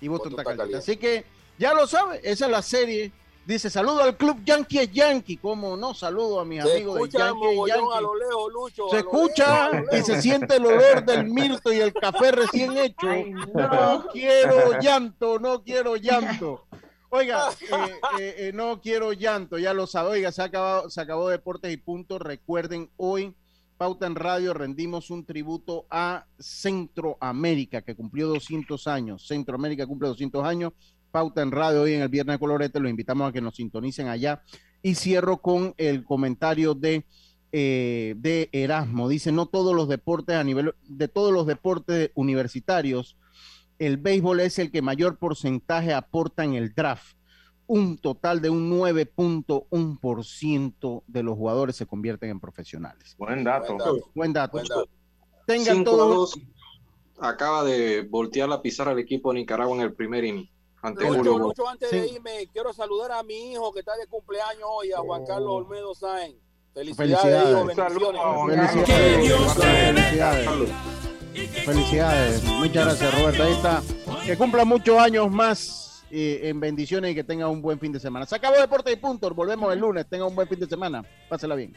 Y 0.00 0.08
Boston 0.08 0.32
está 0.32 0.42
caliente. 0.42 0.76
Así 0.76 0.96
que 0.96 1.24
ya 1.56 1.72
lo 1.72 1.86
sabe, 1.86 2.20
esa 2.24 2.46
es 2.46 2.50
la 2.50 2.62
serie. 2.62 3.12
Dice, 3.46 3.70
saludo 3.70 4.02
al 4.02 4.16
club 4.16 4.38
Yankee 4.44 4.80
es 4.80 4.92
Yankee. 4.92 5.36
Como 5.36 5.76
no, 5.76 5.94
saludo 5.94 6.40
a 6.40 6.44
mis 6.44 6.60
amigos 6.60 6.96
de 6.96 7.16
Yankee 7.16 7.56
Yankee. 7.68 8.90
se 8.90 8.98
escucha 8.98 9.70
y 9.92 10.02
se 10.02 10.20
siente 10.20 10.56
el 10.56 10.66
olor 10.66 11.04
del 11.04 11.26
mirto 11.26 11.72
y 11.72 11.78
el 11.78 11.92
café 11.92 12.32
recién 12.32 12.76
hecho. 12.76 13.06
no 13.54 14.06
quiero 14.12 14.80
llanto, 14.80 15.38
no 15.38 15.62
quiero 15.62 15.94
llanto. 15.94 16.64
Oiga, 17.10 17.48
eh, 17.62 18.20
eh, 18.20 18.34
eh, 18.38 18.52
no 18.52 18.82
quiero 18.82 19.14
llanto, 19.14 19.58
ya 19.58 19.72
lo 19.72 19.86
sabe. 19.86 20.10
Oiga, 20.10 20.30
se, 20.30 20.42
acabado, 20.42 20.90
se 20.90 21.00
acabó 21.00 21.28
Deportes 21.28 21.72
y 21.72 21.78
Puntos. 21.78 22.20
Recuerden, 22.20 22.90
hoy, 22.98 23.34
Pauta 23.78 24.06
en 24.06 24.14
Radio, 24.14 24.52
rendimos 24.52 25.10
un 25.10 25.24
tributo 25.24 25.86
a 25.88 26.26
Centroamérica, 26.38 27.80
que 27.80 27.94
cumplió 27.94 28.28
200 28.28 28.86
años. 28.88 29.26
Centroamérica 29.26 29.86
cumple 29.86 30.08
200 30.08 30.44
años. 30.44 30.74
Pauta 31.10 31.40
en 31.40 31.50
Radio, 31.50 31.82
hoy 31.82 31.94
en 31.94 32.02
el 32.02 32.10
Viernes 32.10 32.34
de 32.34 32.40
Colorete, 32.40 32.78
los 32.78 32.90
invitamos 32.90 33.30
a 33.30 33.32
que 33.32 33.40
nos 33.40 33.56
sintonicen 33.56 34.08
allá. 34.08 34.42
Y 34.82 34.94
cierro 34.94 35.38
con 35.38 35.74
el 35.78 36.04
comentario 36.04 36.74
de, 36.74 37.06
de 37.50 38.48
Erasmo. 38.52 39.08
Dice, 39.08 39.32
no 39.32 39.46
todos 39.46 39.74
los 39.74 39.88
deportes 39.88 40.36
a 40.36 40.44
nivel, 40.44 40.74
de 40.86 41.08
todos 41.08 41.32
los 41.32 41.46
deportes 41.46 42.10
universitarios, 42.14 43.16
el 43.78 43.96
béisbol 43.96 44.40
es 44.40 44.58
el 44.58 44.70
que 44.70 44.82
mayor 44.82 45.16
porcentaje 45.18 45.94
aporta 45.94 46.44
en 46.44 46.52
el 46.54 46.74
draft. 46.74 47.16
Un 47.66 47.96
total 47.98 48.40
de 48.40 48.50
un 48.50 48.70
9.1% 48.70 51.02
de 51.06 51.22
los 51.22 51.36
jugadores 51.36 51.76
se 51.76 51.86
convierten 51.86 52.30
en 52.30 52.40
profesionales. 52.40 53.14
Buen 53.18 53.44
dato. 53.44 53.76
Buen 54.14 54.32
dato. 54.32 54.58
Tengan 55.46 55.84
todos. 55.84 56.34
Acaba 57.20 57.64
de 57.64 58.02
voltear 58.02 58.48
la 58.48 58.62
pizarra 58.62 58.92
al 58.92 58.98
equipo 58.98 59.32
de 59.32 59.40
Nicaragua 59.40 59.76
en 59.76 59.82
el 59.82 59.92
primer 59.92 60.24
inning. 60.24 60.48
Ante 60.80 61.08
Julio. 61.08 61.52
antes 61.68 61.90
de 61.90 62.06
irme, 62.06 62.48
quiero 62.52 62.72
saludar 62.72 63.10
a 63.12 63.24
mi 63.24 63.52
hijo 63.52 63.72
que 63.72 63.80
está 63.80 63.96
de 63.96 64.06
cumpleaños 64.06 64.62
hoy, 64.64 64.92
a 64.92 64.98
Juan 64.98 65.26
Carlos 65.26 65.50
Olmedo 65.50 65.92
Sáenz. 65.94 66.36
Felicidades, 66.72 67.50
hijo, 67.50 67.66
bendiciones. 67.66 68.22
Felicidades. 68.86 69.56
Felicidades. 69.56 70.97
Felicidades. 71.64 72.42
Muchas 72.44 72.84
gracias, 72.84 73.20
Roberto. 73.20 73.42
Ahí 73.42 73.52
está. 73.52 73.82
Que 74.24 74.36
cumpla 74.36 74.64
muchos 74.64 74.98
años 74.98 75.30
más 75.30 76.04
eh, 76.10 76.40
en 76.44 76.60
bendiciones 76.60 77.12
y 77.12 77.14
que 77.14 77.24
tenga 77.24 77.48
un 77.48 77.60
buen 77.62 77.78
fin 77.78 77.92
de 77.92 78.00
semana. 78.00 78.26
Se 78.26 78.36
acabó 78.36 78.56
Deporte 78.56 78.92
y 78.92 78.96
Punto. 78.96 79.32
Volvemos 79.34 79.72
el 79.72 79.80
lunes. 79.80 80.06
Tenga 80.08 80.26
un 80.26 80.34
buen 80.34 80.48
fin 80.48 80.60
de 80.60 80.66
semana. 80.66 81.04
Pásela 81.28 81.54
bien. 81.54 81.74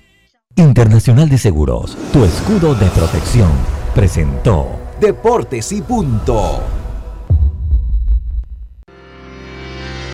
Internacional 0.56 1.30
de 1.30 1.38
Seguros, 1.38 1.98
tu 2.12 2.26
escudo 2.26 2.76
de 2.76 2.88
protección, 2.88 3.50
presentó 3.96 4.68
Deportes 5.00 5.72
y 5.72 5.82
Punto. 5.82 6.81